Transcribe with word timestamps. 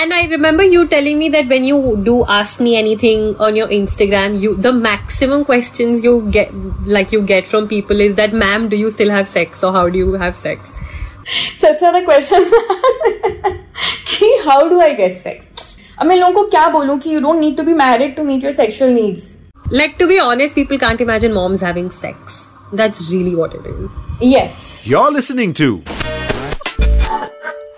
And 0.00 0.12
I 0.12 0.26
remember 0.26 0.62
you 0.62 0.86
telling 0.86 1.18
me 1.18 1.28
that 1.30 1.48
when 1.48 1.64
you 1.64 2.00
do 2.04 2.24
ask 2.26 2.60
me 2.60 2.76
anything 2.76 3.34
on 3.36 3.56
your 3.56 3.68
Instagram, 3.68 4.40
you 4.40 4.54
the 4.56 4.72
maximum 4.72 5.44
questions 5.44 6.04
you 6.04 6.12
get 6.30 6.52
like 6.96 7.12
you 7.12 7.22
get 7.22 7.46
from 7.46 7.66
people 7.66 8.00
is 8.00 8.14
that 8.16 8.34
ma'am, 8.34 8.68
do 8.68 8.76
you 8.76 8.90
still 8.90 9.10
have 9.10 9.26
sex 9.26 9.64
or 9.64 9.72
how 9.72 9.88
do 9.88 9.98
you 9.98 10.12
have 10.24 10.36
sex? 10.36 10.74
So 11.56 11.68
it's 11.68 11.82
not 11.82 11.96
a 11.96 12.04
question 12.04 12.44
कि 14.12 14.30
how 14.44 14.68
do 14.68 14.80
I 14.80 14.92
get 15.00 15.18
sex? 15.18 15.48
अब 15.98 16.06
मैं 16.06 16.16
लोगों 16.16 16.34
को 16.34 16.50
क्या 16.50 16.68
बोलूं 16.76 16.98
कि 17.00 17.10
you 17.16 17.20
don't 17.26 17.40
need 17.40 17.56
to 17.56 17.64
be 17.64 17.74
married 17.82 18.16
to 18.16 18.28
meet 18.30 18.42
your 18.48 18.52
sexual 18.52 18.94
needs. 19.00 19.36
Like 19.70 19.98
to 19.98 20.06
be 20.06 20.20
honest, 20.20 20.54
people 20.54 20.78
can't 20.78 21.00
imagine 21.00 21.32
moms 21.32 21.60
having 21.60 21.90
sex. 21.90 22.50
That's 22.72 23.10
really 23.10 23.34
what 23.34 23.54
it 23.54 23.66
is. 23.66 23.90
Yes. 24.20 24.86
You're 24.86 25.10
listening 25.10 25.54
to 25.54 25.78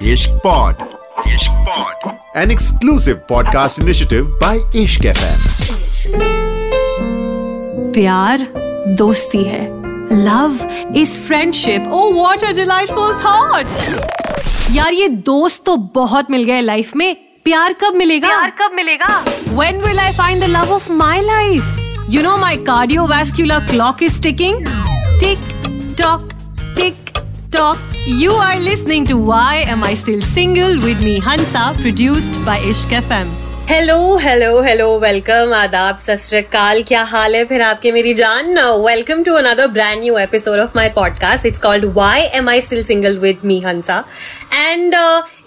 Ishq 0.00 0.42
Pod. 0.42 0.82
Ishq 0.82 1.01
an 2.37 2.51
exclusive 2.51 3.15
podcast 3.29 3.79
initiative 3.79 4.39
by 4.41 4.83
Ishq 4.83 5.05
FM 5.05 5.39
प्यार 7.91 8.47
दोस्ती 8.87 9.43
है। 9.43 9.61
Love 10.25 10.57
is 10.95 11.21
friendship 11.21 11.87
oh 11.87 12.11
what 12.13 12.43
a 12.43 12.51
delightful 12.51 13.13
thought 13.15 13.65
यार 14.71 14.93
ये 14.93 15.09
दोस्त 15.09 15.63
तो 15.65 15.77
बहुत 15.77 16.31
मिल 16.31 16.43
गए 16.43 16.61
life 16.61 16.95
में। 16.95 17.15
प्यार 17.43 17.73
कब 17.73 17.93
मिलेगा? 17.95 18.27
प्यार 18.27 18.49
कब 18.49 18.75
मिलेगा? 18.75 19.25
When 19.49 19.81
will 19.81 19.99
I 19.99 20.13
find 20.13 20.41
the 20.41 20.45
love 20.45 20.73
of 20.73 20.91
my 20.91 21.21
life 21.21 21.63
you 22.09 22.21
know 22.21 22.37
my 22.37 22.55
cardio 22.55 23.05
cardiovascular 23.05 23.59
clock 23.59 24.03
is 24.03 24.21
ticking 24.23 24.65
tick 25.19 25.39
tock 26.01 26.29
tick 26.77 26.95
tock 27.55 27.92
You 28.05 28.31
are 28.33 28.59
listening 28.59 29.05
to 29.05 29.15
Why 29.15 29.63
Am 29.65 29.81
I 29.81 29.93
Still 29.93 30.19
Single 30.19 30.75
with 30.81 31.01
me, 31.01 31.21
Hansa, 31.21 31.73
produced 31.79 32.33
by 32.43 32.57
Ishq 32.59 32.91
FM. 32.99 33.52
Hello 33.69 34.15
hello 34.21 34.61
hello 34.61 34.87
welcome 34.99 35.53
आदाब 35.53 35.97
सस्त्रकाल 35.97 36.81
क्या 36.87 37.01
हाल 37.11 37.35
है 37.35 37.43
फिर 37.45 37.61
आपके 37.61 37.91
मेरी 37.91 38.13
जान 38.13 38.57
welcome 38.79 39.21
to 39.23 39.33
another 39.33 39.67
brand 39.67 40.01
new 40.01 40.17
episode 40.17 40.59
of 40.59 40.71
my 40.75 40.89
podcast 40.95 41.45
it's 41.45 41.59
called 41.59 41.85
why 41.93 42.21
am 42.37 42.49
I 42.49 42.61
still 42.61 42.83
single 42.83 43.17
with 43.19 43.45
me 43.45 43.59
Hansa 43.65 44.03
and 44.53 44.95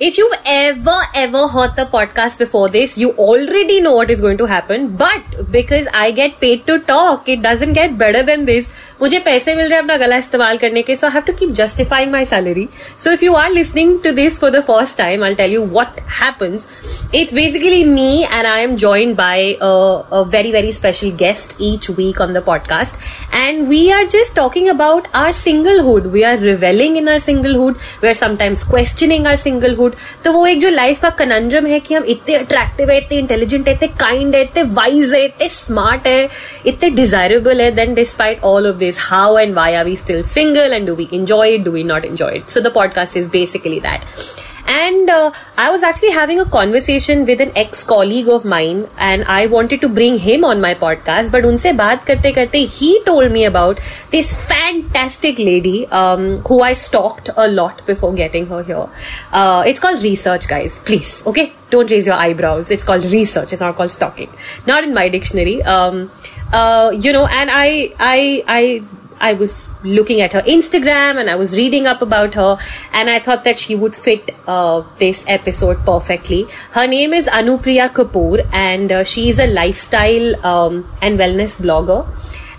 if 0.02 0.14
you 0.18 0.30
ever 0.46 1.18
ever 1.18 1.46
heard 1.50 1.80
the 1.80 1.86
podcast 1.92 2.38
before 2.38 2.70
this 2.70 2.98
you 2.98 3.12
already 3.20 3.80
know 3.80 3.92
what 3.98 4.10
is 4.10 4.22
going 4.22 4.38
to 4.38 4.46
happen 4.46 4.86
but 5.02 5.36
because 5.50 5.88
I 5.94 6.12
get 6.12 6.38
paid 6.40 6.64
to 6.66 6.76
talk 6.88 7.28
it 7.30 7.42
doesn't 7.42 7.74
get 7.74 7.90
better 7.98 8.22
than 8.26 8.44
this 8.44 8.70
मुझे 9.02 9.18
पैसे 9.28 9.54
मिल 9.54 9.68
रहे 9.68 9.74
हैं 9.74 9.82
अपना 9.82 9.96
गला 9.96 10.16
इस्तेमाल 10.16 10.58
करने 10.58 10.82
के 10.82 10.96
so 10.96 11.08
have 11.08 11.22
to 11.22 11.32
keep 11.34 11.52
justifying 11.54 12.12
my 12.12 12.24
salary 12.24 12.68
so 12.98 13.12
if 13.12 13.24
you 13.24 13.34
are 13.34 13.50
listening 13.52 13.98
to 14.04 14.12
this 14.14 14.40
for 14.40 14.50
the 14.50 14.64
first 14.64 14.98
time 14.98 15.24
I 15.24 15.34
tell 15.34 15.52
you 15.52 15.68
what 15.72 16.00
happens 16.22 16.68
it's 17.14 17.34
basically 17.34 17.84
me 17.84 18.05
and 18.05 18.47
I 18.47 18.59
am 18.59 18.77
joined 18.77 19.17
by 19.17 19.57
a, 19.59 20.03
a, 20.11 20.25
very, 20.25 20.51
very 20.51 20.71
special 20.71 21.11
guest 21.11 21.55
each 21.59 21.89
week 21.89 22.19
on 22.19 22.33
the 22.33 22.41
podcast. 22.41 22.99
And 23.33 23.67
we 23.67 23.91
are 23.91 24.05
just 24.05 24.35
talking 24.35 24.69
about 24.69 25.07
our 25.13 25.29
singlehood. 25.29 26.11
We 26.11 26.23
are 26.23 26.37
reveling 26.37 26.97
in 26.97 27.09
our 27.09 27.15
singlehood. 27.15 27.79
We 28.01 28.09
are 28.09 28.13
sometimes 28.13 28.63
questioning 28.63 29.25
our 29.25 29.33
singlehood. 29.35 29.95
तो 30.23 30.33
वो 30.33 30.45
एक 30.47 30.59
जो 30.61 30.69
life 30.69 31.01
का 31.01 31.09
conundrum 31.21 31.65
है 31.65 31.79
कि 31.79 31.93
हम 31.93 32.03
इतने 32.15 32.35
attractive 32.35 32.89
है 32.89 32.97
इतने 32.97 33.17
इंटेलिजेंट 33.17 33.67
है 33.67 33.73
इतने 33.75 33.87
काइंड 33.99 34.35
है 34.35 34.41
इतने 34.41 34.63
वाइज 34.79 35.13
है 35.13 35.23
इतने 35.25 35.49
स्मार्ट 35.49 36.07
है 36.07 36.29
इतने 36.65 36.89
डिजायरेबल 36.89 37.61
है 37.61 37.71
then 37.75 37.93
despite 37.93 38.43
all 38.51 38.67
of 38.69 38.75
this 38.75 38.99
how 39.09 39.37
and 39.37 39.55
Y 39.55 39.73
are 39.73 39.85
we 39.85 39.95
still 39.95 40.23
single 40.35 40.73
and 40.73 40.87
do 40.87 40.95
we 40.95 41.07
enjoy 41.13 41.53
it 41.53 41.63
do 41.65 41.71
we 41.71 41.83
not 41.83 42.05
enjoy 42.05 42.35
it 42.35 42.49
so 42.49 42.61
the 42.61 42.73
podcast 42.75 43.17
is 43.17 43.27
basically 43.33 43.79
that 43.79 44.44
and 44.66 45.08
uh, 45.08 45.32
I 45.56 45.70
was 45.70 45.82
actually 45.82 46.10
having 46.10 46.40
a 46.40 46.44
conversation 46.44 47.24
with 47.24 47.40
an 47.40 47.52
ex-colleague 47.56 48.28
of 48.28 48.44
mine, 48.44 48.88
and 48.98 49.24
I 49.24 49.46
wanted 49.46 49.80
to 49.82 49.88
bring 49.88 50.18
him 50.18 50.44
on 50.44 50.60
my 50.60 50.74
podcast. 50.74 51.32
But 51.32 51.44
unse 51.44 51.76
baat 51.76 52.06
karte 52.06 52.34
karte, 52.34 52.66
he 52.66 53.02
told 53.04 53.32
me 53.32 53.44
about 53.44 53.80
this 54.10 54.34
fantastic 54.48 55.38
lady 55.38 55.86
um, 55.88 56.40
who 56.40 56.62
I 56.62 56.72
stalked 56.72 57.30
a 57.36 57.48
lot 57.48 57.86
before 57.86 58.12
getting 58.14 58.46
her 58.46 58.62
here. 58.62 58.88
Uh, 59.32 59.64
it's 59.66 59.80
called 59.80 60.02
research, 60.02 60.48
guys. 60.48 60.78
Please, 60.80 61.26
okay, 61.26 61.52
don't 61.70 61.90
raise 61.90 62.06
your 62.06 62.16
eyebrows. 62.16 62.70
It's 62.70 62.84
called 62.84 63.04
research. 63.04 63.52
It's 63.52 63.60
not 63.60 63.76
called 63.76 63.90
stalking. 63.90 64.30
Not 64.66 64.84
in 64.84 64.94
my 64.94 65.08
dictionary. 65.08 65.62
Um, 65.62 66.10
uh, 66.52 66.92
you 66.94 67.12
know, 67.12 67.26
and 67.26 67.50
I, 67.52 67.92
I, 67.98 68.44
I 68.46 68.82
I 69.20 69.32
was 69.32 69.68
looking 69.82 70.20
at 70.20 70.32
her 70.32 70.42
Instagram 70.42 71.18
and 71.20 71.30
I 71.30 71.34
was 71.34 71.56
reading 71.56 71.86
up 71.86 72.02
about 72.02 72.34
her, 72.34 72.58
and 72.92 73.10
I 73.10 73.18
thought 73.18 73.44
that 73.44 73.58
she 73.58 73.74
would 73.74 73.94
fit 73.94 74.30
uh, 74.46 74.82
this 74.98 75.24
episode 75.26 75.84
perfectly. 75.84 76.46
Her 76.72 76.86
name 76.86 77.12
is 77.12 77.26
Anupriya 77.28 77.88
Kapoor, 77.88 78.46
and 78.52 78.92
uh, 78.92 79.04
she 79.04 79.28
is 79.28 79.38
a 79.38 79.46
lifestyle 79.46 80.46
um, 80.46 80.88
and 81.00 81.18
wellness 81.18 81.60
blogger. 81.60 82.06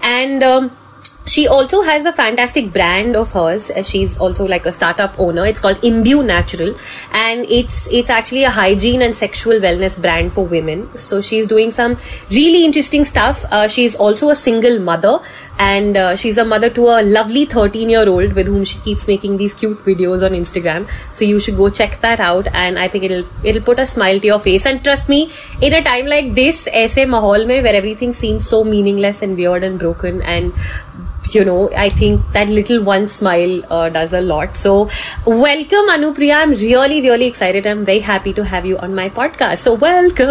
And 0.01 0.43
um, 0.43 0.71
she 1.26 1.46
also 1.46 1.82
has 1.82 2.04
a 2.04 2.12
fantastic 2.12 2.72
brand 2.72 3.14
of 3.16 3.32
hers. 3.32 3.70
She's 3.84 4.18
also 4.18 4.46
like 4.46 4.66
a 4.66 4.72
startup 4.72 5.18
owner. 5.20 5.46
It's 5.46 5.60
called 5.60 5.82
Imbue 5.84 6.22
Natural, 6.24 6.74
and 7.12 7.46
it's 7.48 7.86
it's 7.92 8.10
actually 8.10 8.42
a 8.44 8.50
hygiene 8.50 9.02
and 9.02 9.16
sexual 9.16 9.60
wellness 9.60 10.00
brand 10.00 10.32
for 10.32 10.44
women. 10.44 10.88
So 10.96 11.20
she's 11.20 11.46
doing 11.46 11.70
some 11.70 11.96
really 12.30 12.64
interesting 12.64 13.04
stuff. 13.04 13.44
Uh, 13.50 13.68
she's 13.68 13.94
also 13.94 14.30
a 14.30 14.34
single 14.34 14.80
mother, 14.80 15.20
and 15.58 15.96
uh, 15.96 16.16
she's 16.16 16.38
a 16.38 16.44
mother 16.44 16.70
to 16.70 16.88
a 16.88 17.02
lovely 17.02 17.44
13 17.44 17.88
year 17.88 18.08
old 18.08 18.32
with 18.32 18.48
whom 18.48 18.64
she 18.64 18.80
keeps 18.80 19.06
making 19.06 19.36
these 19.36 19.54
cute 19.54 19.84
videos 19.84 20.26
on 20.26 20.32
Instagram. 20.32 20.88
So 21.12 21.24
you 21.24 21.38
should 21.38 21.56
go 21.56 21.70
check 21.70 22.00
that 22.00 22.18
out, 22.18 22.48
and 22.52 22.80
I 22.80 22.88
think 22.88 23.04
it'll 23.04 23.24
it'll 23.44 23.62
put 23.62 23.78
a 23.78 23.86
smile 23.86 24.18
to 24.18 24.26
your 24.26 24.40
face. 24.40 24.66
And 24.66 24.82
trust 24.82 25.08
me, 25.08 25.30
in 25.60 25.72
a 25.72 25.82
time 25.82 26.06
like 26.06 26.34
this, 26.34 26.66
ऐसे 26.66 27.06
माहौल 27.06 27.46
में 27.46 27.62
where 27.62 27.74
everything 27.74 28.12
seems 28.12 28.48
so 28.48 28.64
meaningless 28.64 29.22
and 29.22 29.36
weird 29.36 29.62
and 29.62 29.78
broken 29.78 30.20
and 30.22 30.52
you 31.30 31.44
know, 31.44 31.70
I 31.72 31.88
think 31.88 32.20
that 32.32 32.48
little 32.48 32.82
one 32.82 33.08
smile 33.08 33.62
uh, 33.70 33.88
does 33.88 34.12
a 34.12 34.20
lot. 34.20 34.56
So, 34.56 34.88
welcome, 35.26 35.88
Anupriya. 35.88 36.36
I'm 36.36 36.50
really, 36.50 37.00
really 37.00 37.26
excited. 37.26 37.66
I'm 37.66 37.84
very 37.84 38.00
happy 38.00 38.32
to 38.34 38.44
have 38.44 38.66
you 38.66 38.78
on 38.78 38.94
my 38.94 39.08
podcast. 39.08 39.58
So, 39.58 39.74
welcome. 39.74 40.28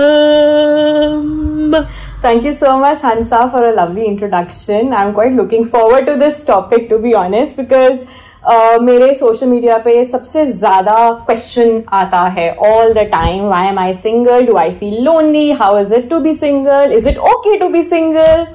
Thank 2.22 2.44
you 2.44 2.53
so 2.53 2.78
much, 2.80 3.02
Hansa, 3.02 3.50
for 3.50 3.66
a 3.68 3.74
lovely 3.74 4.06
introduction. 4.06 4.94
I'm 4.94 5.14
quite 5.14 5.34
looking 5.34 5.68
forward 5.68 6.06
to 6.06 6.18
this 6.18 6.44
topic, 6.44 6.90
to 6.90 7.00
be 7.00 7.16
honest, 7.16 7.58
because 7.58 8.06
uh, 8.44 8.78
मेरे 8.81 9.14
social 9.16 9.47
media 9.47 9.78
पे 9.78 10.03
सबसे 10.12 10.46
ज्यादा 10.52 10.94
question 11.25 11.84
आता 11.94 12.22
है 12.38 12.50
all 12.68 12.94
the 12.94 13.00
time 13.12 13.44
why 13.50 13.68
am 13.68 13.80
I 13.80 13.94
single 14.03 14.46
do 14.46 14.56
I 14.58 14.72
feel 14.80 14.96
lonely 15.03 15.52
how 15.59 15.78
is 15.80 15.94
it 15.94 16.09
to 16.09 16.19
be 16.19 16.34
single 16.36 16.92
is 16.97 17.08
it 17.08 17.18
okay 17.34 17.58
to 17.58 17.68
be 17.69 17.84
single 17.84 18.46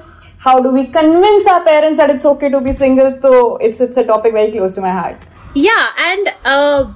how 0.46 0.59
do 0.59 0.69
we 0.78 0.85
convince 0.88 1.47
our 1.47 1.63
parents 1.63 1.97
that 2.03 2.09
it's 2.09 2.25
okay 2.25 2.50
to 2.50 2.62
be 2.69 2.74
single 2.74 3.12
so 3.22 3.57
it's 3.57 3.81
it's 3.88 3.97
a 3.97 4.03
topic 4.13 4.34
very 4.40 4.52
close 4.52 4.74
to 4.79 4.81
my 4.90 4.96
heart 5.02 5.29
Yeah, 5.53 5.88
and 5.97 6.29
uh, 6.46 6.91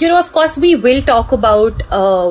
you 0.00 0.08
know, 0.08 0.18
of 0.18 0.32
course, 0.32 0.56
we 0.56 0.76
will 0.76 1.02
talk 1.02 1.32
about 1.32 1.82
uh, 1.90 2.30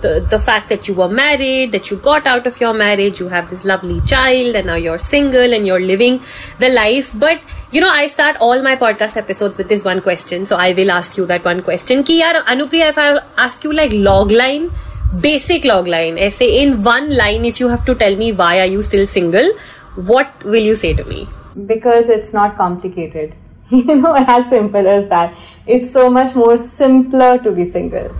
the 0.00 0.26
the 0.30 0.40
fact 0.40 0.70
that 0.70 0.88
you 0.88 0.94
were 0.94 1.08
married, 1.08 1.72
that 1.72 1.90
you 1.90 1.96
got 1.98 2.26
out 2.26 2.46
of 2.46 2.60
your 2.60 2.72
marriage, 2.72 3.20
you 3.20 3.28
have 3.28 3.50
this 3.50 3.64
lovely 3.64 4.00
child, 4.12 4.56
and 4.56 4.66
now 4.66 4.74
you're 4.74 4.98
single 4.98 5.52
and 5.58 5.66
you're 5.66 5.80
living 5.80 6.20
the 6.58 6.70
life. 6.70 7.12
But 7.26 7.40
you 7.70 7.80
know, 7.80 7.90
I 7.90 8.06
start 8.06 8.38
all 8.40 8.62
my 8.62 8.74
podcast 8.76 9.16
episodes 9.16 9.56
with 9.58 9.68
this 9.68 9.84
one 9.84 10.00
question, 10.00 10.46
so 10.46 10.56
I 10.56 10.72
will 10.72 10.90
ask 10.90 11.16
you 11.16 11.26
that 11.26 11.44
one 11.44 11.62
question. 11.62 12.02
Ki 12.02 12.20
yaar, 12.22 12.42
Anupriya, 12.56 12.88
if 12.88 12.98
I 12.98 13.20
ask 13.36 13.62
you 13.62 13.72
like 13.72 13.92
log 13.92 14.32
line, 14.32 14.70
basic 15.20 15.64
log 15.64 15.86
line, 15.86 16.18
essay 16.18 16.62
in 16.62 16.82
one 16.82 17.16
line, 17.16 17.44
if 17.44 17.60
you 17.60 17.68
have 17.68 17.84
to 17.84 17.94
tell 17.94 18.16
me 18.16 18.32
why 18.32 18.58
are 18.60 18.66
you 18.66 18.82
still 18.82 19.06
single, 19.06 19.52
what 19.96 20.44
will 20.44 20.62
you 20.62 20.74
say 20.74 20.92
to 20.94 21.04
me? 21.04 21.28
because 21.66 22.08
it's 22.08 22.32
not 22.32 22.56
complicated. 22.56 23.34
You 23.70 23.96
know 23.96 24.14
as 24.14 24.48
simple 24.48 24.86
as 24.86 25.08
that. 25.08 25.34
It's 25.66 25.90
so 25.90 26.10
much 26.10 26.34
more 26.34 26.56
simpler 26.58 27.38
to 27.38 27.50
be 27.50 27.64
single 27.64 28.10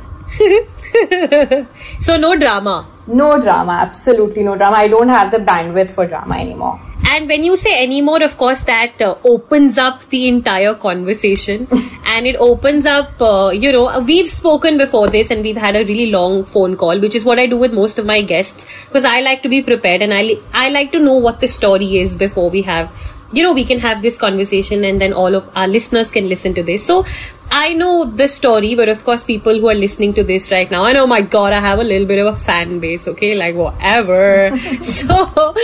so 2.00 2.16
no 2.16 2.36
drama. 2.36 2.86
no 3.06 3.38
drama 3.40 3.72
absolutely 3.86 4.42
no 4.42 4.56
drama 4.56 4.76
i 4.76 4.88
don't 4.88 5.08
have 5.08 5.30
the 5.30 5.38
bandwidth 5.50 5.90
for 6.00 6.06
drama 6.06 6.36
anymore 6.46 6.74
And 7.12 7.28
when 7.30 7.42
you 7.46 7.56
say 7.62 7.72
anymore, 7.80 8.20
of 8.26 8.32
course, 8.42 8.60
that 8.68 9.02
uh, 9.06 9.08
opens 9.30 9.78
up 9.86 10.04
the 10.12 10.20
entire 10.28 10.70
conversation 10.84 11.66
and 12.12 12.28
it 12.30 12.38
opens 12.46 12.86
up, 12.92 13.20
uh, 13.26 13.50
you 13.64 13.72
know, 13.74 13.82
we've 14.10 14.30
spoken 14.30 14.78
before 14.82 15.02
this 15.16 15.32
and 15.34 15.48
we've 15.48 15.60
had 15.64 15.76
a 15.80 15.82
really 15.90 16.06
long 16.14 16.38
phone 16.54 16.76
call, 16.84 17.02
which 17.04 17.18
is 17.20 17.26
what 17.30 17.42
I 17.42 17.46
do 17.54 17.58
with 17.64 17.76
most 17.80 18.00
of 18.04 18.08
my 18.12 18.16
guests 18.32 18.66
because 18.86 19.08
I 19.10 19.20
like 19.26 19.42
to 19.48 19.52
be 19.56 19.60
prepared 19.68 20.06
and 20.08 20.14
I, 20.20 20.22
li- 20.30 20.40
I 20.62 20.64
like 20.78 20.92
to 20.96 21.02
know 21.10 21.18
what 21.28 21.44
the 21.44 21.50
story 21.58 21.90
is 21.98 22.16
before 22.24 22.48
we 22.56 22.62
have, 22.70 22.90
you 23.32 23.42
know, 23.48 23.52
we 23.60 23.66
can 23.74 23.84
have 23.86 24.02
this 24.08 24.18
conversation 24.26 24.82
and 24.92 25.06
then 25.06 25.12
all 25.12 25.38
of 25.42 25.52
our 25.64 25.68
listeners 25.76 26.10
can 26.18 26.26
listen 26.34 26.54
to 26.62 26.62
this. 26.72 26.86
So 26.92 27.04
I 27.56 27.72
know 27.72 28.04
the 28.04 28.26
story, 28.26 28.74
but 28.74 28.88
of 28.88 29.04
course, 29.04 29.22
people 29.22 29.58
who 29.60 29.68
are 29.68 29.74
listening 29.74 30.12
to 30.14 30.24
this 30.24 30.50
right 30.50 30.68
now, 30.68 30.84
I 30.84 30.92
know, 30.92 31.04
oh 31.04 31.06
my 31.06 31.20
God, 31.20 31.52
I 31.52 31.60
have 31.60 31.78
a 31.78 31.84
little 31.84 32.06
bit 32.06 32.18
of 32.18 32.34
a 32.34 32.36
fan 32.36 32.80
base, 32.80 33.06
okay? 33.06 33.36
Like, 33.36 33.54
whatever. 33.54 34.58
so, 34.82 35.54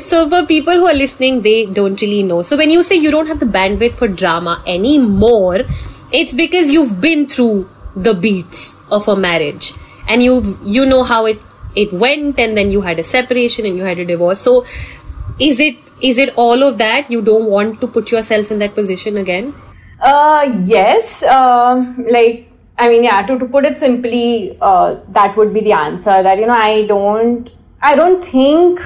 so 0.00 0.28
for 0.28 0.44
people 0.46 0.74
who 0.74 0.86
are 0.86 0.94
listening, 0.94 1.42
they 1.42 1.66
don't 1.66 2.00
really 2.02 2.24
know. 2.24 2.42
So 2.42 2.56
when 2.56 2.70
you 2.70 2.82
say 2.82 2.96
you 2.96 3.12
don't 3.12 3.28
have 3.28 3.38
the 3.38 3.46
bandwidth 3.46 3.94
for 3.94 4.08
drama 4.08 4.62
anymore, 4.66 5.60
it's 6.10 6.34
because 6.34 6.68
you've 6.68 7.00
been 7.00 7.28
through 7.28 7.68
the 7.94 8.14
beats 8.14 8.76
of 8.90 9.06
a 9.06 9.14
marriage. 9.14 9.74
and 10.08 10.22
you 10.22 10.58
you 10.76 10.84
know 10.86 11.02
how 11.02 11.26
it 11.26 11.40
it 11.76 11.92
went 11.92 12.40
and 12.40 12.56
then 12.56 12.70
you 12.76 12.80
had 12.80 12.98
a 12.98 13.04
separation 13.04 13.66
and 13.70 13.76
you 13.76 13.84
had 13.84 13.98
a 13.98 14.06
divorce 14.10 14.40
so 14.40 14.54
is 15.38 15.60
it 15.60 15.76
is 16.10 16.18
it 16.24 16.32
all 16.44 16.62
of 16.68 16.78
that 16.78 17.10
you 17.14 17.20
don't 17.30 17.48
want 17.54 17.80
to 17.82 17.88
put 17.96 18.10
yourself 18.10 18.50
in 18.50 18.58
that 18.64 18.74
position 18.74 19.18
again 19.24 19.52
uh 20.00 20.62
yes 20.64 21.22
um 21.24 22.06
like 22.10 22.44
I 22.80 22.88
mean, 22.88 23.02
yeah, 23.02 23.26
to, 23.26 23.36
to 23.40 23.44
put 23.44 23.64
it 23.64 23.76
simply, 23.80 24.56
uh, 24.60 25.00
that 25.08 25.36
would 25.36 25.52
be 25.52 25.62
the 25.62 25.72
answer 25.72 26.22
that, 26.22 26.38
you 26.38 26.46
know, 26.46 26.52
I 26.52 26.86
don't, 26.86 27.50
I 27.82 27.96
don't 27.96 28.24
think, 28.24 28.78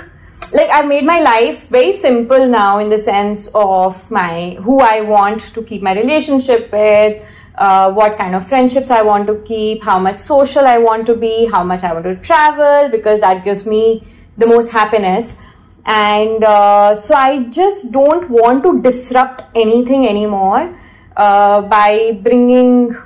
like, 0.54 0.70
I've 0.70 0.86
made 0.86 1.04
my 1.04 1.20
life 1.20 1.68
very 1.68 1.98
simple 1.98 2.48
now 2.48 2.78
in 2.78 2.88
the 2.88 2.98
sense 2.98 3.50
of 3.54 4.10
my, 4.10 4.56
who 4.62 4.80
I 4.80 5.02
want 5.02 5.42
to 5.52 5.62
keep 5.62 5.82
my 5.82 5.94
relationship 5.94 6.72
with, 6.72 7.22
uh, 7.56 7.92
what 7.92 8.16
kind 8.16 8.34
of 8.34 8.48
friendships 8.48 8.90
I 8.90 9.02
want 9.02 9.26
to 9.26 9.42
keep, 9.46 9.82
how 9.82 9.98
much 9.98 10.16
social 10.16 10.64
I 10.66 10.78
want 10.78 11.04
to 11.08 11.14
be, 11.14 11.44
how 11.44 11.62
much 11.62 11.82
I 11.82 11.92
want 11.92 12.06
to 12.06 12.16
travel, 12.16 12.88
because 12.88 13.20
that 13.20 13.44
gives 13.44 13.66
me 13.66 14.02
the 14.38 14.46
most 14.46 14.70
happiness. 14.70 15.36
And 15.84 16.42
uh, 16.42 16.98
so 16.98 17.14
I 17.14 17.42
just 17.50 17.92
don't 17.92 18.30
want 18.30 18.62
to 18.62 18.80
disrupt 18.80 19.42
anything 19.54 20.08
anymore 20.08 20.78
uh, 21.16 21.62
by 21.62 22.18
bringing 22.22 22.96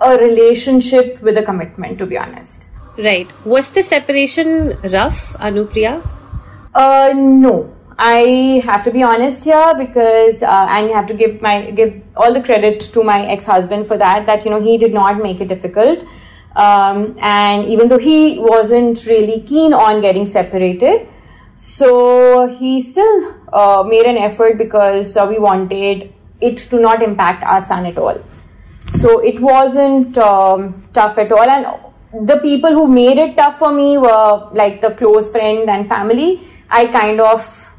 a 0.00 0.16
relationship 0.18 1.20
with 1.22 1.36
a 1.36 1.42
commitment, 1.42 1.98
to 1.98 2.06
be 2.06 2.18
honest. 2.18 2.66
Right. 2.98 3.32
Was 3.44 3.70
the 3.70 3.82
separation 3.82 4.78
rough, 4.92 5.34
Anupriya? 5.34 6.06
Uh, 6.74 7.10
no. 7.14 7.76
I 7.98 8.62
have 8.64 8.84
to 8.84 8.90
be 8.90 9.02
honest 9.02 9.44
here 9.44 9.74
because, 9.78 10.42
uh, 10.42 10.66
and 10.70 10.88
you 10.88 10.94
have 10.94 11.06
to 11.06 11.14
give 11.14 11.40
my 11.40 11.70
give 11.70 12.02
all 12.16 12.32
the 12.32 12.42
credit 12.42 12.80
to 12.94 13.04
my 13.04 13.26
ex-husband 13.26 13.86
for 13.86 13.96
that. 13.96 14.26
That 14.26 14.44
you 14.44 14.50
know 14.50 14.60
he 14.60 14.76
did 14.78 14.92
not 14.92 15.22
make 15.22 15.40
it 15.40 15.48
difficult, 15.48 16.04
um, 16.56 17.16
and 17.20 17.66
even 17.66 17.88
though 17.88 17.98
he 17.98 18.38
wasn't 18.40 19.04
really 19.06 19.42
keen 19.42 19.72
on 19.72 20.00
getting 20.00 20.28
separated, 20.28 21.06
so 21.54 22.48
he 22.48 22.82
still 22.82 23.36
uh, 23.52 23.84
made 23.86 24.06
an 24.06 24.16
effort 24.16 24.58
because 24.58 25.16
uh, 25.16 25.26
we 25.28 25.38
wanted 25.38 26.12
it 26.42 26.58
to 26.70 26.80
not 26.80 27.02
impact 27.02 27.44
our 27.44 27.62
son 27.62 27.86
at 27.86 27.98
all. 27.98 28.22
So 28.98 29.20
it 29.20 29.40
wasn't 29.40 30.18
um, 30.18 30.88
tough 30.92 31.18
at 31.18 31.32
all. 31.32 31.48
And 31.48 32.26
the 32.26 32.38
people 32.38 32.72
who 32.72 32.86
made 32.86 33.18
it 33.18 33.36
tough 33.36 33.58
for 33.58 33.72
me 33.72 33.98
were 33.98 34.50
like 34.52 34.80
the 34.80 34.90
close 34.90 35.30
friend 35.30 35.68
and 35.70 35.88
family. 35.88 36.46
I 36.68 36.86
kind 36.86 37.20
of 37.20 37.70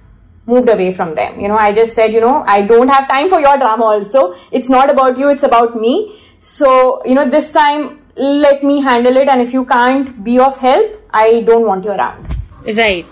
moved 0.45 0.69
away 0.69 0.91
from 0.91 1.15
them. 1.15 1.39
You 1.39 1.47
know, 1.47 1.57
I 1.57 1.73
just 1.73 1.93
said, 1.93 2.13
you 2.13 2.19
know, 2.19 2.43
I 2.47 2.61
don't 2.61 2.87
have 2.87 3.07
time 3.07 3.29
for 3.29 3.39
your 3.39 3.57
drama 3.57 3.83
also. 3.83 4.35
It's 4.51 4.69
not 4.69 4.91
about 4.91 5.17
you, 5.17 5.29
it's 5.29 5.43
about 5.43 5.79
me. 5.79 6.19
So, 6.39 7.01
you 7.05 7.13
know, 7.13 7.29
this 7.29 7.51
time 7.51 8.01
let 8.15 8.63
me 8.63 8.81
handle 8.81 9.15
it. 9.17 9.27
And 9.27 9.41
if 9.41 9.53
you 9.53 9.65
can't 9.65 10.23
be 10.23 10.39
of 10.39 10.57
help, 10.57 11.01
I 11.11 11.41
don't 11.41 11.65
want 11.65 11.85
you 11.85 11.91
around. 11.91 12.35
Right. 12.65 13.05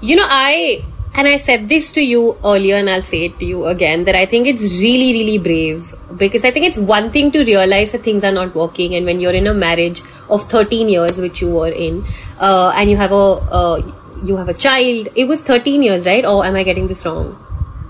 You 0.00 0.16
know, 0.16 0.26
I 0.28 0.84
and 1.16 1.26
I 1.26 1.38
said 1.38 1.68
this 1.68 1.92
to 1.92 2.02
you 2.02 2.36
earlier, 2.44 2.76
and 2.76 2.90
I'll 2.90 3.02
say 3.02 3.24
it 3.26 3.38
to 3.38 3.44
you 3.46 3.64
again 3.66 4.04
that 4.04 4.14
I 4.14 4.26
think 4.26 4.46
it's 4.46 4.80
really, 4.82 5.12
really 5.12 5.38
brave 5.38 5.94
because 6.16 6.44
I 6.44 6.50
think 6.50 6.66
it's 6.66 6.78
one 6.78 7.10
thing 7.10 7.30
to 7.32 7.44
realize 7.44 7.92
that 7.92 8.02
things 8.02 8.22
are 8.22 8.32
not 8.32 8.54
working, 8.54 8.94
and 8.94 9.06
when 9.06 9.20
you're 9.20 9.32
in 9.32 9.46
a 9.46 9.54
marriage 9.54 10.02
of 10.28 10.48
13 10.50 10.90
years, 10.90 11.18
which 11.18 11.40
you 11.40 11.50
were 11.50 11.68
in, 11.68 12.04
uh, 12.40 12.72
and 12.76 12.90
you 12.90 12.96
have 12.96 13.12
a 13.12 13.24
uh, 13.60 13.92
you 14.22 14.36
have 14.36 14.48
a 14.48 14.54
child, 14.54 15.08
it 15.14 15.26
was 15.26 15.40
13 15.40 15.82
years, 15.82 16.06
right? 16.06 16.24
Or 16.24 16.44
am 16.44 16.54
I 16.54 16.62
getting 16.62 16.86
this 16.86 17.04
wrong? 17.06 17.42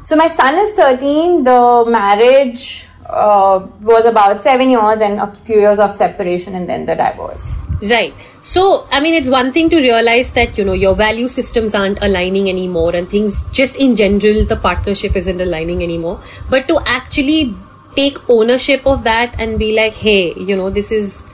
So 0.05 0.15
my 0.15 0.29
son 0.29 0.55
is 0.55 0.73
13. 0.75 1.43
The 1.43 1.85
marriage 1.89 2.87
uh, 3.11 3.67
was 3.81 4.05
about 4.05 4.43
seven 4.43 4.71
years, 4.71 5.01
and 5.01 5.19
a 5.21 5.35
few 5.45 5.57
years 5.57 5.81
of 5.81 5.97
separation, 5.97 6.55
and 6.55 6.69
then 6.69 6.87
the 6.87 6.95
divorce. 6.95 7.66
Right. 7.83 8.15
So, 8.41 8.89
I 8.91 9.01
mean, 9.01 9.13
it's 9.13 9.29
one 9.29 9.53
thing 9.53 9.69
to 9.71 9.77
realize 9.77 10.31
that, 10.31 10.57
you 10.57 10.65
know, 10.65 10.73
your 10.73 10.95
value 10.95 11.29
systems 11.29 11.75
aren't 11.75 12.01
aligning 12.01 12.49
anymore 12.49 12.95
and 12.97 13.09
things 13.09 13.45
just 13.51 13.77
in 13.77 13.97
general, 13.97 14.45
the 14.45 14.57
partnership 14.57 15.15
isn't 15.15 15.41
aligning 15.41 15.83
anymore. 15.83 16.23
But 16.49 16.69
to 16.69 16.81
actually 16.87 17.55
take 17.95 18.19
ownership 18.31 18.87
of 18.87 19.05
that 19.05 19.39
and 19.39 19.59
be 19.59 19.75
like, 19.77 19.95
hey, 19.95 20.33
you 20.35 20.57
know, 20.57 20.71
this 20.71 20.91
is, 20.91 21.27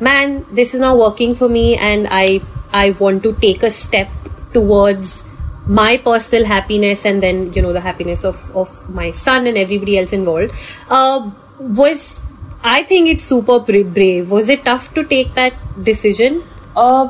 man, 0.00 0.46
this 0.52 0.74
is 0.74 0.80
not 0.80 0.96
working 0.96 1.34
for 1.34 1.48
me 1.48 1.76
and 1.76 2.06
I, 2.08 2.40
I 2.72 2.90
want 2.92 3.24
to 3.24 3.32
take 3.34 3.64
a 3.64 3.70
step 3.70 4.08
towards 4.52 5.24
my 5.66 5.96
personal 5.96 6.44
happiness 6.44 7.04
and 7.04 7.22
then, 7.22 7.52
you 7.52 7.62
know, 7.62 7.72
the 7.72 7.80
happiness 7.80 8.24
of, 8.24 8.54
of 8.56 8.88
my 8.90 9.10
son 9.10 9.46
and 9.46 9.56
everybody 9.56 9.98
else 9.98 10.12
involved, 10.12 10.52
uh, 10.88 11.30
was 11.58 12.20
I 12.62 12.82
think 12.82 13.08
it's 13.08 13.24
super 13.24 13.58
brave. 13.58 14.30
Was 14.30 14.48
it 14.48 14.64
tough 14.64 14.92
to 14.94 15.04
take 15.04 15.34
that 15.34 15.54
decision? 15.82 16.42
Uh, 16.76 17.08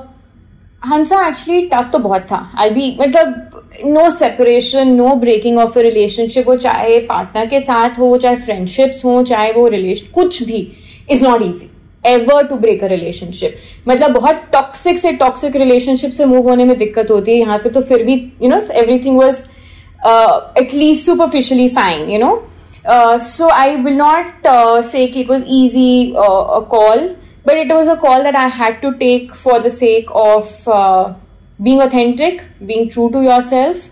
actually 0.83 1.69
tough 1.69 1.91
तो 1.93 1.99
बहुत 1.99 2.27
था. 2.31 2.51
I 2.59 2.71
be 2.71 2.97
मतलब 3.01 3.51
no 3.87 4.09
separation 4.11 4.89
no 4.95 5.15
breaking 5.17 5.59
of 5.59 5.79
a 5.79 5.83
relationship 5.83 6.47
वो 6.47 6.55
चाहे 6.57 6.99
partner 7.07 7.47
के 7.47 7.61
साथ 7.61 7.99
हो 7.99 8.17
चाहे 8.17 8.37
फ्रेंडशिप्स 8.37 9.05
हो 9.05 9.23
चाहे 9.23 9.53
वो 9.53 9.67
रिलेशन 9.69 10.13
कुछ 10.15 10.43
भी 10.43 10.67
is 11.11 11.25
not 11.25 11.43
easy 11.43 11.71
ever 12.05 12.47
to 12.47 12.57
break 12.57 12.85
a 12.85 12.87
relationship 12.89 13.57
मतलब 13.89 14.13
बहुत 14.13 14.43
टॉक्सिक 14.53 14.99
से 14.99 15.13
टॉक्सिक 15.23 15.57
रिलेशनशिप 15.57 16.13
से 16.13 16.25
मूव 16.27 16.49
होने 16.49 16.65
में 16.65 16.77
दिक्कत 16.79 17.11
होती 17.11 17.31
है. 17.31 17.39
यहाँ 17.39 17.59
पे 17.59 17.71
तो 17.71 17.81
फिर 17.81 18.05
भी 18.05 18.15
you 18.43 18.49
know 18.49 18.61
everything 18.83 19.19
was 19.19 19.43
at least 20.63 21.07
superficially 21.07 21.69
fine 21.69 22.11
you 22.11 22.19
know 22.19 22.33
uh, 22.86 23.18
so 23.18 23.50
I 23.50 23.76
will 23.76 23.96
not 23.96 24.46
uh, 24.46 24.82
say 24.82 25.06
it 25.06 25.28
was 25.28 25.44
easy 25.46 26.14
uh, 26.16 26.62
a 26.62 26.66
call, 26.66 27.16
but 27.44 27.58
it 27.58 27.68
was 27.68 27.88
a 27.88 27.98
call 27.98 28.24
that 28.24 28.36
I 28.36 28.48
had 28.48 28.82
to 28.82 28.94
take 28.98 29.34
for 29.34 29.60
the 29.60 29.72
sake 29.72 30.08
of 30.12 30.68
uh, 30.68 31.14
being 31.62 31.82
authentic, 31.82 32.44
being 32.66 32.90
true 32.90 33.10
to 33.12 33.24
yourself, 33.24 33.90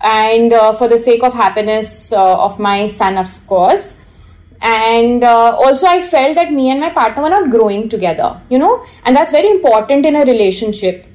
and 0.00 0.52
uh, 0.52 0.72
for 0.74 0.88
the 0.88 0.98
sake 0.98 1.22
of 1.22 1.32
happiness 1.32 2.12
of 2.12 2.58
my 2.58 2.88
son, 2.88 3.18
of 3.18 3.46
course. 3.46 3.96
And 4.60 5.22
also, 5.22 5.86
I 5.86 6.00
felt 6.00 6.36
that 6.36 6.52
me 6.52 6.70
and 6.70 6.80
my 6.80 6.90
partner 6.90 7.22
were 7.22 7.30
not 7.30 7.50
growing 7.50 7.88
together, 7.88 8.40
you 8.48 8.58
know, 8.58 8.84
and 9.04 9.14
that's 9.14 9.30
very 9.30 9.48
important 9.48 10.06
in 10.06 10.16
a 10.16 10.24
relationship. 10.24 11.06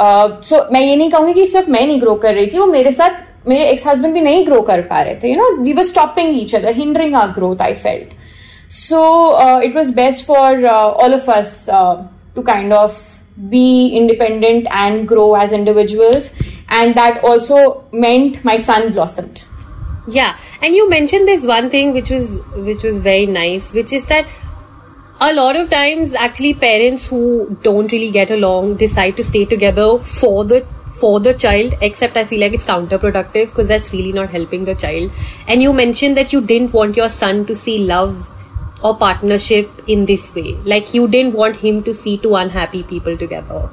so 0.00 0.56
uh, 0.56 0.72
मैं 0.72 0.80
ये 0.80 0.94
नहीं 0.96 1.10
कहूंगी 1.10 1.32
कि 1.34 1.46
सिर्फ 1.46 1.68
मैं 1.68 1.86
नहीं 1.86 2.00
grow 2.00 2.14
कर 2.20 2.34
रही 2.34 2.46
थी 2.52 2.58
वो 2.58 2.66
मेरे 2.66 2.90
साथ 2.90 3.33
मेरे 3.48 3.68
एक्स 3.70 3.86
हस्बैंड 3.86 4.14
भी 4.14 4.20
नहीं 4.20 4.46
ग्रो 4.46 4.60
कर 4.70 4.80
पा 4.90 5.02
रहे 5.02 5.14
थे 5.22 5.30
you 5.30 5.36
know 5.36 5.50
we 5.62 5.72
were 5.72 5.84
stopping 5.92 6.40
each 6.40 6.54
other 6.54 6.74
hindering 6.74 7.14
our 7.16 7.28
growth 7.38 7.62
I 7.62 7.74
felt 7.84 8.12
so 8.72 9.02
it 9.64 9.76
was 9.76 9.94
best 9.94 10.26
for 10.26 10.66
all 10.66 11.14
of 11.14 11.30
us 11.30 11.64
to 11.70 12.42
kind 12.42 12.72
of 12.72 13.06
be 13.50 13.96
independent 13.96 14.66
and 14.70 15.06
grow 15.08 15.34
as 15.34 15.52
individuals 15.52 16.30
and 16.78 16.94
that 16.94 17.22
also 17.24 17.84
meant 17.92 18.44
my 18.44 18.56
son 18.56 18.92
blossomed 18.92 19.44
yeah 20.08 20.36
and 20.60 20.74
you 20.74 20.88
mentioned 20.90 21.26
this 21.26 21.46
one 21.46 21.70
thing 21.70 21.92
which 21.92 22.10
was 22.10 22.40
which 22.68 22.82
was 22.82 23.00
very 23.00 23.26
nice 23.26 23.72
which 23.72 23.92
is 23.92 24.06
that 24.06 24.26
a 25.20 25.32
lot 25.34 25.56
of 25.56 25.70
times 25.70 26.14
actually 26.14 26.52
parents 26.54 27.06
who 27.06 27.56
don't 27.62 27.92
really 27.92 28.10
get 28.10 28.30
along 28.30 28.76
decide 28.76 29.16
to 29.16 29.22
stay 29.22 29.44
together 29.44 29.98
for 29.98 30.44
the 30.44 30.66
for 31.00 31.20
the 31.20 31.34
child, 31.34 31.74
except 31.80 32.16
I 32.16 32.24
feel 32.24 32.40
like 32.40 32.52
it's 32.52 32.64
counterproductive 32.64 33.46
because 33.46 33.68
that's 33.68 33.92
really 33.92 34.12
not 34.12 34.30
helping 34.30 34.64
the 34.64 34.74
child. 34.74 35.10
And 35.46 35.62
you 35.62 35.72
mentioned 35.72 36.16
that 36.16 36.32
you 36.32 36.40
didn't 36.40 36.72
want 36.72 36.96
your 36.96 37.08
son 37.08 37.46
to 37.46 37.54
see 37.54 37.78
love 37.84 38.30
or 38.82 38.96
partnership 38.96 39.70
in 39.86 40.06
this 40.06 40.34
way. 40.34 40.54
Like 40.64 40.94
you 40.94 41.06
didn't 41.08 41.34
want 41.34 41.56
him 41.56 41.82
to 41.84 41.94
see 41.94 42.18
two 42.18 42.34
unhappy 42.34 42.82
people 42.82 43.16
together. 43.16 43.70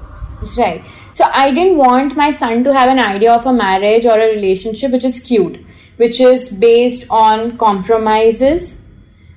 Right. 0.57 0.83
So 1.13 1.25
I 1.33 1.51
didn't 1.51 1.77
want 1.77 2.15
my 2.15 2.31
son 2.31 2.63
to 2.63 2.73
have 2.73 2.89
an 2.89 2.99
idea 2.99 3.33
of 3.33 3.45
a 3.45 3.53
marriage 3.53 4.05
or 4.05 4.19
a 4.19 4.27
relationship 4.35 4.91
which 4.91 5.05
is 5.05 5.19
cute, 5.19 5.59
which 5.97 6.19
is 6.19 6.49
based 6.49 7.05
on 7.09 7.57
compromises. 7.57 8.75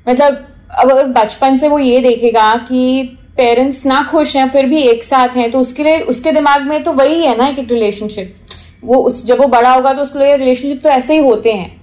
मतलब 0.09 0.47
अगर 0.79 1.07
बचपन 1.12 1.57
से 1.57 1.69
वो 1.69 1.79
ये 1.79 2.00
देखेगा 2.00 2.53
कि 2.69 3.19
parents 3.38 3.86
ना 3.86 4.01
खुश 4.12 4.36
हैं, 4.36 4.50
फिर 4.50 4.65
भी 4.65 4.82
एक 4.84 5.04
साथ 5.04 5.36
हैं 5.38 5.50
तो 5.51 5.60
उसके 5.60 5.84
लिए, 5.84 6.00
उसके 6.00 6.32
दिमाग 6.32 6.68
में 6.68 6.84
तो 6.84 6.94
वही 6.94 7.25
है 7.25 7.36
ना 7.38 7.48
एक 7.48 7.72
रिलेशनशिप 7.72 8.36
वो 8.84 8.96
उस, 8.98 9.25
जब 9.25 9.39
वो 9.39 9.48
बड़ा 9.48 9.74
होगा 9.74 9.94
तो 9.94 10.01
उसके 10.01 10.20
लिए 10.20 10.36
रिलेशनशिप 10.38 10.82
तो 10.84 10.89
ऐसे 10.89 11.13
ही 11.13 11.20
होते 11.20 11.54
हैं। 11.54 11.82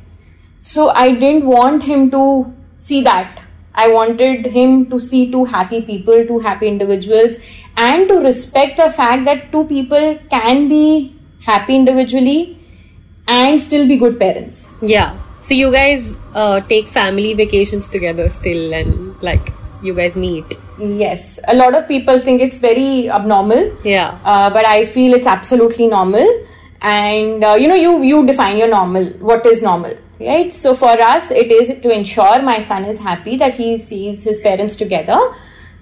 So 0.62 0.86
I 0.88 1.10
didn't 1.12 1.44
want 1.44 1.84
him 1.84 2.08
to 2.08 2.44
see 2.80 3.00
that 3.02 3.40
I 3.78 3.88
wanted 3.88 4.46
him 4.54 4.84
to 4.84 4.98
see 5.00 5.24
two 5.32 5.44
happy 5.54 5.80
people 5.80 6.24
two 6.26 6.38
happy 6.40 6.66
individuals 6.66 7.36
and 7.78 8.08
to 8.08 8.18
respect 8.22 8.80
the 8.80 8.88
fact 8.90 9.24
that 9.24 9.50
two 9.52 9.62
people 9.64 10.12
can 10.34 10.68
be 10.68 10.84
happy 11.48 11.74
individually 11.74 12.40
and 13.28 13.58
still 13.60 13.88
be 13.88 13.96
good 13.96 14.18
parents 14.18 14.68
yeah 14.84 15.12
so 15.48 15.54
you 15.54 15.70
guys 15.70 16.12
take 16.68 16.86
family 16.88 17.34
vacation 17.34 17.80
together 17.92 18.28
still 18.30 18.72
and 18.74 18.94
like 19.24 19.50
you 19.81 19.93
guys 19.93 20.15
meet. 20.15 20.45
Yes, 20.79 21.39
a 21.47 21.55
lot 21.55 21.75
of 21.75 21.87
people 21.87 22.19
think 22.21 22.41
it's 22.41 22.59
very 22.59 23.09
abnormal. 23.09 23.75
Yeah. 23.83 24.17
Uh, 24.23 24.49
but 24.49 24.65
I 24.65 24.85
feel 24.85 25.13
it's 25.13 25.27
absolutely 25.27 25.87
normal. 25.87 26.45
And 26.81 27.43
uh, 27.43 27.55
you 27.59 27.67
know, 27.67 27.75
you 27.75 28.03
you 28.03 28.25
define 28.25 28.57
your 28.57 28.67
normal. 28.67 29.05
What 29.19 29.45
is 29.45 29.61
normal, 29.61 29.97
right? 30.19 30.53
So 30.53 30.75
for 30.75 30.89
us, 30.89 31.31
it 31.31 31.51
is 31.51 31.69
to 31.81 31.89
ensure 31.89 32.41
my 32.41 32.63
son 32.63 32.85
is 32.85 32.99
happy 32.99 33.37
that 33.37 33.55
he 33.55 33.77
sees 33.77 34.23
his 34.23 34.39
parents 34.41 34.75
together, 34.75 35.17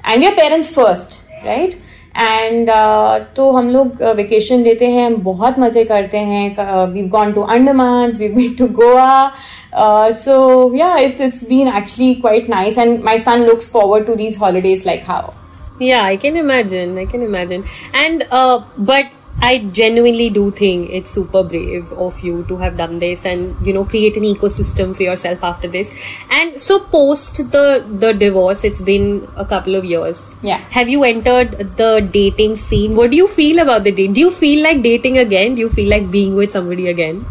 and 0.03 0.21
we 0.21 0.27
are 0.27 0.35
parents 0.35 0.73
first, 0.73 1.21
right? 1.43 1.75
And 2.17 2.69
uh, 2.69 3.35
तो 3.35 3.49
हम 3.51 3.69
लोग 3.69 4.01
vacation 4.15 4.57
uh, 4.57 4.63
लेते 4.63 4.87
हैं 4.89 5.05
हम 5.05 5.15
बहुत 5.23 5.59
मजे 5.59 5.83
करते 5.85 6.17
हैं 6.17 6.85
we 6.91 7.01
gone 7.15 7.33
to 7.33 7.41
Andaman 7.55 8.11
we 8.17 8.27
been 8.35 8.53
to 8.55 8.67
Goa 8.77 9.31
uh, 9.72 10.12
so 10.12 10.72
yeah, 10.74 10.98
it's 10.98 11.20
it's 11.20 11.44
been 11.44 11.68
actually 11.68 12.16
quite 12.16 12.48
nice, 12.48 12.76
and 12.76 13.02
my 13.02 13.16
son 13.18 13.46
looks 13.46 13.68
forward 13.68 14.06
to 14.06 14.16
these 14.16 14.36
holidays 14.36 14.84
like 14.84 15.02
how. 15.02 15.34
Yeah, 15.78 16.04
I 16.04 16.16
can 16.16 16.36
imagine. 16.36 16.98
I 16.98 17.06
can 17.06 17.22
imagine, 17.22 17.64
and 17.94 18.26
uh, 18.30 18.64
but 18.76 19.06
I 19.42 19.58
genuinely 19.72 20.28
do 20.28 20.50
think 20.50 20.90
it's 20.90 21.10
super 21.10 21.42
brave 21.42 21.90
of 21.92 22.20
you 22.20 22.44
to 22.48 22.56
have 22.58 22.76
done 22.76 22.98
this 22.98 23.24
and 23.24 23.54
you 23.66 23.72
know 23.72 23.84
create 23.84 24.16
an 24.16 24.24
ecosystem 24.24 24.94
for 24.94 25.02
yourself 25.02 25.42
after 25.42 25.68
this. 25.68 25.94
And 26.30 26.60
so 26.60 26.80
post 26.80 27.36
the 27.50 27.86
the 27.88 28.12
divorce, 28.12 28.64
it's 28.64 28.82
been 28.82 29.26
a 29.36 29.44
couple 29.44 29.76
of 29.76 29.84
years. 29.84 30.34
Yeah. 30.42 30.58
Have 30.78 30.88
you 30.88 31.04
entered 31.04 31.76
the 31.76 32.06
dating 32.12 32.56
scene? 32.56 32.96
What 32.96 33.12
do 33.12 33.16
you 33.16 33.28
feel 33.28 33.60
about 33.60 33.84
the 33.84 33.92
date? 33.92 34.12
Do 34.14 34.20
you 34.20 34.30
feel 34.30 34.62
like 34.62 34.82
dating 34.82 35.18
again? 35.18 35.54
Do 35.54 35.62
you 35.62 35.70
feel 35.70 35.88
like 35.88 36.10
being 36.10 36.34
with 36.34 36.52
somebody 36.52 36.88
again? 36.88 37.24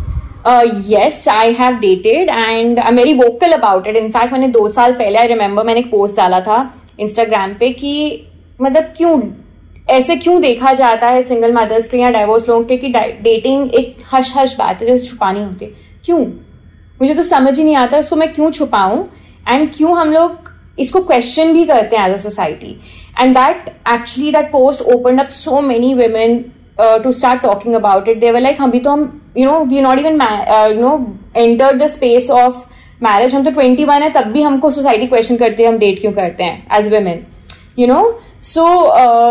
Uh, 0.50 0.82
yes, 0.84 1.28
I 1.28 1.52
have 1.52 1.80
dated 1.80 2.28
and 2.28 2.80
I'm 2.80 2.98
about 3.54 3.88
it. 3.88 3.96
In 3.96 4.12
fact, 4.12 4.32
मैंने 4.32 4.48
दो 4.48 4.68
साल 4.68 4.94
पहले 4.94 5.20
आई 5.20 5.28
remember 5.28 5.66
मैंने 5.66 5.80
एक 5.80 5.90
post 5.92 6.16
डाला 6.18 6.40
था 6.40 6.58
Instagram 7.00 7.54
पे 7.54 7.70
कि 7.70 7.92
मतलब 8.62 8.84
क्यों 8.98 9.22
ऐसे 9.90 10.16
क्यों 10.16 10.40
देखा 10.42 10.74
जाता 10.74 11.08
है 11.08 11.22
सिंगल 11.24 11.54
मदर्स 11.54 11.88
के 11.88 11.98
या 11.98 12.10
डाइवोर्स 12.12 12.48
लोगों 12.50 12.64
के 12.64 12.78
कि 12.78 12.88
डेटिंग 12.88 13.76
एक 13.76 13.96
हश 14.14 14.34
हश 14.38 14.56
बात 14.58 14.82
है 14.82 14.88
जैसे 14.88 15.06
छुपानी 15.06 15.44
होती 15.44 15.66
है। 15.66 15.72
क्यों? 16.06 16.20
मुझे 17.02 17.14
तो 17.14 17.24
समझ 17.24 17.58
ही 17.58 17.64
नहीं 17.64 17.76
आता 17.76 17.98
इसको 17.98 18.16
मैं 18.16 18.34
क्यों 18.34 18.52
छुपाऊं? 18.52 19.04
एंड 19.50 19.74
क्यों 19.76 19.98
हम 19.98 20.12
लोग 20.12 20.52
इसको 20.80 21.02
क्वेश्चन 21.04 21.54
भी 21.54 21.66
करते 21.66 21.98
हैं 21.98 22.08
as 22.10 22.14
a 22.14 22.22
society 22.24 22.80
and 23.22 23.38
that 23.38 23.70
actually 23.94 24.32
that 24.32 24.52
post 24.52 24.82
open 24.96 25.18
up 25.18 25.30
so 25.30 25.62
many 25.62 25.94
women 25.94 26.44
to 26.80 27.12
start 27.12 27.42
talking 27.42 27.76
about 27.76 28.08
it 28.08 28.20
they were 28.20 28.40
like 28.40 28.58
like, 28.58 28.84
तो 28.84 28.90
हम 28.90 29.22
you 29.38 29.46
know 29.46 29.60
know, 29.60 29.82
not 29.82 30.00
even 30.00 30.18
even 30.18 30.76
you 30.76 30.82
know 30.82 31.16
enter 31.38 31.76
the 31.78 31.88
space 31.88 32.30
of 32.30 32.64
marriage 33.04 33.36
हम 33.36 33.44
तो 33.44 33.52
twenty 33.52 33.86
one 33.86 34.04
है 34.04 34.10
तब 34.14 34.32
भी 34.32 34.42
हमको 34.42 34.72
society 34.72 35.08
question 35.08 35.38
करते 35.38 35.64
हैं 35.64 35.70
हम 35.70 35.78
डेट 35.78 36.00
क्यों 36.02 36.12
करते 36.12 36.44
हैं 36.44 36.78
as 36.78 36.88
women 36.88 37.26
you 37.80 37.88
know 37.88 38.22
so 38.44 38.66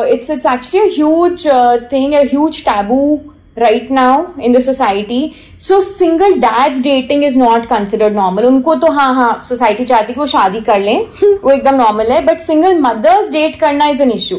it's 0.07 0.31
it's 0.31 0.47
actually 0.47 1.01
as 1.31 1.47
thing 1.93 2.15
huge 2.15 2.65
taboo 2.65 3.21
right 3.59 3.91
now 3.91 4.25
in 4.41 4.53
the 4.53 4.61
society 4.61 5.21
so 5.61 5.81
single 5.81 6.35
dads 6.35 6.81
dating 6.81 7.25
is 7.25 7.39
not 7.39 7.67
considered 7.67 8.15
normal 8.15 8.45
उनको 8.45 8.75
तो 8.75 8.91
हाँ 8.93 9.15
हाँ 9.15 9.41
सोसाइटी 9.45 9.85
चाहती 9.85 10.07
है 10.09 10.15
कि 10.15 10.21
वो 10.21 10.27
शादी 10.27 10.61
कर 10.61 10.81
लें 10.81 11.07
वो 11.45 11.51
एकदम 11.51 11.75
नॉर्मल 11.75 12.13
है. 12.13 12.25
बट 12.25 12.41
सिंगल 12.41 12.79
मदर्स 12.81 13.31
डेट 13.31 13.61
करना 13.61 13.89
इज़ 13.89 14.03
एन 14.03 14.11
इश्यू 14.11 14.39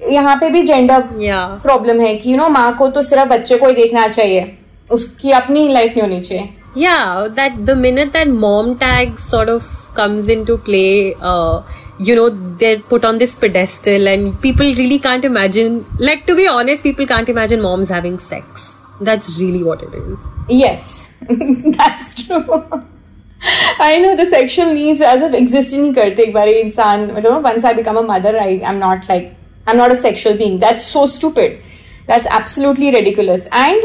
यहाँ 0.00 0.36
पे 0.36 0.48
भी 0.50 0.62
जेंडर 0.62 1.02
प्रॉब्लम 1.62 1.96
yeah. 1.96 2.06
है 2.06 2.14
कि 2.14 2.32
यू 2.32 2.36
नो 2.36 2.48
माँ 2.48 2.76
को 2.76 2.88
तो 2.88 3.02
सिर्फ़ 3.02 3.28
बच्चे 3.28 3.56
को 3.56 3.66
ही 3.66 3.74
देखना 3.74 4.06
चाहिए। 4.08 4.52
उसकी 4.90 5.30
अपनी 5.30 5.60
ही 5.60 5.72
लाइफ 5.72 5.90
नहीं 5.90 6.02
होनी 6.02 6.20
चाहिए। 6.20 6.48
Yeah 6.78 7.26
that 7.36 7.56
the 7.60 7.76
minute 7.76 8.12
that 8.12 8.28
mom 8.28 8.74
tag 8.74 9.16
sort 9.18 9.50
of 9.50 9.94
comes 9.96 10.28
into 10.44 10.56
play 10.68 10.84
you 12.08 12.14
know 12.16 12.28
they're 12.60 12.82
put 12.90 13.04
on 13.04 13.18
this 13.18 13.34
pedestal 13.36 14.08
and 14.08 14.34
people 14.42 14.74
really 14.74 14.98
can't 14.98 15.24
imagine 15.24 15.84
like 16.00 16.22
to 16.28 16.34
be 16.34 16.46
honest 16.46 16.82
people 16.82 17.06
can't 17.06 17.30
imagine 17.30 17.60
moms 17.60 17.90
having 17.92 18.18
sex 18.18 18.70
that's 19.02 19.38
really 19.40 19.62
what 19.62 19.82
it 19.82 19.94
is 19.96 20.62
yes 20.62 20.94
that's 21.32 22.14
true 22.16 22.60
I 23.84 24.00
know 24.00 24.14
the 24.14 24.28
sexual 24.28 24.68
needs 24.74 25.02
as 25.02 25.22
of 25.22 25.34
exist 25.34 25.74
नहीं 25.74 25.92
करते 25.94 26.22
एक 26.22 26.32
बार 26.34 26.48
इंसान 26.48 27.10
मतलब 27.16 27.46
once 27.46 27.64
I 27.64 27.74
become 27.74 27.96
a 27.96 28.02
mother 28.08 28.36
I 28.36 28.60
am 28.64 28.76
not 28.76 29.10
like 29.10 29.32
I'm 29.67 29.77
not 29.77 29.91
a 29.91 29.97
sexual 29.97 30.37
being 30.37 30.59
that's 30.59 30.83
so 30.83 31.05
stupid 31.05 31.61
that's 32.07 32.27
absolutely 32.27 32.91
ridiculous 32.91 33.47
and 33.51 33.83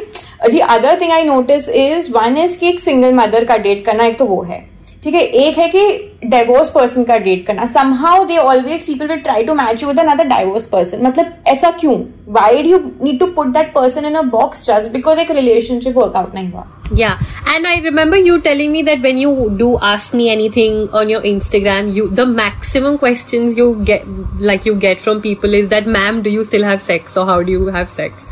the 0.51 0.63
other 0.63 0.99
thing 0.99 1.13
I 1.13 1.23
notice 1.23 1.69
is 1.69 2.11
one 2.11 2.37
is 2.37 2.57
कि 2.57 2.69
एक 2.69 2.81
single 2.81 3.15
mother 3.21 3.45
का 3.49 3.63
date 3.63 3.85
करना 3.85 4.07
एक 4.07 4.19
तो 4.19 4.25
वो 4.27 4.43
है 4.43 4.59
ठीक 5.04 5.16
है 5.16 5.22
एक 5.22 5.58
है 5.58 5.68
कि 5.70 5.82
डाइवोर्स 6.26 6.70
पर्सन 6.72 7.04
का 7.04 7.18
डेट 7.18 7.46
करना। 7.46 7.66
Somehow 7.66 8.24
they 8.26 8.38
always 8.38 8.86
people 8.86 9.08
will 9.08 9.18
try 9.22 9.44
to 9.44 9.54
match 9.54 9.82
you 9.84 9.88
with 9.88 10.00
another 10.00 10.28
divorce 10.28 10.66
person 10.66 11.06
मतलब 11.06 11.34
ऐसा 11.48 11.72
क्यों? 11.80 11.96
Why 12.34 12.62
do 12.64 12.78
need 13.04 13.20
to 13.20 13.26
put 13.36 13.48
that 13.54 13.74
person 13.74 14.06
in 14.06 14.16
a 14.16 14.22
box 14.38 14.64
just 14.66 14.92
because 14.92 15.20
एक 15.20 15.32
रिलेशनशिप 15.32 15.98
वर्कआउट 15.98 16.36
नहीं 16.36 16.52
हुआ? 16.52 16.66
या 17.00 17.10
and 17.50 17.68
I 17.68 17.80
remember 17.80 18.18
you 18.18 18.38
telling 18.48 18.72
me 18.72 18.84
that 18.84 19.02
when 19.02 19.18
you 19.18 19.48
do 19.60 19.74
ask 19.84 20.16
me 20.16 20.28
anything 20.30 20.96
on 20.96 21.10
your 21.10 21.26
Instagram 21.26 21.90
you 21.96 22.08
the 22.10 22.28
maximum 22.30 22.96
question 22.98 23.54
you 23.58 23.72
get 23.90 24.04
like 24.42 24.68
you 24.68 24.74
get 24.88 25.00
from 25.00 25.20
people 25.20 25.56
is 25.56 25.68
that 25.70 25.88
ma'am 25.98 26.22
do 26.24 26.30
you 26.30 26.44
still 26.44 26.66
have 26.66 26.78
sex 26.88 27.18
और 27.18 27.28
how 27.30 27.42
do 27.42 27.54
you 27.54 27.70
have 27.70 27.86
sex 27.96 28.26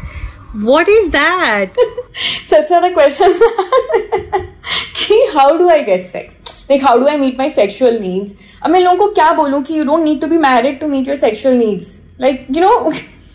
what 0.65 0.89
is 0.89 1.09
that 1.11 1.79
such 2.53 2.71
are 2.71 2.89
the 2.89 2.93
question 2.93 3.33
how 5.35 5.57
do 5.57 5.69
I 5.69 5.83
get 5.83 6.05
sex 6.07 6.37
like 6.71 6.83
how 6.85 6.97
do 6.99 7.05
I 7.05 7.17
meet 7.17 7.39
my 7.39 7.49
sexual 7.49 7.97
needs 7.99 8.35
अब 8.63 8.69
मैं 8.71 8.79
लोगों 8.79 8.97
को 8.97 9.13
क्या 9.13 9.31
बोलूँ 9.33 9.61
कि 9.63 9.77
you 9.79 9.83
don't 9.83 10.03
need 10.03 10.21
to 10.21 10.27
be 10.27 10.37
married 10.37 10.79
to 10.79 10.87
meet 10.87 11.07
your 11.07 11.17
sexual 11.17 11.55
needs 11.55 11.99
like 12.21 12.45
you 12.51 12.61
know 12.61 12.91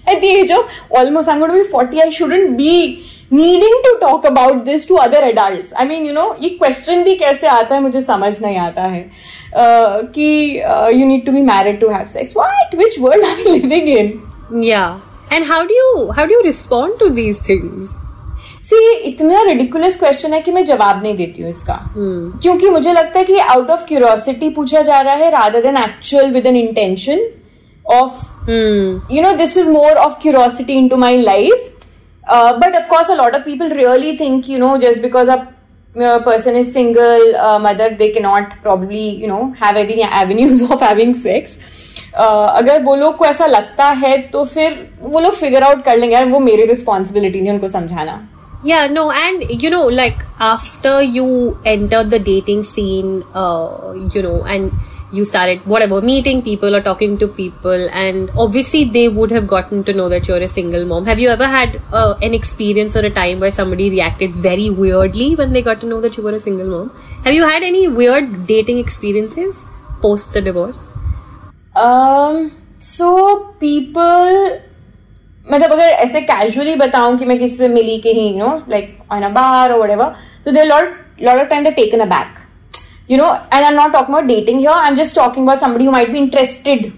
at 0.08 0.20
the 0.20 0.28
age 0.30 0.52
of 0.52 0.96
almost 0.98 1.28
I 1.28 1.36
am 1.36 1.46
be 1.52 1.62
forty 1.62 2.00
I 2.00 2.10
shouldn't 2.10 2.50
be 2.56 2.72
needing 3.32 3.74
to 3.84 3.94
talk 3.98 4.26
about 4.26 4.62
this 4.64 4.86
to 4.88 4.94
other 4.94 5.24
adult 5.24 5.74
I 5.74 5.86
mean 5.86 6.06
you 6.06 6.12
know 6.12 6.24
ये 6.42 6.48
question 6.50 7.02
भी 7.04 7.16
कैसे 7.16 7.46
आता 7.46 7.74
है 7.74 7.80
मुझे 7.82 8.02
समझ 8.02 8.32
नहीं 8.42 8.56
आता 8.58 8.82
है। 8.82 9.04
कि 10.14 10.28
you 11.00 11.06
need 11.06 11.26
to 11.26 11.32
be 11.32 11.40
married 11.42 11.80
to 11.80 11.88
have 11.88 12.04
sex 12.04 12.34
what 12.36 12.74
which 12.74 12.98
world 13.00 13.24
are 13.24 13.44
living 13.48 13.88
in 13.88 14.62
या 14.64 14.88
and 15.32 15.44
how 15.44 15.62
do 15.62 16.10
how 16.12 16.26
do 16.26 16.40
respond 16.40 16.98
to 16.98 17.08
these 17.08 17.48
things 17.48 17.96
see 18.68 18.76
ये 18.76 18.92
इतना 18.98 19.42
रेडिकुलस 19.42 19.96
क्वेश्चन 19.96 20.32
है 20.32 20.40
कि 20.40 20.52
मैं 20.52 20.64
जवाब 20.64 21.02
नहीं 21.02 21.16
देती 21.16 21.42
हूँ 21.42 21.50
इसका। 21.50 21.74
Hmm. 21.74 22.42
क्योंकि 22.42 22.70
मुझे 22.70 22.92
लगता 22.92 23.18
है 23.18 23.24
कि 23.24 23.38
आउट 23.38 23.70
ऑफ़ 23.70 23.84
क्यूरियोसिटी 23.84 24.48
पूछा 24.50 24.82
जा 24.82 25.00
रहा 25.00 25.14
है 25.14 25.30
rather 25.30 25.62
than 25.62 25.76
actual 25.76 26.30
with 26.30 26.46
an 26.46 26.56
intention 26.56 27.20
of 27.86 28.50
you 29.12 29.22
know 29.22 29.32
this 29.32 29.56
is 29.56 29.70
more 29.70 29.90
of 29.90 30.18
curiosity 30.22 30.72
in 30.72 30.88
to 30.88 30.96
my 30.96 31.20
life 31.20 31.70
but 32.30 32.76
of course 32.76 33.10
a 33.10 33.14
lot 33.14 33.34
of 33.34 33.42
people 33.42 33.72
really 33.72 34.16
think 34.16 34.50
you 34.50 34.58
know 34.58 34.76
just 34.76 35.02
because 35.02 35.30
a 35.30 35.36
person 36.24 36.56
is 36.56 36.72
single 36.72 37.36
uh, 37.36 37.58
mother 37.58 37.88
they 37.90 38.10
cannot 38.10 38.50
probably 38.62 39.08
you 39.20 39.26
know 39.26 39.54
have 39.60 39.76
any 39.76 40.02
avenues 40.02 40.62
of 40.70 40.80
having 40.80 41.14
sex. 41.14 41.56
Uh, 42.14 42.48
अगर 42.50 42.82
वो 42.82 42.94
लोग 42.96 43.16
को 43.16 43.24
ऐसा 43.24 43.46
लगता 43.46 43.84
है 43.84 44.16
तो 44.28 44.44
फिर 44.44 44.88
वो 45.00 45.20
लोग 45.20 45.34
फिगर 45.34 45.62
आउट 45.62 45.82
कर 45.84 45.96
लेंगे 45.96 46.14
यार 46.14 46.24
वो 46.24 46.38
मेरी 46.38 46.64
रिस्पॉन्सिबिलिटी 46.66 47.40
नहीं 47.40 47.52
उनको 47.52 47.68
समझाना। 47.68 48.16
Yeah 48.66 48.86
no 48.86 49.10
and 49.12 49.62
you 49.62 49.70
know 49.70 49.86
like 49.86 50.24
after 50.40 51.00
you 51.02 51.56
entered 51.64 52.10
the 52.10 52.18
dating 52.18 52.62
scene 52.64 53.22
uh, 53.34 53.92
you 54.14 54.22
know 54.22 54.44
and 54.44 54.72
you 55.12 55.24
started 55.24 55.64
whatever 55.72 56.00
meeting 56.02 56.42
people 56.42 56.74
or 56.74 56.80
talking 56.80 57.16
to 57.18 57.28
people 57.28 57.88
and 57.92 58.30
obviously 58.44 58.82
they 58.96 59.08
would 59.08 59.30
have 59.30 59.46
gotten 59.46 59.84
to 59.84 59.92
know 59.92 60.08
that 60.08 60.26
you're 60.26 60.42
a 60.42 60.48
single 60.48 60.84
mom. 60.84 61.06
Have 61.06 61.20
you 61.20 61.28
ever 61.28 61.46
had 61.46 61.80
uh, 61.92 62.14
an 62.22 62.34
experience 62.34 62.96
or 62.96 63.04
a 63.04 63.10
time 63.10 63.38
where 63.38 63.52
somebody 63.52 63.88
reacted 63.88 64.34
very 64.34 64.68
weirdly 64.68 65.36
when 65.36 65.52
they 65.52 65.62
got 65.62 65.80
to 65.82 65.86
know 65.86 66.00
that 66.00 66.16
you 66.16 66.24
were 66.24 66.32
a 66.32 66.40
single 66.40 66.66
mom? 66.66 66.90
Have 67.24 67.34
you 67.34 67.44
had 67.44 67.62
any 67.62 67.86
weird 67.86 68.46
dating 68.48 68.78
experiences 68.78 69.56
post 70.00 70.32
the 70.32 70.40
divorce? 70.40 70.78
Um 71.76 72.50
so 72.80 73.54
people 73.60 74.60
मतलब 75.46 75.72
अगर 75.72 75.88
ऐसे 76.04 76.20
casually 76.22 76.74
बताऊँ 76.76 77.16
कि 77.18 77.24
मैं 77.24 77.38
किसी 77.38 77.56
से 77.56 77.68
मिली 77.68 77.98
कहीं 78.00 78.32
you 78.32 78.38
know 78.38 78.56
like 78.70 78.98
on 79.12 79.22
a 79.22 79.28
bar 79.30 79.72
और 79.72 79.78
वटेवर 79.80 80.14
तो 80.44 80.52
they 80.52 80.64
lot 80.64 80.96
lot 81.22 81.38
of 81.38 81.48
time 81.48 81.64
they 81.64 81.70
taken 81.72 82.00
a 82.00 82.04
back 82.08 82.38
you 83.10 83.18
know 83.18 83.32
and 83.34 83.64
I 83.64 83.70
am 83.70 83.74
not 83.74 83.92
talking 83.92 84.16
about 84.16 84.24
dating 84.26 84.58
here 84.58 84.72
I 84.72 84.88
am 84.88 84.94
just 84.94 85.16
talking 85.16 85.46
about 85.46 85.60
somebody 85.60 85.84
who 85.84 85.92
might 85.92 86.10
be 86.12 86.18
interested 86.18 86.92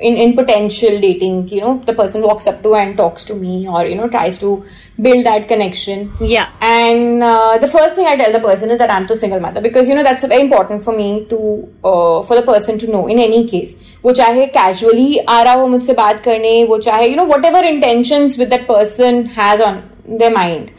in, 0.00 0.16
in 0.16 0.34
potential 0.36 1.00
dating 1.00 1.48
you 1.48 1.60
know 1.60 1.82
the 1.86 1.92
person 1.92 2.22
walks 2.22 2.46
up 2.46 2.62
to 2.62 2.74
and 2.74 2.96
talks 2.96 3.24
to 3.24 3.34
me 3.34 3.68
or 3.68 3.84
you 3.86 3.94
know 3.94 4.08
tries 4.08 4.38
to 4.38 4.64
build 5.00 5.24
that 5.26 5.46
connection. 5.46 6.12
Yeah. 6.20 6.50
And 6.60 7.22
uh, 7.22 7.58
the 7.58 7.68
first 7.68 7.94
thing 7.94 8.06
i 8.06 8.16
tell 8.16 8.32
the 8.32 8.40
person 8.40 8.70
is 8.70 8.78
that 8.78 8.90
i'm 8.90 9.06
too 9.06 9.14
single 9.14 9.40
mother 9.40 9.60
because 9.60 9.88
you 9.88 9.94
know 9.94 10.02
that's 10.02 10.24
very 10.24 10.40
important 10.40 10.82
for 10.82 10.96
me 10.96 11.26
to 11.26 11.68
uh, 11.84 12.22
for 12.22 12.34
the 12.36 12.42
person 12.42 12.78
to 12.78 12.86
know 12.90 13.06
in 13.06 13.18
any 13.18 13.46
case. 13.48 13.76
Wo 14.02 14.12
chahe 14.12 14.52
casually 14.52 15.20
aa 15.26 15.44
raha 15.44 17.10
you 17.10 17.16
know 17.16 17.24
whatever 17.24 17.64
intentions 17.64 18.38
with 18.38 18.50
that 18.50 18.66
person 18.66 19.26
has 19.26 19.60
on 19.60 19.82
their 20.06 20.30
mind. 20.30 20.72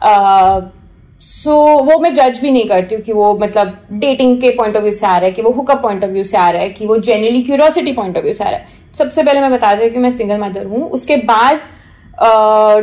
Uh, 0.00 0.68
so 1.20 1.50
so, 1.50 1.82
वो 1.84 1.98
मैं 1.98 2.12
जज 2.12 2.38
भी 2.40 2.50
नहीं 2.50 2.68
करती 2.68 2.94
हूँ 2.94 3.02
कि 3.02 3.12
वो 3.12 3.32
मतलब 3.38 3.78
डेटिंग 3.92 4.40
के 4.40 4.50
पॉइंट 4.56 4.76
ऑफ़ 4.76 4.82
व्यू 4.82 4.92
से 4.92 5.06
आ 5.06 5.16
रहा 5.16 5.26
है 5.26 5.30
कि 5.32 5.42
वो 5.42 5.50
हुकअप 5.50 5.82
पॉइंट 5.82 6.04
ऑफ़ 6.04 6.10
व्यू 6.10 6.24
से 6.24 6.36
आ 6.36 6.48
रहा 6.50 6.62
है 6.62 6.68
कि 6.70 6.86
वो 6.86 6.96
generally 6.98 7.42
curiosity 7.42 7.92
point 7.92 8.16
of 8.16 8.24
view 8.24 8.32
से 8.32 8.44
आ 8.44 8.48
रहा 8.48 8.58
है। 8.58 8.66
सबसे 8.98 9.22
पहले 9.22 9.40
मैं 9.40 9.50
बता 9.52 9.74
दें 9.74 9.92
कि 9.92 9.98
मैं 9.98 10.10
सिंगल 10.10 10.38
मदर 10.40 10.66
हूँ। 10.66 10.88
उसके 10.90 11.16
बाद 11.16 11.60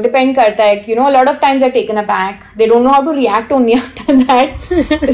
डिपेंड 0.02 0.30
uh, 0.30 0.36
करता 0.36 0.63
है 0.63 0.75
you 0.90 0.96
know 0.96 1.10
lot 1.10 1.30
of 1.30 1.38
times 1.42 1.63
are 1.63 1.70
taken 1.70 1.98
a 1.98 2.02
back 2.02 2.40
they 2.58 2.68
don't 2.68 2.84
know 2.84 2.90
how 2.90 3.02
to 3.06 3.12
react 3.12 3.52
only 3.52 3.74
after 3.74 4.16
that 4.16 4.60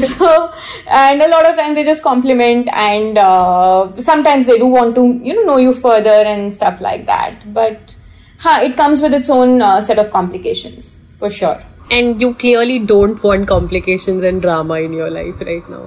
so 0.00 0.34
and 0.88 1.22
a 1.22 1.26
lot 1.26 1.46
of 1.46 1.56
times 1.56 1.76
they 1.76 1.84
just 1.84 2.02
compliment 2.04 2.68
and 2.68 3.18
sometimes 4.04 4.46
they 4.46 4.56
do 4.58 4.68
want 4.74 4.94
to 4.94 5.04
you 5.24 5.34
know 5.34 5.42
know 5.42 5.58
you 5.58 5.72
further 5.82 6.26
and 6.26 6.50
stuff 6.52 6.82
like 6.82 7.04
that 7.04 7.46
but 7.54 7.96
हाँ 8.40 8.60
it 8.62 8.76
comes 8.76 9.02
with 9.02 9.14
its 9.14 9.30
own 9.30 9.60
set 9.80 9.98
of 9.98 10.08
complication 10.08 10.80
for 11.20 11.30
sure 11.30 11.69
and 11.90 12.20
you 12.22 12.32
clearly 12.34 12.78
don't 12.78 13.22
want 13.22 13.48
complications 13.48 14.22
and 14.22 14.42
drama 14.42 14.80
in 14.80 14.92
your 14.92 15.10
life 15.10 15.44
right 15.50 15.68
now 15.70 15.84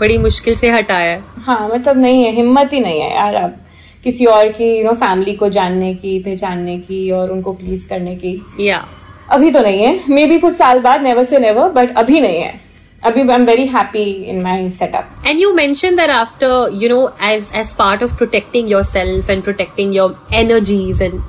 बड़ी 0.00 0.18
मुश्किल 0.18 0.54
से 0.56 0.70
हटाया 0.70 1.10
है 1.10 1.22
हाँ 1.46 1.68
मतलब 1.68 1.98
नहीं 2.00 2.22
है 2.24 2.30
हिम्मत 2.34 2.72
ही 2.72 2.80
नहीं 2.80 3.00
है 3.00 3.14
यार 3.14 3.34
अब 3.34 3.56
किसी 4.04 4.24
और 4.26 4.48
की 4.52 4.70
यू 4.76 4.84
नो 4.84 4.92
फैमिली 5.00 5.32
को 5.36 5.48
जानने 5.56 5.94
की 5.94 6.18
पहचानने 6.24 6.78
की 6.78 7.10
और 7.10 7.30
उनको 7.32 7.52
प्लीज़ 7.52 7.88
करने 7.88 8.14
की 8.16 8.40
या 8.60 8.84
अभी 9.32 9.50
तो 9.52 9.62
नहीं 9.62 9.82
है 9.82 10.14
मे 10.14 10.26
बी 10.26 10.38
कुछ 10.38 10.54
साल 10.54 10.80
बाद 10.80 11.02
नेवर 11.02 11.24
से 11.24 11.38
नेवर 11.38 11.68
बट 11.72 11.96
अभी 11.98 12.20
नहीं 12.20 12.40
है 12.40 12.52
अभी 13.06 13.20
I 13.20 13.34
am 13.34 13.44
very 13.46 13.66
happy 13.66 14.04
in 14.30 14.42
my 14.42 14.70
setup 14.78 15.10
And 15.30 15.40
you 15.40 15.54
mentioned 15.56 15.98
that 15.98 16.10
after, 16.10 16.48
you 16.82 16.88
know, 16.88 17.02
as 17.30 17.50
as 17.60 17.74
part 17.80 18.04
of 18.06 18.16
protecting 18.22 18.70
yourself 18.72 19.28
and 19.34 19.44
protecting 19.48 19.92
your 19.92 20.08
energies, 20.40 21.02
and 21.08 21.20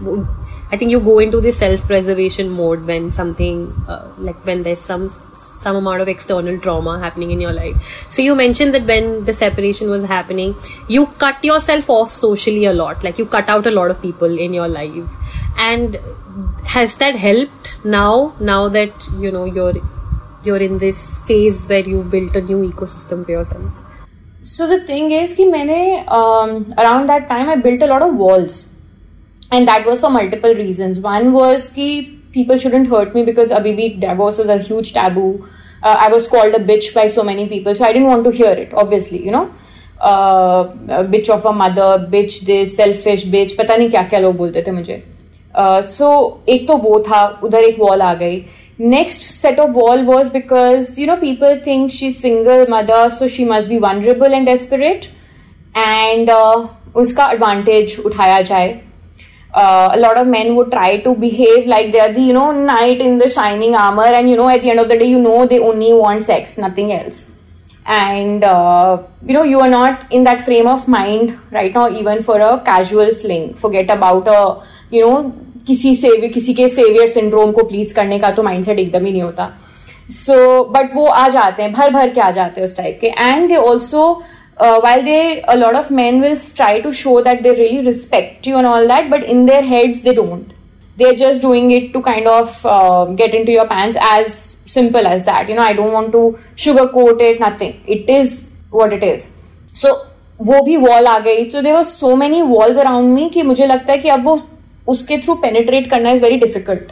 I 0.72 0.76
think 0.76 0.90
you 0.90 1.00
go 1.00 1.18
into 1.18 1.40
the 1.40 1.52
self-preservation 1.52 2.50
mode 2.50 2.86
when 2.86 3.10
something 3.12 3.72
uh, 3.86 4.12
like 4.18 4.44
when 4.44 4.62
there's 4.62 4.80
some 4.80 5.08
some 5.08 5.76
amount 5.76 6.00
of 6.00 6.08
external 6.08 6.58
trauma 6.58 6.98
happening 6.98 7.30
in 7.30 7.40
your 7.40 7.52
life. 7.52 7.76
So 8.10 8.22
you 8.22 8.34
mentioned 8.34 8.74
that 8.74 8.86
when 8.86 9.24
the 9.24 9.32
separation 9.32 9.90
was 9.90 10.04
happening, 10.04 10.56
you 10.88 11.06
cut 11.06 11.44
yourself 11.44 11.88
off 11.88 12.12
socially 12.12 12.64
a 12.64 12.72
lot. 12.72 13.04
Like 13.04 13.18
you 13.18 13.26
cut 13.26 13.48
out 13.48 13.66
a 13.66 13.70
lot 13.70 13.90
of 13.90 14.02
people 14.02 14.38
in 14.38 14.52
your 14.52 14.68
life, 14.68 15.10
and 15.56 15.98
has 16.64 16.96
that 16.96 17.16
helped 17.16 17.76
now? 17.84 18.34
Now 18.40 18.68
that 18.68 19.08
you 19.18 19.30
know 19.30 19.44
you're 19.44 19.74
you're 20.42 20.62
in 20.68 20.78
this 20.78 21.22
phase 21.22 21.66
where 21.68 21.88
you've 21.88 22.10
built 22.10 22.36
a 22.36 22.40
new 22.40 22.70
ecosystem 22.70 23.24
for 23.24 23.30
yourself. 23.30 23.82
So 24.42 24.66
the 24.66 24.84
thing 24.86 25.10
is 25.12 25.34
कि 25.34 25.44
मैंने 25.50 26.06
um, 26.08 26.74
around 26.78 27.06
that 27.08 27.28
time 27.28 27.48
I 27.48 27.56
built 27.56 27.82
a 27.82 27.86
lot 27.86 28.02
of 28.02 28.14
walls 28.14 28.66
and 29.50 29.68
that 29.68 29.86
was 29.86 30.00
for 30.00 30.10
multiple 30.10 30.54
reasons. 30.54 31.00
One 31.00 31.32
was 31.32 31.68
कि 31.70 31.88
people 32.32 32.58
shouldn't 32.58 32.88
hurt 32.88 33.14
me 33.14 33.24
because 33.24 33.50
abhi 33.50 33.74
bhi 33.80 34.00
divorce 34.00 34.38
is 34.38 34.48
a 34.48 34.58
huge 34.58 34.92
taboo. 34.92 35.46
Uh, 35.82 35.96
I 35.98 36.08
was 36.08 36.26
called 36.26 36.54
a 36.54 36.58
bitch 36.58 36.94
by 36.94 37.06
so 37.06 37.22
many 37.22 37.48
people, 37.48 37.74
so 37.74 37.84
I 37.84 37.92
didn't 37.92 38.08
want 38.08 38.24
to 38.24 38.30
hear 38.30 38.52
it. 38.52 38.72
Obviously, 38.72 39.24
you 39.24 39.30
know, 39.30 39.52
uh, 40.00 40.68
a 40.88 41.04
bitch 41.04 41.28
of 41.28 41.44
a 41.44 41.52
mother, 41.52 42.08
bitch 42.14 42.40
this, 42.50 42.76
selfish 42.76 43.24
bitch, 43.36 43.56
पता 43.56 43.76
नहीं 43.76 43.90
क्या 43.90 44.02
क्या 44.08 44.20
लोग 44.20 44.36
बोलते 44.36 44.62
थे 44.66 44.70
मुझे. 44.72 45.02
Uh, 45.54 45.82
so 45.82 46.08
एक 46.48 46.66
तो 46.68 46.76
वो 46.76 46.98
था 47.08 47.24
उधर 47.44 47.64
एक 47.64 47.78
वॉल 47.78 48.02
आ 48.02 48.14
गई 48.22 48.44
next 48.78 49.22
set 49.40 49.60
of 49.60 49.70
wall 49.70 50.04
was 50.04 50.30
because 50.30 50.98
you 50.98 51.06
know 51.06 51.16
people 51.16 51.60
think 51.62 51.92
she's 51.92 52.18
single 52.18 52.66
mother 52.66 53.08
so 53.08 53.28
she 53.28 53.44
must 53.44 53.68
be 53.68 53.78
vulnerable 53.78 54.34
and 54.34 54.46
desperate 54.46 55.08
and 55.74 56.28
uh, 56.28 56.66
उसका 56.94 57.28
advantage 57.34 57.98
उठाया 58.06 58.40
जाए 58.42 58.80
uh, 59.53 59.89
a 59.93 59.97
lot 59.97 60.17
of 60.17 60.27
men 60.27 60.55
would 60.55 60.71
try 60.71 60.99
to 60.99 61.15
behave 61.15 61.65
like 61.65 61.91
they 61.91 61.99
are 61.99 62.13
the 62.13 62.21
you 62.21 62.33
know 62.33 62.51
knight 62.51 63.01
in 63.01 63.17
the 63.17 63.27
shining 63.27 63.75
armor 63.75 64.05
and 64.05 64.29
you 64.29 64.35
know 64.35 64.49
at 64.49 64.61
the 64.61 64.69
end 64.69 64.79
of 64.79 64.89
the 64.89 64.97
day 64.97 65.05
you 65.05 65.19
know 65.19 65.45
they 65.45 65.59
only 65.59 65.93
want 65.93 66.23
sex 66.23 66.57
nothing 66.57 66.91
else 66.91 67.25
and 67.85 68.43
uh, 68.43 69.01
you 69.25 69.33
know 69.33 69.43
you 69.43 69.59
are 69.59 69.69
not 69.69 70.11
in 70.11 70.23
that 70.23 70.41
frame 70.41 70.67
of 70.67 70.87
mind 70.87 71.37
right 71.51 71.73
now 71.73 71.89
even 71.89 72.21
for 72.21 72.39
a 72.39 72.61
casual 72.63 73.13
fling 73.15 73.53
forget 73.55 73.89
about 73.89 74.27
a 74.27 74.41
you 74.91 75.05
know 75.05 75.31
किसी 75.67 75.93
से 75.95 76.27
किसी 76.27 76.53
के 76.53 76.67
saviour 76.69 77.07
syndrome 77.07 77.51
को 77.51 77.63
please 77.63 77.93
करने 77.93 78.17
का 78.19 78.29
तो 78.31 78.43
mindset 78.43 78.79
एकदम 78.79 79.05
ही 79.05 79.11
नहीं 79.11 79.21
होता 79.21 79.49
सो 80.11 80.33
so, 80.33 80.73
बट 80.73 80.95
वो 80.95 81.05
आ 81.05 81.27
जाते 81.29 81.63
हैं 81.63 81.71
भर 81.73 81.89
भर 81.93 82.09
के 82.13 82.21
आ 82.21 82.29
जाते 82.31 82.61
हैं 82.61 82.67
उस 82.67 82.75
टाइप 82.77 82.97
के 83.01 83.07
and 83.07 83.47
they 83.47 83.55
also 83.55 84.21
while 84.58 85.02
they 85.02 85.42
a 85.48 85.56
lot 85.56 85.74
of 85.74 85.90
men 85.90 86.20
will 86.20 86.36
try 86.54 86.80
to 86.80 86.92
show 86.92 87.20
that 87.22 87.42
they 87.42 87.50
really 87.50 87.84
respect 87.86 88.46
you 88.46 88.56
and 88.56 88.66
all 88.66 88.86
that 88.86 89.10
but 89.10 89.24
in 89.24 89.46
their 89.46 89.62
heads 89.62 90.02
they 90.02 90.14
don't 90.14 90.52
they're 90.96 91.14
just 91.14 91.42
doing 91.42 91.70
it 91.70 91.92
to 91.92 92.00
kind 92.00 92.28
of 92.28 92.64
uh, 92.64 93.04
get 93.04 93.34
into 93.34 93.50
your 93.50 93.66
pants 93.66 93.96
as 94.00 94.56
simple 94.66 95.06
as 95.06 95.24
that 95.24 95.48
you 95.48 95.54
know 95.54 95.62
i 95.62 95.72
don't 95.72 95.92
want 95.92 96.12
to 96.12 96.38
sugarcoat 96.56 97.20
it 97.20 97.40
nothing 97.40 97.80
it 97.86 98.08
is 98.08 98.48
what 98.70 98.92
it 98.92 99.02
is 99.02 99.30
so 99.72 99.94
वो 100.40 100.62
भी 100.62 100.76
wall 100.76 101.06
आ 101.06 101.18
गई 101.24 101.50
so 101.50 101.60
there 101.62 101.74
were 101.74 101.88
so 101.88 102.16
many 102.16 102.42
walls 102.42 102.78
around 102.84 103.14
me 103.16 103.28
कि 103.30 103.42
मुझे 103.42 103.66
लगता 103.66 103.92
है 103.92 103.98
कि 103.98 104.08
अब 104.08 104.24
वो 104.24 104.40
उसके 104.88 105.18
थ्रू 105.18 105.34
पेनिट्रेट 105.42 105.90
करना 105.90 106.10
is 106.12 106.22
very 106.22 106.36
difficult 106.36 106.90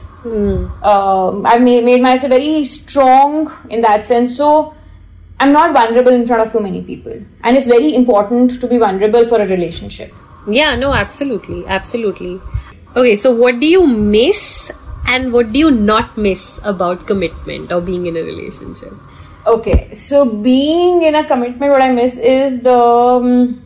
I 1.46 1.58
made 1.58 2.02
माई 2.02 2.18
से 2.18 2.28
very 2.28 2.64
strong 2.64 3.48
in 3.72 3.80
that 3.82 4.02
sense 4.04 4.36
so 4.38 4.50
I'm 5.39 5.53
not 5.53 5.73
vulnerable 5.73 6.11
in 6.11 6.25
front 6.25 6.47
of 6.47 6.51
too 6.51 6.59
many 6.59 6.81
people. 6.81 7.13
And 7.43 7.57
it's 7.57 7.67
very 7.67 7.93
important 7.93 8.59
to 8.59 8.67
be 8.67 8.77
vulnerable 8.77 9.25
for 9.25 9.39
a 9.41 9.47
relationship. 9.47 10.13
Yeah, 10.47 10.75
no, 10.75 10.93
absolutely. 10.93 11.65
Absolutely. 11.67 12.41
Okay, 12.95 13.15
so 13.15 13.31
what 13.31 13.59
do 13.59 13.67
you 13.67 13.85
miss 13.85 14.71
and 15.05 15.31
what 15.31 15.51
do 15.51 15.59
you 15.59 15.71
not 15.71 16.17
miss 16.17 16.59
about 16.63 17.05
commitment 17.05 17.71
or 17.71 17.81
being 17.81 18.07
in 18.07 18.17
a 18.17 18.21
relationship? 18.21 18.93
Okay, 19.45 19.93
so 19.93 20.25
being 20.25 21.03
in 21.03 21.15
a 21.15 21.25
commitment, 21.25 21.71
what 21.71 21.81
I 21.81 21.91
miss 21.91 22.17
is 22.17 22.59
the 22.61 22.77
um, 22.77 23.61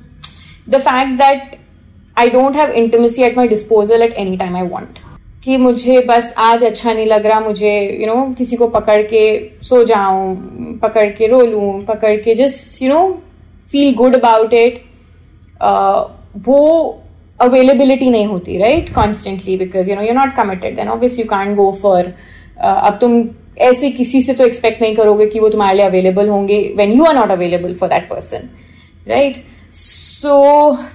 the 0.68 0.80
fact 0.80 1.18
that 1.18 1.58
I 2.16 2.30
don't 2.30 2.54
have 2.54 2.70
intimacy 2.70 3.24
at 3.24 3.36
my 3.36 3.48
disposal 3.48 4.04
at 4.04 4.12
any 4.16 4.38
time 4.38 4.56
I 4.56 4.64
want. 4.64 5.00
कि 5.44 5.58
मुझे 5.58 6.00
बस 6.08 6.34
आज 6.38 6.64
अच्छा 6.64 6.94
नहीं 6.94 7.06
लग 7.06 7.26
रहा 7.26 7.40
मुझे 7.40 7.70
you 7.82 8.00
you 8.00 8.08
no 8.08 8.16
know, 8.16 8.38
किसी 8.38 8.56
को 8.56 8.68
पकड़ 8.70 9.02
के 9.04 9.24
सो 9.64 9.84
जाऊँ 9.84 10.36
पकड़ 10.80 11.10
के 11.10 11.28
रो 11.28 11.42
लूँ 11.46 11.84
पकड़ 11.86 12.16
के 12.24 12.36
just 12.36 12.82
you 12.82 12.90
know 12.90 13.02
feel 13.74 13.94
good 13.96 14.16
about 14.16 14.54
it 14.54 14.82
वो 16.48 16.60
अवेलेबिलिटी 17.40 18.10
नहीं 18.10 18.26
होती 18.26 18.58
right 18.58 18.94
constantly 18.94 19.58
because 19.58 19.90
you 19.90 19.96
know 19.96 20.02
you 20.02 20.14
not 20.14 20.36
committed 20.36 20.76
then 20.76 20.90
obvious 20.90 21.18
you 21.20 21.26
can 21.26 21.56
go 21.56 21.72
for 21.82 22.14
अब 22.60 22.98
तुम 23.02 23.24
ऐसे 23.60 23.90
किसी 23.92 24.22
से 24.22 24.34
तो 24.34 24.44
एक्सपेक्ट 24.46 24.82
नहीं 24.82 24.96
करोगे 24.96 25.26
कि 25.26 25.40
वो 25.40 25.50
तुम्हारे 25.50 25.78
लिए 25.78 25.86
अवेलेबल 25.86 26.30
होंगे 26.30 26.62
when 26.78 26.92
you 26.92 27.06
are 27.06 27.16
not 27.16 27.32
available 27.32 27.74
for 27.74 27.90
that 27.90 28.10
person 28.10 28.50
right 29.08 29.44
so 29.74 30.38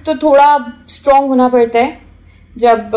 तो 0.05 0.15
थोड़ा 0.23 0.47
स्ट्रांग 0.89 1.27
होना 1.27 1.47
पड़ता 1.49 1.79
है 1.79 1.97
जब 2.55 2.91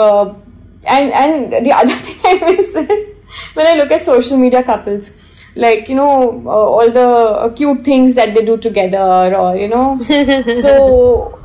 and 0.85 1.11
and 1.13 1.65
the 1.65 1.71
other 1.73 1.95
thing 1.95 2.19
I 2.23 2.51
miss 2.51 2.75
is 2.75 3.07
when 3.53 3.67
I 3.67 3.73
look 3.75 3.91
at 3.91 4.03
social 4.03 4.37
media 4.37 4.63
couples, 4.63 5.09
like 5.55 5.89
you 5.89 5.95
know 5.95 6.43
uh, 6.45 6.49
all 6.49 6.91
the 6.91 7.53
cute 7.55 7.83
things 7.83 8.15
that 8.15 8.33
they 8.33 8.45
do 8.45 8.57
together, 8.57 9.07
or 9.35 9.55
you 9.57 9.67
know, 9.67 9.87
so 10.61 11.41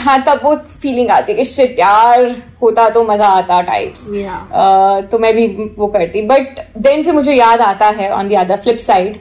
हाँ 0.00 0.18
तब 0.24 0.40
वो 0.44 0.54
feeling 0.80 1.08
आती 1.10 1.32
है 1.32 1.36
कि 1.38 1.44
shit 1.44 1.78
यार 1.78 2.24
होता 2.62 2.88
तो 2.96 3.02
मजा 3.04 3.26
आता 3.38 3.60
टाइप्स 3.68 4.04
Yeah. 4.10 5.08
तो 5.10 5.18
मैं 5.18 5.34
भी 5.36 5.46
वो 5.78 5.86
करती 5.96 6.22
बट 6.26 6.60
देन 6.86 7.02
फिर 7.04 7.14
मुझे 7.14 7.34
याद 7.34 7.60
आता 7.60 7.86
है 7.98 8.10
on 8.12 8.28
the 8.28 8.36
other 8.40 8.60
flip 8.62 8.76
side 8.78 9.16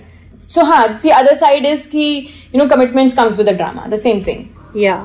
सो 0.56 0.64
हाँ 0.72 0.88
द 0.88 1.12
अदर 1.18 1.36
साइड 1.36 1.66
इज 1.66 1.86
की 1.92 2.08
you 2.56 2.62
know 2.62 2.68
commitments 2.76 3.16
comes 3.16 3.38
with 3.38 3.50
the 3.50 3.56
drama 3.58 3.86
the 3.88 4.00
same 4.06 4.22
thing 4.28 4.46
Yeah. 4.78 5.02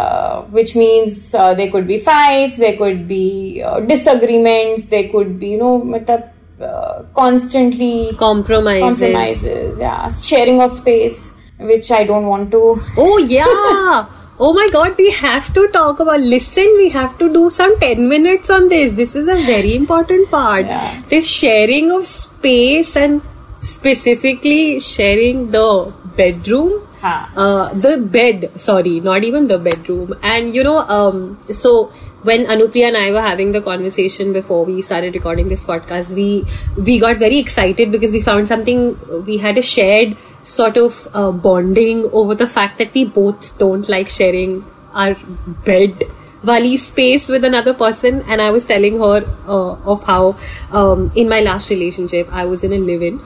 uh, 0.00 0.42
which 0.56 0.72
means 0.76 1.34
uh, 1.34 1.54
there 1.54 1.70
could 1.70 1.86
be 1.86 1.98
fights, 1.98 2.56
there 2.56 2.76
could 2.76 3.06
be 3.08 3.62
uh, 3.64 3.80
disagreements, 3.80 4.86
there 4.94 5.08
could 5.08 5.38
be, 5.40 5.48
you 5.54 5.58
know, 5.58 5.80
matlab, 5.80 6.30
uh, 6.60 7.02
constantly 7.14 8.14
Compromises. 8.18 9.00
compromises, 9.00 9.78
yeah, 9.78 10.10
sharing 10.12 10.60
of 10.60 10.72
space, 10.72 11.30
which 11.58 11.90
I 11.90 12.04
don't 12.04 12.26
want 12.26 12.50
to. 12.52 12.62
Oh, 13.06 13.18
yeah. 13.18 14.06
Oh 14.38 14.52
my 14.52 14.68
god, 14.70 14.98
we 14.98 15.10
have 15.12 15.46
to 15.54 15.66
talk 15.68 16.00
about. 16.04 16.20
Listen, 16.20 16.66
we 16.76 16.90
have 16.90 17.16
to 17.20 17.32
do 17.32 17.48
some 17.48 17.78
10 17.80 18.06
minutes 18.06 18.50
on 18.50 18.68
this. 18.68 18.92
This 18.92 19.14
is 19.16 19.28
a 19.28 19.36
very 19.46 19.74
important 19.74 20.30
part. 20.30 20.66
Yeah. 20.66 21.02
This 21.08 21.26
sharing 21.26 21.90
of 21.90 22.04
space 22.04 22.96
and 22.96 23.22
specifically 23.66 24.80
sharing 24.80 25.50
the 25.50 25.92
bedroom. 26.16 26.86
Huh. 27.00 27.26
Uh, 27.36 27.74
the 27.74 27.98
bed, 27.98 28.50
sorry, 28.56 29.00
not 29.00 29.24
even 29.24 29.48
the 29.48 29.58
bedroom. 29.58 30.14
And 30.22 30.54
you 30.54 30.64
know, 30.64 30.78
um, 30.78 31.38
so 31.42 31.92
when 32.22 32.46
Anupriya 32.46 32.88
and 32.88 32.96
I 32.96 33.10
were 33.10 33.20
having 33.20 33.52
the 33.52 33.60
conversation 33.60 34.32
before 34.32 34.64
we 34.64 34.82
started 34.82 35.14
recording 35.14 35.48
this 35.48 35.64
podcast, 35.64 36.14
we 36.14 36.44
we 36.76 36.98
got 36.98 37.16
very 37.16 37.38
excited 37.38 37.92
because 37.92 38.12
we 38.12 38.20
found 38.20 38.48
something. 38.48 38.98
We 39.26 39.36
had 39.36 39.58
a 39.58 39.62
shared 39.62 40.16
sort 40.42 40.76
of 40.76 41.08
uh, 41.12 41.32
bonding 41.32 42.04
over 42.12 42.34
the 42.34 42.46
fact 42.46 42.78
that 42.78 42.94
we 42.94 43.04
both 43.04 43.56
don't 43.58 43.88
like 43.88 44.08
sharing 44.08 44.64
our 44.92 45.16
bed 45.64 46.04
wali 46.44 46.76
space 46.76 47.28
with 47.28 47.44
another 47.44 47.72
person 47.74 48.22
and 48.28 48.40
i 48.40 48.50
was 48.50 48.64
telling 48.64 48.98
her 49.00 49.16
uh, 49.54 49.72
of 49.94 50.04
how 50.04 50.36
um, 50.70 51.10
in 51.16 51.28
my 51.28 51.40
last 51.40 51.70
relationship 51.70 52.28
i 52.30 52.44
was 52.44 52.62
in 52.62 52.72
a 52.72 52.78
live-in 52.78 53.20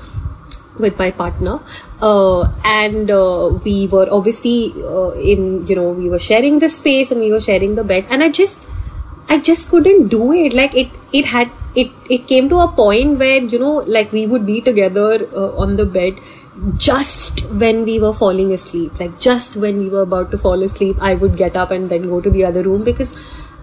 with 0.81 0.99
my 0.99 1.11
partner 1.11 1.59
uh, 2.01 2.43
and 2.64 3.11
uh, 3.11 3.51
we 3.64 3.87
were 3.87 4.09
obviously 4.11 4.75
uh, 4.83 5.11
in 5.12 5.66
you 5.66 5.77
know 5.77 5.88
we 5.90 6.09
were 6.09 6.19
sharing 6.19 6.59
the 6.59 6.69
space 6.69 7.11
and 7.11 7.21
we 7.21 7.31
were 7.31 7.40
sharing 7.40 7.75
the 7.75 7.85
bed 7.85 8.07
and 8.11 8.23
i 8.23 8.29
just 8.29 8.69
I 9.31 9.38
just 9.38 9.69
couldn't 9.71 10.09
do 10.09 10.33
it. 10.33 10.55
Like 10.55 10.75
it, 10.75 10.90
it 11.12 11.27
had 11.27 11.51
it. 11.77 11.93
It 12.11 12.27
came 12.27 12.49
to 12.49 12.59
a 12.62 12.69
point 12.69 13.21
where 13.21 13.38
you 13.38 13.61
know, 13.61 13.75
like 13.97 14.11
we 14.11 14.27
would 14.27 14.45
be 14.45 14.61
together 14.61 15.29
uh, 15.33 15.51
on 15.64 15.77
the 15.77 15.87
bed, 15.87 16.19
just 16.77 17.43
when 17.62 17.85
we 17.85 18.01
were 18.01 18.12
falling 18.12 18.53
asleep. 18.53 18.99
Like 18.99 19.21
just 19.21 19.57
when 19.57 19.79
we 19.79 19.88
were 19.88 20.01
about 20.01 20.33
to 20.33 20.38
fall 20.38 20.64
asleep, 20.64 20.97
I 21.01 21.14
would 21.14 21.37
get 21.37 21.57
up 21.57 21.71
and 21.71 21.88
then 21.88 22.09
go 22.09 22.21
to 22.21 22.29
the 22.29 22.45
other 22.45 22.64
room 22.64 22.83
because 22.83 23.16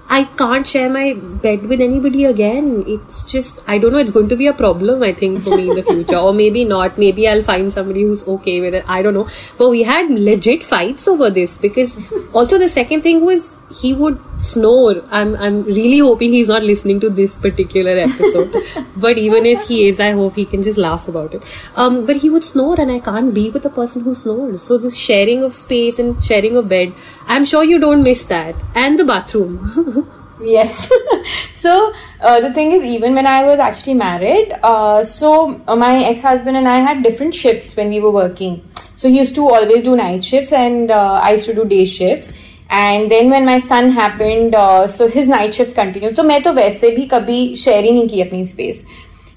I 0.10 0.24
can't 0.24 0.66
share 0.66 0.90
my 0.90 1.14
bed 1.14 1.68
with 1.68 1.82
anybody 1.82 2.24
again. 2.24 2.86
It's 2.88 3.26
just, 3.26 3.62
I 3.68 3.78
don't 3.78 3.92
know, 3.92 3.98
it's 3.98 4.12
going 4.12 4.30
to 4.30 4.38
be 4.38 4.48
a 4.48 4.54
problem, 4.54 5.04
I 5.04 5.14
think, 5.14 5.42
for 5.42 5.58
me 5.58 5.70
in 5.70 5.76
the 5.76 5.84
future. 5.84 6.16
or 6.16 6.34
maybe 6.34 6.64
not. 6.64 6.98
Maybe 6.98 7.28
I'll 7.28 7.42
find 7.42 7.72
somebody 7.74 8.04
who's 8.04 8.26
okay 8.28 8.62
with 8.62 8.74
it. 8.74 8.86
I 8.88 9.02
don't 9.02 9.14
know. 9.14 9.28
But 9.58 9.70
we 9.70 9.84
had 9.84 10.10
legit 10.10 10.64
fights 10.64 11.08
over 11.10 11.30
this 11.30 11.58
because 11.58 11.98
also 12.34 12.58
the 12.58 12.70
second 12.70 13.02
thing 13.02 13.26
was 13.26 13.57
he 13.70 13.94
would 13.94 14.20
snore. 14.42 15.04
I'm 15.12 15.36
I'm 15.36 15.64
really 15.64 16.00
hoping 16.00 16.32
he's 16.32 16.48
not 16.48 16.64
listening 16.64 17.00
to 17.02 17.10
this 17.10 17.38
particular 17.38 17.98
episode. 17.98 18.56
but 18.96 19.18
even 19.18 19.46
if 19.46 19.68
he 19.68 19.88
is, 19.88 20.00
I 20.00 20.12
hope 20.12 20.36
he 20.36 20.46
can 20.46 20.64
just 20.64 20.78
laugh 20.78 21.08
about 21.08 21.34
it. 21.34 21.44
Um, 21.76 22.06
but 22.06 22.18
he 22.18 22.30
would 22.30 22.44
snore, 22.44 22.80
and 22.80 22.92
I 22.92 23.00
can't 23.00 23.34
be 23.34 23.50
with 23.50 23.66
a 23.66 23.70
person 23.70 24.04
who 24.04 24.14
snores. 24.14 24.62
So 24.62 24.78
this 24.78 24.96
sharing 24.96 25.44
of 25.44 25.54
space 25.54 26.00
and 26.00 26.24
sharing 26.24 26.56
of 26.58 26.70
bed, 26.70 26.94
I'm 27.28 27.46
sure 27.46 27.64
you 27.64 27.80
don't 27.80 28.04
miss 28.04 28.24
that, 28.26 28.56
and 28.76 28.98
the 28.98 29.06
bathroom. 29.06 30.10
yes 30.40 30.92
so 31.54 31.92
uh, 32.22 32.40
the 32.40 32.54
thing 32.54 32.72
is 32.72 32.84
even 32.84 33.16
when 33.16 33.26
i 33.26 33.44
was 33.44 33.58
actually 33.60 33.96
married 33.96 34.52
uh, 34.62 35.04
so 35.04 35.60
uh, 35.68 35.76
my 35.76 36.04
ex-husband 36.04 36.56
and 36.56 36.68
i 36.68 36.78
had 36.78 37.02
different 37.02 37.34
shifts 37.34 37.76
when 37.76 37.90
we 37.90 38.00
were 38.00 38.12
working 38.12 38.62
so 38.96 39.10
he 39.10 39.18
used 39.18 39.34
to 39.34 39.50
always 39.50 39.82
do 39.82 39.96
night 39.96 40.24
shifts 40.24 40.54
and 40.54 40.92
uh, 40.92 41.20
i 41.24 41.32
used 41.32 41.46
to 41.46 41.56
do 41.56 41.66
day 41.66 41.86
shifts 41.86 42.32
and 42.72 43.10
then 43.10 43.32
when 43.32 43.46
my 43.46 43.60
son 43.60 43.90
happened 43.90 44.56
so 44.90 45.08
his 45.08 45.30
night 45.30 45.54
shift 45.54 45.76
continue 45.76 46.12
तो 46.12 46.24
मैं 46.24 46.42
तो 46.44 46.54
वैसे 46.54 46.90
भी 46.90 47.06
कभी 47.06 47.56
share 47.56 47.86
ही 47.86 47.92
नहीं 47.92 48.08
की 48.08 48.22
अपनी 48.22 48.46
space 48.46 48.86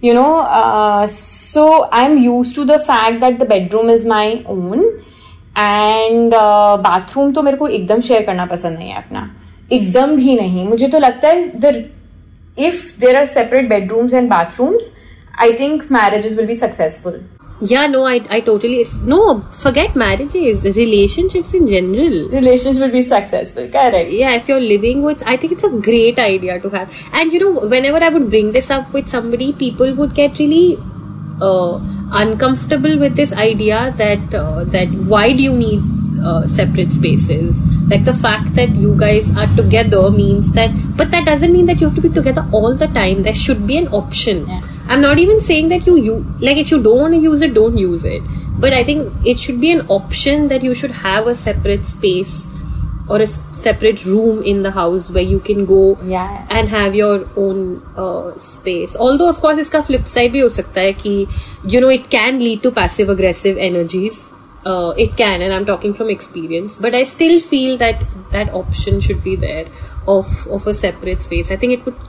you 0.05 0.15
know 0.15 0.27
so 1.07 1.67
I 1.83 2.05
am 2.05 2.19
use 2.19 2.55
to 2.57 2.65
the 2.65 2.77
fact 2.81 3.21
that 3.21 3.39
the 3.39 3.49
bedroom 3.49 3.91
is 3.91 4.09
my 4.09 4.45
own 4.49 4.85
and 5.59 6.35
bathroom 6.85 7.33
तो 7.33 7.43
मेरे 7.43 7.57
को 7.57 7.69
एकदम 7.69 8.01
शेयर 8.01 8.23
करना 8.23 8.47
पसंद 8.47 8.79
नहीं 8.79 8.91
है 8.91 8.97
अपना. 8.97 9.31
एकदम 9.73 10.17
भी 10.17 10.35
नहीं. 10.35 10.69
मुझे 10.69 10.89
तो 10.89 10.99
लगता 10.99 11.29
है 11.29 11.61
the 11.61 11.85
if 12.59 13.01
there 13.01 13.17
are 13.17 13.27
separate 13.27 13.69
bedrooms 13.69 14.15
and 14.15 14.31
bathrooms 14.31 14.93
I 15.41 15.53
think 15.53 15.83
marriages 15.93 16.37
will 16.37 16.47
be 16.47 16.57
successful 16.57 17.21
yeah 17.61 17.87
no 17.87 18.05
i 18.07 18.15
i 18.31 18.41
totally 18.41 18.87
no 19.05 19.41
forget 19.51 19.95
marriages 19.95 20.65
relationships 20.77 21.53
in 21.53 21.67
general. 21.67 22.29
Relations 22.31 22.79
will 22.79 22.91
be 22.91 23.03
successful 23.03 23.69
correct. 23.69 24.11
Yeah 24.11 24.33
if 24.35 24.49
you're 24.49 24.61
living 24.61 25.03
with 25.03 25.23
i 25.27 25.37
think 25.37 25.53
it's 25.53 25.65
a 25.65 25.71
great 25.71 26.19
idea 26.19 26.59
to 26.61 26.71
have. 26.71 26.93
And 27.13 27.33
you 27.33 27.41
know 27.41 27.69
whenever 27.69 28.03
i 28.03 28.09
would 28.09 28.31
bring 28.31 28.53
this 28.53 28.71
up 28.71 28.93
with 28.93 29.09
somebody 29.09 29.53
people 29.53 29.95
would 29.95 30.15
get 30.15 30.39
really 30.39 30.79
uh, 31.43 31.79
uncomfortable 32.13 32.99
with 32.99 33.17
this 33.17 33.33
idea 33.33 33.93
that 33.99 34.35
uh, 34.35 34.65
that 34.65 34.89
why 34.89 35.33
do 35.33 35.43
you 35.43 35.53
need 35.53 35.81
uh, 36.23 36.47
separate 36.47 36.93
spaces? 36.93 37.63
Like 37.89 38.05
the 38.05 38.15
fact 38.15 38.55
that 38.55 38.75
you 38.77 38.95
guys 38.97 39.31
are 39.37 39.47
together 39.57 40.11
means 40.11 40.53
that 40.53 40.71
but 40.97 41.11
that 41.11 41.27
doesn't 41.27 41.53
mean 41.53 41.67
that 41.67 41.81
you 41.81 41.89
have 41.89 41.97
to 41.97 42.03
be 42.03 42.09
together 42.09 42.47
all 42.53 42.75
the 42.75 42.89
time. 42.89 43.23
There 43.23 43.35
should 43.35 43.67
be 43.67 43.77
an 43.77 43.89
option. 43.89 44.47
Yeah 44.49 44.61
I'm 44.90 45.02
not 45.02 45.20
even 45.20 45.42
saying 45.42 45.70
that 45.70 45.88
you 45.88 45.98
you 45.98 46.18
like 46.40 46.58
if 46.58 46.72
you 46.72 46.82
don't 46.82 47.00
want 47.00 47.14
to 47.14 47.20
use 47.20 47.42
it, 47.42 47.54
don't 47.54 47.78
use 47.78 48.04
it. 48.06 48.22
But 48.58 48.74
I 48.74 48.84
think 48.84 49.14
it 49.26 49.40
should 49.40 49.60
be 49.62 49.72
an 49.72 49.86
option 49.90 50.48
that 50.50 50.64
you 50.64 50.74
should 50.74 50.92
have 50.92 51.28
a 51.28 51.36
separate 51.36 51.86
space 51.86 52.48
or 53.08 53.22
a 53.22 53.28
separate 53.28 54.06
room 54.06 54.42
in 54.44 54.64
the 54.64 54.72
house 54.72 55.10
where 55.12 55.24
you 55.24 55.40
can 55.40 55.66
go 55.66 55.98
yeah. 56.04 56.46
and 56.50 56.70
have 56.70 56.96
your 56.96 57.28
own 57.36 57.82
uh, 57.96 58.38
space. 58.38 58.96
Although 58.96 59.30
of 59.30 59.42
course 59.42 59.60
इसका 59.66 59.86
flip 59.90 60.08
side 60.14 60.32
भी 60.32 60.40
हो 60.40 60.50
सकता 60.60 60.82
है 60.82 60.94
कि 61.02 61.18
you 61.74 61.82
know 61.82 61.92
it 61.98 62.10
can 62.16 62.40
lead 62.40 62.64
to 62.64 62.72
passive 62.72 63.10
aggressive 63.18 63.58
energies. 63.58 64.28
Uh, 64.66 64.94
it 64.98 65.12
can 65.16 65.44
and 65.44 65.54
i'm 65.54 65.66
talking 65.66 65.92
from 65.98 66.10
experience 66.10 66.76
but 66.76 66.96
i 67.00 67.04
still 67.04 67.40
feel 67.40 67.78
that 67.82 68.00
that 68.32 68.52
option 68.60 69.00
should 69.00 69.20
be 69.26 69.36
there 69.36 69.68
of 70.14 70.32
of 70.48 70.66
a 70.66 70.74
separate 70.74 71.22
space 71.22 71.52
i 71.52 71.58
think 71.64 71.74
it 71.74 71.86
would 71.86 72.00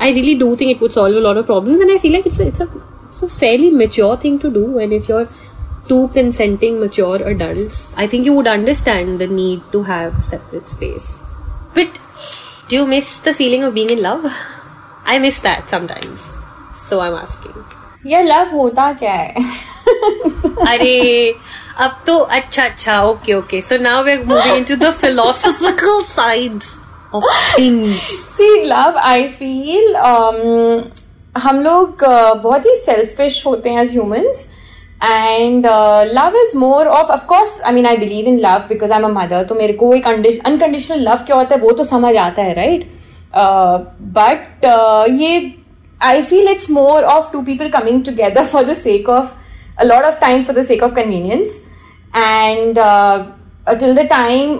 I 0.00 0.10
really 0.10 0.34
do 0.34 0.54
think 0.56 0.76
it 0.76 0.80
would 0.80 0.92
solve 0.92 1.14
a 1.14 1.20
lot 1.20 1.36
of 1.36 1.46
problems, 1.46 1.80
and 1.80 1.90
I 1.90 1.98
feel 1.98 2.12
like 2.12 2.26
it's 2.26 2.38
a, 2.40 2.46
it's 2.48 2.60
a 2.60 2.68
it's 3.08 3.22
a 3.22 3.28
fairly 3.28 3.70
mature 3.70 4.16
thing 4.16 4.38
to 4.40 4.50
do. 4.50 4.78
And 4.78 4.92
if 4.92 5.08
you're 5.08 5.28
two 5.88 6.08
consenting 6.08 6.80
mature 6.80 7.16
adults, 7.16 7.94
I 7.96 8.06
think 8.06 8.24
you 8.24 8.34
would 8.34 8.46
understand 8.46 9.18
the 9.18 9.26
need 9.26 9.62
to 9.72 9.82
have 9.84 10.20
separate 10.22 10.68
space. 10.68 11.22
But 11.74 11.98
do 12.68 12.76
you 12.76 12.86
miss 12.86 13.20
the 13.20 13.32
feeling 13.32 13.64
of 13.64 13.74
being 13.74 13.90
in 13.90 14.02
love? 14.02 14.26
I 15.04 15.18
miss 15.18 15.40
that 15.40 15.70
sometimes. 15.70 16.20
So 16.88 17.00
I'm 17.00 17.14
asking. 17.14 17.54
Yeah, 18.04 18.22
love 18.22 18.52
होता 18.52 18.92
क्या 19.02 19.12
है? 19.12 19.34
अरे 20.68 21.34
अब 21.84 22.02
तो 22.06 22.18
अच्छा 22.18 22.64
अच्छा 22.64 22.96
okay 23.12 23.34
okay. 23.34 23.60
So 23.60 23.76
now 23.76 24.02
we're 24.04 24.24
moving 24.24 24.56
into 24.56 24.76
the 24.76 24.92
philosophical 24.92 26.02
sides 26.02 26.80
Of 27.13 27.23
things. 27.55 28.01
See, 28.37 28.65
love, 28.65 28.95
I 28.97 29.27
feel 29.29 29.95
um, 29.97 30.39
हम 31.35 31.59
लोग 31.61 32.03
uh, 32.03 32.35
बहुत 32.43 32.65
ही 32.65 32.75
सेल्फिश 32.75 33.45
होते 33.45 33.69
हैं 33.69 33.81
as 33.83 33.91
humans 33.91 34.47
and 35.03 35.65
love 36.07 36.35
is 36.37 36.57
more 36.57 36.87
of 36.87 37.11
of course 37.11 37.59
I 37.61 37.73
mean 37.73 37.85
I 37.87 37.97
believe 37.97 38.25
in 38.27 38.39
love 38.39 38.65
because 38.69 38.91
I 38.91 38.99
am 38.99 39.05
a 39.05 39.09
mother 39.13 39.43
तो 39.43 39.55
मेरे 39.55 39.73
को 39.73 39.93
एक 39.93 40.07
unconditional 40.07 40.99
love 41.09 41.23
क्या 41.25 41.35
होता 41.35 41.55
है? 41.55 41.61
वो 41.61 41.71
तो 41.71 41.83
समझ 41.83 42.15
आता 42.15 42.41
है 42.41 42.53
राइट 42.53 42.89
बट 43.35 44.65
uh, 44.65 44.71
uh, 44.71 45.21
ये 45.21 45.53
I 46.01 46.21
feel 46.21 46.47
it's 46.47 46.69
more 46.71 47.03
of 47.03 47.31
two 47.31 47.41
people 47.41 47.69
coming 47.69 48.03
together 48.05 48.45
for 48.45 48.63
the 48.63 48.77
sake 48.77 49.09
of 49.09 49.31
a 49.79 49.83
lot 49.83 50.05
of 50.05 50.19
times 50.25 50.45
for 50.45 50.59
the 50.59 50.65
sake 50.65 50.83
of 50.83 50.93
convenience 50.93 51.63
and 52.15 52.79
uh, 52.79 53.75
the 53.83 54.07
time 54.11 54.59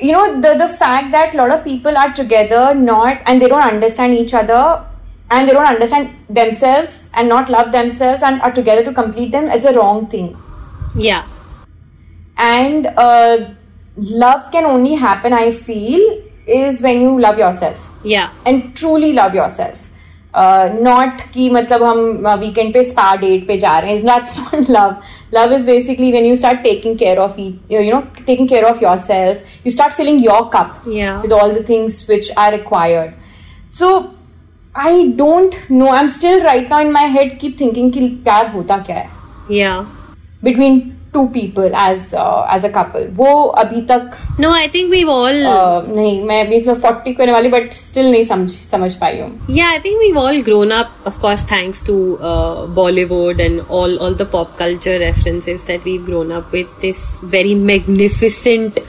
you 0.00 0.12
know 0.12 0.40
the 0.40 0.54
the 0.54 0.68
fact 0.68 1.12
that 1.12 1.34
a 1.34 1.38
lot 1.38 1.52
of 1.52 1.62
people 1.64 1.96
are 1.96 2.12
together 2.12 2.74
not 2.74 3.22
and 3.26 3.40
they 3.40 3.48
don't 3.48 3.62
understand 3.62 4.14
each 4.14 4.34
other 4.34 4.84
and 5.30 5.48
they 5.48 5.52
don't 5.52 5.66
understand 5.66 6.10
themselves 6.28 7.10
and 7.14 7.28
not 7.28 7.48
love 7.48 7.70
themselves 7.72 8.22
and 8.22 8.40
are 8.42 8.52
together 8.52 8.84
to 8.84 8.92
complete 8.92 9.30
them 9.30 9.48
it's 9.48 9.64
a 9.64 9.72
wrong 9.72 10.06
thing. 10.08 10.36
Yeah. 10.96 11.26
And 12.36 12.86
uh, 12.86 13.54
love 13.96 14.50
can 14.50 14.64
only 14.66 14.94
happen 14.94 15.32
i 15.32 15.50
feel 15.52 16.22
is 16.46 16.80
when 16.82 17.00
you 17.00 17.18
love 17.20 17.38
yourself. 17.38 17.88
Yeah. 18.02 18.32
And 18.44 18.76
truly 18.76 19.12
love 19.12 19.34
yourself 19.34 19.88
not 20.36 21.20
कि 21.34 21.48
मतलब 21.50 21.82
हम 21.82 22.28
weekend 22.38 22.72
पे 22.74 22.82
spa 22.84 23.14
date 23.16 23.46
पे 23.48 23.56
जा 23.58 23.78
रहे 23.78 23.92
हैं। 23.92 24.04
That's 24.06 24.38
not 24.40 24.70
love 24.70 24.94
love 25.34 25.52
is 25.54 25.66
basically 25.66 26.10
when 26.12 26.24
you 26.24 26.34
start 26.34 26.62
taking 26.62 26.96
care 26.98 27.18
of 27.18 27.40
you 27.40 27.82
know 27.90 28.00
taking 28.26 28.48
care 28.48 28.64
of 28.64 28.84
your 28.84 28.98
self 29.00 29.66
you 29.66 29.72
start 29.72 29.92
filling 29.92 30.24
your 30.24 30.50
cup 30.54 30.82
with 30.88 31.32
all 31.32 31.52
the 31.52 31.64
things 31.68 32.06
which 32.10 32.30
are 32.38 32.50
required 32.52 33.72
so 33.78 33.98
I 34.76 35.02
don't 35.16 35.54
know 35.70 35.86
I 35.86 36.00
am 36.00 36.08
still 36.08 36.40
right 36.40 36.70
now 36.70 36.80
in 36.80 36.90
my 36.92 37.10
head 37.10 37.38
keep 37.40 37.56
thinking 37.60 37.92
कि 37.92 38.08
प्यार 38.24 38.50
होता 38.54 38.78
क्या 38.88 38.96
है। 38.96 39.08
Between 40.44 40.80
two 41.13 41.27
people 41.29 41.75
as 41.75 42.13
uh, 42.13 42.45
as 42.55 42.63
a 42.63 42.69
couple 42.69 43.05
वो 43.19 43.31
अभी 43.63 43.81
तक 43.91 44.17
no 44.39 44.51
I 44.51 44.67
think 44.75 44.91
we've 44.95 45.11
all 45.13 45.39
uh, 45.51 45.81
नहीं 45.87 46.23
मैं 46.27 46.43
अभी 46.45 46.59
फोर्टी 46.81 47.13
करने 47.13 47.31
वाली 47.31 47.49
but 47.51 47.73
still 47.83 48.11
नहीं 48.11 48.23
समझ 48.25 48.49
समझ 48.71 48.93
पाई 49.03 49.19
हूँ 49.19 49.31
yeah 49.59 49.73
I 49.77 49.79
think 49.85 50.03
we've 50.03 50.19
all 50.23 50.41
grown 50.49 50.75
up 50.79 51.09
of 51.11 51.19
course 51.25 51.43
thanks 51.53 51.81
to 51.89 51.95
uh, 52.31 52.67
Bollywood 52.81 53.43
and 53.45 53.61
all 53.79 53.97
all 53.99 54.19
the 54.23 54.29
pop 54.35 54.55
culture 54.57 54.97
references 54.99 55.63
that 55.71 55.89
we've 55.89 56.05
grown 56.05 56.31
up 56.31 56.51
with 56.51 56.79
this 56.85 57.21
very 57.37 57.55
magnificent 57.71 58.79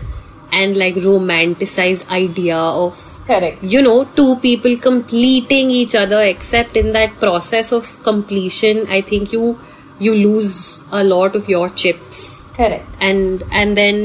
and 0.53 0.77
like 0.77 0.95
romanticized 1.09 2.11
idea 2.11 2.59
of 2.59 3.03
correct 3.27 3.63
you 3.63 3.83
know 3.83 3.99
two 4.21 4.37
people 4.37 4.77
completing 4.77 5.71
each 5.71 5.95
other 5.95 6.23
except 6.23 6.77
in 6.77 6.93
that 6.93 7.19
process 7.19 7.73
of 7.73 7.91
completion 8.03 8.87
I 8.89 9.01
think 9.01 9.33
you 9.33 9.59
you 10.01 10.15
lose 10.15 10.81
a 10.93 11.05
lot 11.05 11.37
of 11.37 11.49
your 11.49 11.69
chips 11.83 12.43
correct 12.57 12.97
and 13.01 13.45
and 13.53 13.77
then 13.77 14.01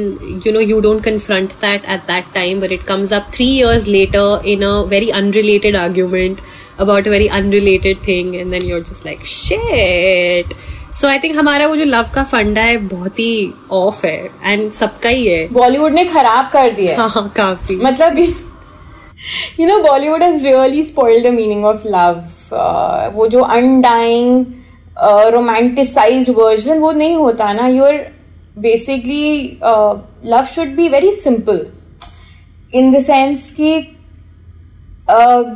you 0.46 0.52
know 0.52 0.64
you 0.72 0.82
don't 0.82 1.02
confront 1.02 1.58
that 1.62 1.90
at 1.96 2.06
that 2.08 2.34
time 2.34 2.60
but 2.60 2.72
it 2.72 2.86
comes 2.86 3.12
up 3.12 3.34
3 3.40 3.46
years 3.46 3.88
later 3.88 4.28
in 4.44 4.64
a 4.64 4.76
very 4.86 5.12
unrelated 5.22 5.76
argument 5.76 6.46
about 6.78 7.08
a 7.08 7.10
very 7.10 7.30
unrelated 7.30 8.02
thing 8.10 8.36
and 8.36 8.58
then 8.58 8.66
you're 8.72 8.86
just 8.94 9.06
like 9.12 9.30
shit 9.36 10.58
so 11.00 11.08
I 11.08 11.20
think 11.20 11.36
हमारा 11.38 11.66
वो 11.68 11.76
जो 11.76 11.86
love 11.86 12.10
का 12.16 12.24
फंडा 12.24 12.62
है 12.64 12.78
बहुत 12.88 13.18
ही 13.20 13.54
of 13.78 14.04
है 14.06 14.30
and 14.44 14.72
सबका 14.74 15.10
ही 15.10 15.26
है 15.28 15.48
बॉलीवुड 15.54 15.94
ने 15.94 16.04
खराब 16.06 16.50
कर 16.54 16.72
दिया 16.74 16.96
हाँ, 16.98 17.08
हाँ 17.10 17.32
काफी 17.38 17.76
मतलब 17.76 18.20
you 19.60 19.68
know 19.68 19.78
Bollywood 19.84 20.24
has 20.24 20.46
really 20.46 20.84
spoiled 20.84 21.28
the 21.28 21.32
meaning 21.34 21.66
of 21.66 21.84
love 21.86 22.22
वो 23.16 23.28
जो 23.34 23.42
अनडाइंग 23.58 24.46
रोमांटिसाइज 25.03 26.31
वर्जन 26.31 26.79
वो 26.79 26.91
नहीं 26.93 27.17
होता 27.17 27.53
ना 27.53 27.67
you're 27.69 27.95
basically 28.59 29.59
love 30.31 30.45
should 30.55 30.75
be 30.77 30.89
very 30.89 31.13
simple 31.13 31.67
in 32.75 32.91
the 32.93 33.03
sense 33.05 33.51
कि 33.61 33.73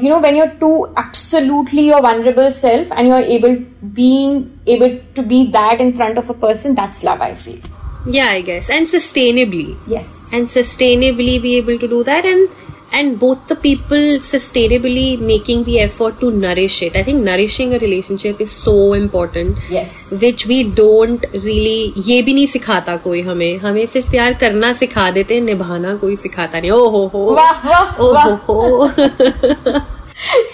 you 0.02 0.09
know 0.09 0.18
when 0.20 0.37
you're 0.37 0.46
to 0.61 0.74
absolutely 0.98 1.88
your 1.88 2.02
vulnerable 2.02 2.50
self 2.52 2.92
and 2.92 3.09
you 3.09 3.14
are 3.14 3.30
able 3.33 3.57
being 4.00 4.42
able 4.74 4.98
to 5.16 5.22
be 5.22 5.46
that 5.57 5.80
in 5.80 5.92
front 5.96 6.18
of 6.18 6.30
a 6.33 6.37
person 6.42 6.74
that's 6.74 7.04
love 7.04 7.22
I 7.22 7.35
feel 7.35 7.61
Yeah, 8.07 8.26
I 8.28 8.40
guess. 8.42 8.68
And 8.68 8.87
sustainably. 8.87 9.76
Yes. 9.87 10.28
And 10.30 10.46
sustainably 10.46 11.40
be 11.40 11.57
able 11.57 11.78
to 11.78 11.88
do 11.88 12.00
that. 12.04 12.26
And 12.26 12.48
and 12.93 13.19
both 13.19 13.47
the 13.47 13.55
people 13.55 14.05
sustainably 14.27 15.19
making 15.19 15.63
the 15.63 15.79
effort 15.79 16.19
to 16.21 16.32
nourish 16.32 16.82
it. 16.82 16.95
I 16.95 17.03
think 17.03 17.23
nourishing 17.23 17.73
a 17.73 17.79
relationship 17.79 18.41
is 18.41 18.51
so 18.51 18.75
important. 18.93 19.60
yes 19.75 19.91
which 20.23 20.45
we 20.47 20.63
don't 20.79 21.25
really 21.36 21.93
ये 22.08 22.21
भी 22.21 22.34
नहीं 22.34 22.47
सिखाता 22.55 22.95
कोई 23.05 23.21
हमें 23.29 23.58
हमें 23.65 23.86
सिर्फ 23.93 24.10
प्यार 24.12 24.34
करना 24.43 24.71
सिखा 24.82 25.10
देते 25.17 25.36
हैं 25.36 25.41
निभाना 25.41 25.93
कोई 26.03 26.15
सिखाता 26.25 26.60
नहीं 26.60 26.71
ओ 26.71 26.88
हो 26.95 27.05
हो 27.13 27.23
वाह 27.36 27.67
वाह 27.69 28.01
ओ 28.03 28.13
वाह 28.13 28.23
हो 28.23 28.60
हो 28.75 28.91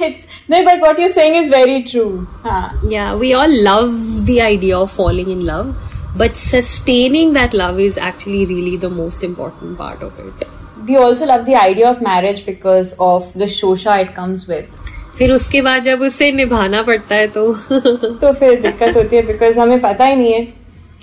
it's 0.07 0.25
no 0.49 0.63
but 0.65 0.79
what 0.85 0.99
you're 0.99 1.13
saying 1.13 1.35
is 1.35 1.47
very 1.49 1.77
true 1.83 2.27
huh. 2.43 2.69
yeah 2.95 3.15
we 3.23 3.33
all 3.33 3.55
love 3.69 3.95
the 4.25 4.41
idea 4.41 4.77
of 4.79 4.91
falling 4.91 5.29
in 5.35 5.45
love 5.45 5.71
but 6.17 6.37
sustaining 6.41 7.33
that 7.37 7.53
love 7.63 7.79
is 7.85 7.97
actually 8.09 8.45
really 8.51 8.75
the 8.83 8.91
most 8.97 9.23
important 9.29 9.77
part 9.77 10.03
of 10.09 10.19
it 10.27 10.45
We 10.90 10.96
also 10.98 11.24
love 11.24 11.44
the 11.44 11.54
idea 11.62 11.90
of 11.90 12.04
marriage 12.04 12.42
because 12.46 12.94
of 13.00 13.38
the 13.38 13.46
Shosha 13.56 13.98
it 13.98 14.14
comes 14.14 14.48
with 14.50 14.78
फिर 15.18 15.32
उसके 15.32 15.60
बाद 15.62 15.82
जब 15.82 16.00
उसे 16.02 16.30
निभाना 16.32 16.82
पड़ता 16.82 17.14
है 17.14 17.26
तो 17.28 17.52
तो 17.72 18.32
फिर 18.32 18.60
दिक्कत 18.60 18.96
होती 18.96 19.16
है 19.16 19.22
बिकॉज़ 19.26 19.58
हमें 19.60 19.80
पता 19.80 20.04
ही 20.04 20.16
नहीं 20.16 20.32
है। 20.32 20.42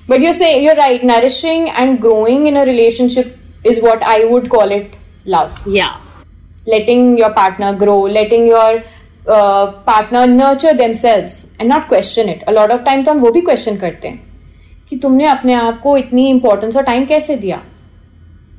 But 0.09 0.23
you 0.23 0.31
say 0.33 0.51
you 0.55 0.73
right 0.73 1.03
nourishing 1.05 1.67
and 1.69 1.99
growing 2.01 2.47
in 2.47 2.55
a 2.55 2.63
relationship 2.63 3.67
is 3.67 3.81
what 3.81 4.03
I 4.03 4.23
would 4.23 4.47
call 4.47 4.71
it 4.73 4.95
love 5.27 5.71
या 5.75 5.87
letting 6.67 7.19
your 7.19 7.29
partner 7.33 7.75
grow 7.79 8.05
letting 8.07 8.47
your 8.49 8.83
partner 9.29 10.27
nurture 10.27 10.73
themselves 10.93 11.61
and 11.61 11.71
not 11.73 11.87
question 11.89 12.29
it 12.29 12.43
a lot 12.47 12.71
of 12.71 12.81
time 12.81 13.03
तो 13.03 13.11
हम 13.11 13.19
वो 13.19 13.31
भी 13.31 13.41
question 13.41 13.77
करते 13.77 14.07
हैं 14.07 14.25
कि 14.89 14.97
तुमने 14.97 15.25
अपने 15.27 15.53
आप 15.53 15.79
को 15.81 15.97
इतनी 15.97 16.29
इंपॉर्टेंस 16.29 16.77
और 16.77 16.83
टाइम 16.83 17.05
कैसे 17.05 17.35
दिया? 17.35 17.61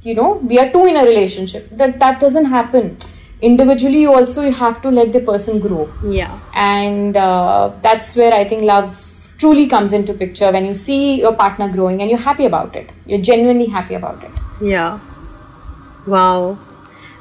You 0.03 0.15
know 0.15 0.33
we 0.53 0.59
are 0.59 0.71
two 0.71 0.87
in 0.87 0.97
a 0.97 1.05
relationship. 1.05 1.69
That 1.73 1.99
that 2.01 2.21
doesn't 2.21 2.47
happen. 2.47 2.97
Individually 3.41 4.01
you 4.01 4.13
also 4.13 4.45
you 4.45 4.53
have 4.53 4.81
to 4.83 4.91
let 4.91 5.13
the 5.13 5.21
person 5.21 5.61
grow. 5.61 5.89
या 6.19 6.29
and 6.55 7.17
uh, 7.17 7.71
that's 7.83 8.17
where 8.21 8.33
i 8.39 8.45
think 8.53 8.63
love 8.63 9.05
truly 9.39 9.67
comes 9.69 9.93
into 9.93 10.15
picture. 10.15 10.51
When 10.53 10.65
you 10.65 10.75
see 10.75 11.21
your 11.21 11.35
partner 11.35 11.69
growing 11.73 12.01
and 12.03 12.11
you're 12.11 12.19
happy 12.19 12.47
about 12.47 12.75
it. 12.75 12.91
You're 13.07 13.21
genuinely 13.21 13.67
happy 13.67 13.95
about 13.95 14.25
it. 14.25 14.33
Yeah. 14.61 14.99
Wow. 16.07 16.59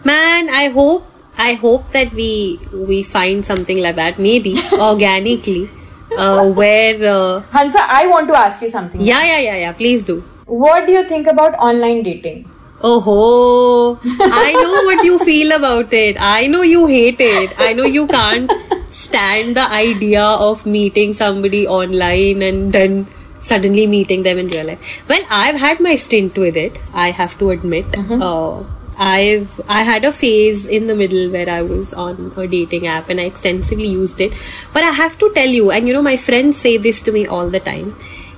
Man, 0.04 0.50
I 0.50 0.70
hope 0.70 1.06
I 1.38 1.54
hope 1.54 1.92
that 1.92 2.14
we 2.14 2.60
we 2.94 3.04
find 3.04 3.46
something 3.46 3.80
like 3.80 3.96
that, 3.98 4.18
maybe. 4.18 4.56
Organically, 4.88 5.70
uh, 6.18 6.48
where 6.62 7.06
uh, 7.12 7.42
hansa 7.52 7.84
i 8.00 8.08
want 8.08 8.28
to 8.28 8.36
ask 8.46 8.62
you 8.62 8.70
something. 8.70 9.02
Yeah 9.02 9.24
yeah 9.24 9.40
yeah 9.50 9.58
yeah. 9.66 9.74
Please 9.84 10.04
do. 10.12 10.18
what 10.64 10.86
do 10.88 10.94
you 10.94 11.00
think 11.08 11.28
about 11.28 11.56
online 11.70 11.98
dating 12.04 12.38
Oh, 12.82 13.00
ho 13.00 14.00
I 14.20 14.52
know 14.54 14.84
what 14.84 15.04
you 15.04 15.20
feel 15.20 15.52
about 15.52 15.92
it. 15.94 16.16
I 16.20 16.46
know 16.48 16.62
you 16.62 16.86
hate 16.86 17.20
it. 17.20 17.60
I 17.60 17.74
know 17.74 17.86
you 17.86 18.08
can't 18.08 18.52
stand 18.90 19.56
the 19.56 19.68
idea 19.70 20.24
of 20.24 20.66
meeting 20.66 21.14
somebody 21.14 21.68
online 21.68 22.42
and 22.42 22.72
then 22.72 23.08
suddenly 23.40 23.88
meeting 23.88 24.24
them 24.24 24.38
in 24.38 24.48
real 24.50 24.68
life. 24.68 25.02
Well, 25.08 25.24
I've 25.30 25.56
had 25.56 25.80
my 25.80 25.96
stint 25.96 26.38
with 26.38 26.56
it. 26.56 26.80
I 26.94 27.12
have 27.12 27.38
to 27.40 27.50
admit. 27.50 27.86
Uh, 28.22 28.64
I've 28.98 29.62
I 29.70 29.84
had 29.84 30.06
a 30.06 30.12
phase 30.12 30.66
in 30.66 30.88
the 30.88 30.96
middle 30.96 31.32
where 31.32 31.50
I 31.50 31.62
was 31.62 31.94
on 31.94 32.32
a 32.36 32.48
dating 32.48 32.88
app 32.88 33.10
and 33.10 33.20
I 33.20 33.26
extensively 33.26 33.88
used 33.88 34.22
it. 34.22 34.34
But 34.74 34.84
I 34.84 34.92
have 34.92 35.18
to 35.20 35.32
tell 35.34 35.48
you, 35.48 35.72
and 35.72 35.88
you 35.88 35.94
know, 35.94 36.02
my 36.02 36.18
friends 36.18 36.58
say 36.58 36.78
this 36.78 37.02
to 37.04 37.12
me 37.12 37.26
all 37.28 37.50
the 37.50 37.60
time, 37.60 37.96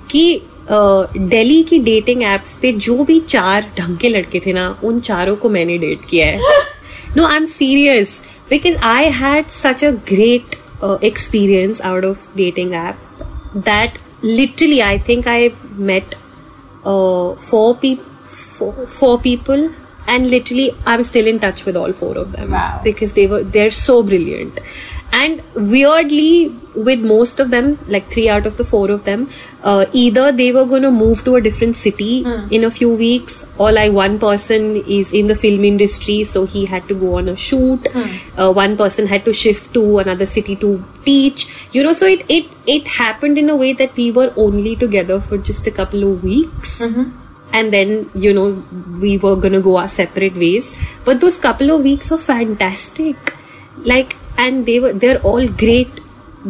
कि 0.09 0.41
दिल्ली 0.71 1.61
की 1.63 1.79
dating 1.79 2.23
apps 2.23 2.57
पे 2.57 2.71
जो 2.71 3.03
भी 3.03 3.19
चार 3.19 3.71
ढंग 3.79 3.97
के 3.97 4.09
लड़के 4.09 4.39
थे 4.45 4.53
ना 4.53 4.79
उन 4.83 4.99
चारों 4.99 5.35
को 5.35 5.49
मैंने 5.49 5.77
डेट 5.77 5.99
किया 6.09 6.27
है। 6.27 6.39
No 7.17 7.25
I 7.25 7.35
am 7.35 7.45
serious 7.45 8.21
because 8.49 8.77
I 8.77 9.09
had 9.09 9.47
such 9.47 9.83
a 9.83 9.91
great 9.91 10.55
experience 11.03 11.81
out 11.81 12.05
of 12.05 12.37
dating 12.37 12.73
app 12.73 13.23
that 13.57 13.97
literally 14.23 14.79
I 14.79 14.99
think 14.99 15.27
I 15.27 15.49
met 15.73 16.15
four 17.49 17.73
four 18.85 19.17
people 19.17 19.69
and 20.09 20.25
literally 20.25 20.69
I 20.87 20.95
am 20.95 21.01
still 21.01 21.27
in 21.27 21.37
touch 21.37 21.63
with 21.67 21.77
all 21.77 21.91
four 21.91 22.17
of 22.17 22.27
them 22.27 22.55
because 22.83 23.13
they 23.13 23.63
are 23.63 23.69
so 23.69 24.01
brilliant 24.03 24.59
and 25.11 25.41
weirdly 25.55 26.49
with 26.75 26.99
most 26.99 27.39
of 27.39 27.49
them 27.49 27.79
like 27.87 28.09
three 28.11 28.29
out 28.29 28.45
of 28.45 28.57
the 28.57 28.63
four 28.63 28.91
of 28.91 29.03
them 29.03 29.27
uh, 29.63 29.85
either 29.91 30.31
they 30.31 30.51
were 30.51 30.65
going 30.65 30.83
to 30.83 30.91
move 30.91 31.23
to 31.23 31.35
a 31.35 31.41
different 31.41 31.75
city 31.75 32.19
in 32.51 32.63
a 32.63 32.69
few 32.71 32.89
weeks 32.89 33.43
or 33.57 33.71
like 33.71 33.91
one 33.91 34.19
person 34.19 34.77
is 34.87 35.11
in 35.11 35.27
the 35.27 35.35
film 35.35 35.65
industry 35.65 36.23
so 36.23 36.45
he 36.45 36.65
had 36.65 36.87
to 36.87 36.93
go 36.93 37.15
on 37.17 37.27
a 37.27 37.35
shoot. 37.35 37.87
Uh, 38.37 38.51
one 38.51 38.77
person 38.77 39.07
had 39.07 39.25
to 39.25 39.33
shift 39.33 39.73
to 39.73 39.97
another 39.97 40.25
city 40.25 40.55
to 40.57 40.85
teach. 41.05 41.47
You 41.73 41.83
know 41.83 41.93
so 41.93 42.05
it 42.05 42.23
it 42.29 42.45
it 42.67 42.87
happened 42.87 43.37
in 43.37 43.49
a 43.49 43.55
way 43.55 43.73
that 43.73 43.95
we 43.95 44.11
were 44.11 44.31
only 44.37 44.75
together 44.75 45.19
for 45.19 45.37
just 45.39 45.65
a 45.67 45.71
couple 45.71 46.03
of 46.03 46.23
weeks. 46.23 46.81
And 47.51 47.73
then 47.73 48.09
you 48.13 48.31
know 48.31 48.63
we 49.01 49.17
were 49.17 49.35
gonna 49.35 49.59
go 49.59 49.77
our 49.77 49.87
separate 49.87 50.35
ways. 50.35 50.73
But 51.03 51.19
those 51.19 51.37
couple 51.37 51.71
of 51.71 51.81
weeks 51.81 52.11
were 52.11 52.17
fantastic. 52.19 53.35
Like 53.83 54.15
and 54.38 54.66
they 54.66 54.80
were 54.80 54.92
they're 54.92 55.20
all 55.22 55.46
great 55.48 56.00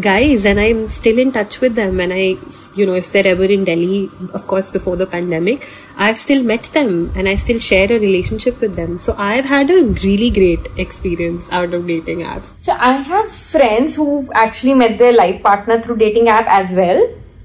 guys 0.00 0.44
and 0.44 0.59
i'm 0.59 0.88
still 0.88 1.18
in 1.18 1.30
touch 1.30 1.61
with 1.61 1.76
them 1.76 2.00
and 2.00 2.12
i 2.12 2.37
you 2.74 2.85
know 2.85 2.94
if 2.94 3.12
they're 3.12 3.26
ever 3.26 3.44
in 3.44 3.62
delhi 3.62 4.11
of 4.33 4.46
course 4.48 4.68
before 4.68 4.96
the 4.96 5.07
pandemic 5.07 5.68
i've 5.96 6.16
still 6.16 6.42
met 6.42 6.64
them 6.72 7.12
and 7.14 7.28
i 7.28 7.35
still 7.37 7.59
share 7.59 7.87
a 7.92 7.98
relationship 8.00 8.61
with 8.61 8.74
them 8.74 8.98
so 8.98 9.14
i've 9.18 9.44
had 9.44 9.70
a 9.70 9.85
really 10.07 10.30
great 10.30 10.66
experience 10.78 11.48
out 11.52 11.72
of 11.72 11.87
dating 11.87 12.22
apps 12.22 12.52
So 12.59 12.72
I 12.72 12.92
have 13.02 13.30
friends 13.30 13.94
who've 13.94 14.28
actually 14.35 14.74
met 14.74 14.98
their 14.98 15.12
life 15.12 15.42
partner 15.42 15.80
through 15.80 15.96
dating 15.98 16.28
app 16.28 16.46
as 16.48 16.72
well. 16.72 17.00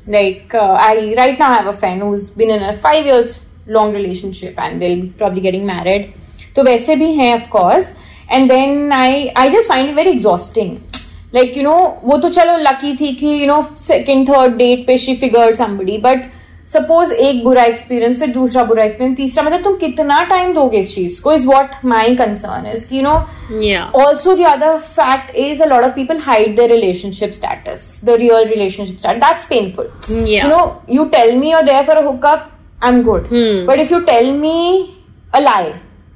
Like 0.07 0.53
uh, 0.53 0.77
I 0.79 1.13
right 1.17 1.37
now 1.37 1.49
have 1.53 1.67
a 1.67 1.73
friend 1.73 2.01
who's 2.01 2.29
been 2.31 2.49
in 2.49 2.63
a 2.63 2.73
five 2.85 3.05
years 3.05 3.41
long 3.67 3.93
relationship 3.93 4.57
and 4.57 4.81
they'll 4.81 5.01
be 5.01 5.09
probably 5.09 5.41
getting 5.41 5.65
married. 5.65 6.13
तो 6.55 6.63
वैसे 6.63 6.95
भी 6.95 7.11
हैं 7.17 7.33
of 7.39 7.49
course. 7.49 7.91
And 8.37 8.49
then 8.55 8.91
I 9.01 9.31
I 9.35 9.49
just 9.57 9.67
find 9.73 9.89
it 9.89 9.95
very 10.01 10.11
exhausting. 10.17 10.75
Like 11.37 11.55
you 11.55 11.63
know 11.69 11.79
वो 12.03 12.17
तो 12.21 12.29
चलो 12.39 12.57
lucky 12.63 12.95
थी 12.99 13.13
कि 13.21 13.37
you 13.41 13.47
know 13.53 13.61
second 13.87 14.29
third 14.33 14.59
date 14.63 14.85
पे 14.87 14.97
she 15.05 15.15
figured 15.23 15.57
somebody 15.63 16.01
but 16.09 16.27
suppose 16.71 17.11
एक 17.11 17.43
बुरा 17.43 17.63
एक्सपीरियंस 17.65 18.19
फिर 18.19 18.27
दूसरा 18.31 18.63
बुरा 18.63 18.83
एक्सपीरियंस 18.83 19.15
तीसरा 19.17 19.43
मतलब 19.43 19.63
तुम 19.63 19.75
कितना 19.77 20.21
टाइम 20.29 20.53
दोगे 20.53 20.79
इस 20.79 20.93
चीज 20.95 21.17
को 21.19 21.31
is 21.33 21.45
what 21.45 21.71
my 21.93 22.15
concern 22.15 22.65
is 22.71 22.83
कि 22.89 22.97
you 22.97 23.01
no 23.03 23.13
yeah 23.67 23.95
also 24.01 24.35
the 24.41 24.45
other 24.49 24.69
fact 24.97 25.31
is 25.45 25.63
a 25.67 25.69
lot 25.71 25.87
of 25.87 25.95
people 25.95 26.19
hide 26.27 26.53
their 26.59 26.69
relationship 26.73 27.33
status 27.37 27.87
the 28.09 28.17
real 28.23 28.45
relationship 28.51 28.99
status 29.03 29.23
that's 29.25 29.49
painful 29.53 29.89
Yeah. 30.09 30.43
you 30.43 30.51
know 30.51 30.61
you 30.97 31.07
tell 31.15 31.33
me 31.41 31.49
you're 31.53 31.65
there 31.71 31.83
for 31.89 31.97
a 32.03 32.05
hookup 32.09 32.45
i'm 32.89 33.01
good 33.09 33.33
but 33.71 33.83
if 33.87 33.95
you 33.95 34.01
tell 34.11 34.31
me 34.45 34.55
a 35.33 35.41
lie 35.49 35.73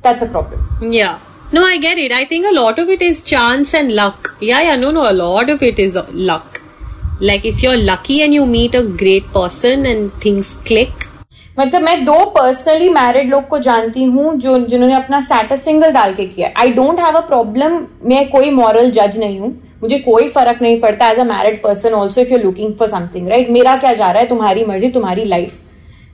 that's 0.07 0.27
a 0.27 0.31
problem 0.37 0.91
Yeah. 0.99 1.17
No, 1.50 1.62
I 1.64 1.78
get 1.78 1.96
it. 1.96 2.12
I 2.12 2.26
think 2.26 2.44
a 2.44 2.52
lot 2.52 2.78
of 2.78 2.90
it 2.90 3.00
is 3.00 3.22
chance 3.22 3.72
and 3.72 3.90
luck. 3.92 4.36
Yeah, 4.38 4.60
yeah, 4.60 4.76
no, 4.76 4.90
no, 4.90 5.10
a 5.10 5.14
lot 5.14 5.48
of 5.48 5.62
it 5.62 5.78
is 5.78 5.96
uh, 5.96 6.06
luck. 6.10 6.60
Like 7.20 7.46
if 7.46 7.62
you're 7.62 7.78
lucky 7.78 8.20
and 8.20 8.34
you 8.34 8.44
meet 8.44 8.74
a 8.74 8.82
great 8.82 9.32
person 9.32 9.86
and 9.86 10.12
things 10.20 10.54
click. 10.64 11.06
मतलब 11.58 11.82
मैं 11.82 12.04
दो 12.04 12.24
personally 12.34 12.88
married 12.90 13.30
लोग 13.30 13.46
को 13.48 13.58
जानती 13.58 14.02
हूँ 14.04 14.34
जो 14.40 14.58
जिन्होंने 14.66 14.94
अपना 14.94 15.20
स्टेटस 15.20 15.64
सिंगल 15.64 15.92
डाल 15.92 16.12
के 16.14 16.26
किया 16.26 16.50
I 16.60 16.70
don't 16.72 17.00
have 17.00 17.16
a 17.16 17.20
problem 17.28 17.78
मैं 18.08 18.28
कोई 18.30 18.50
मॉरल 18.58 18.90
जज 18.98 19.18
नहीं 19.18 19.38
हूँ 19.40 19.50
मुझे 19.82 19.98
कोई 20.00 20.28
फ़र्क 20.34 20.62
नहीं 20.62 20.80
पड़ता 20.80 21.08
as 21.12 21.18
a 21.18 21.24
married 21.24 21.62
person 21.62 21.94
also 21.94 22.20
if 22.20 22.32
you 22.32 22.38
looking 22.38 22.74
for 22.78 22.88
something 22.88 23.28
right 23.28 23.50
मेरा 23.50 23.76
क्या 23.76 23.92
जा 23.92 24.10
रहा 24.10 24.22
है 24.22 24.28
तुम्हारी 24.28 24.64
मर्ज़ी 24.64 24.90
तुम्हारी 24.90 25.24
लाइफ 25.24 25.58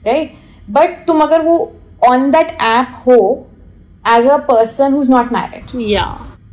राइट 0.07 0.33
बट 0.69 1.05
तुम 1.07 1.21
अगर 1.21 1.41
वो 1.41 1.57
ऑन 2.09 2.29
दैट 2.31 2.57
ऐप 2.61 2.93
हो 3.07 3.17
as 4.16 4.26
a 4.26 4.36
person 4.50 4.92
who 4.94 5.02
is 5.02 5.10
not 5.10 5.32
married 5.32 5.78
Yeah. 5.92 6.10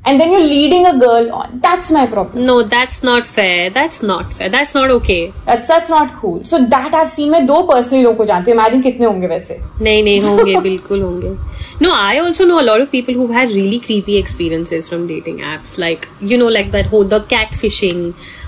and 0.09 0.21
then 0.21 0.29
you're 0.33 0.43
leading 0.49 0.85
a 0.89 0.91
girl 0.99 1.25
on 1.37 1.55
that's 1.63 1.89
my 1.93 2.01
problem 2.11 2.43
No, 2.49 2.53
that's 2.73 2.99
not 3.07 3.25
fair. 3.29 3.63
That's 3.77 3.97
not 4.11 4.35
fair. 4.37 4.47
That's 4.53 4.75
not 4.77 4.91
okay. 4.93 5.17
that's 5.47 5.71
that's 5.71 5.91
not 5.93 6.13
cool 6.19 6.37
so 6.51 6.59
that 6.73 6.95
i've 6.99 7.09
seen 7.15 7.31
मैं 7.33 7.41
दो 7.45 7.57
personally 7.71 8.03
लोगों 8.03 8.17
को 8.17 8.25
जानती 8.29 8.51
हूँ 8.51 8.59
imagine 8.59 8.81
कितने 8.85 9.05
होंगे 9.05 9.27
वैसे 9.33 9.59
नहीं 9.87 10.03
नहीं 10.03 10.21
होंगे 10.27 10.55
बिल्कुल 10.69 11.01
होंगे 11.07 11.31
no 11.85 11.91
i 12.05 12.13
also 12.27 12.47
know 12.51 12.61
a 12.61 12.65
lot 12.69 12.85
of 12.85 12.91
people 12.95 13.19
who've 13.21 13.35
had 13.39 13.53
really 13.57 13.81
creepy 13.89 14.17
experiences 14.23 14.89
from 14.93 15.05
dating 15.13 15.43
apps 15.55 15.77
like 15.85 16.07
you 16.33 16.39
know 16.43 16.49
like 16.59 16.71
that 16.77 16.91
whole 16.93 17.11
the 17.15 17.21
catfishing 17.35 18.05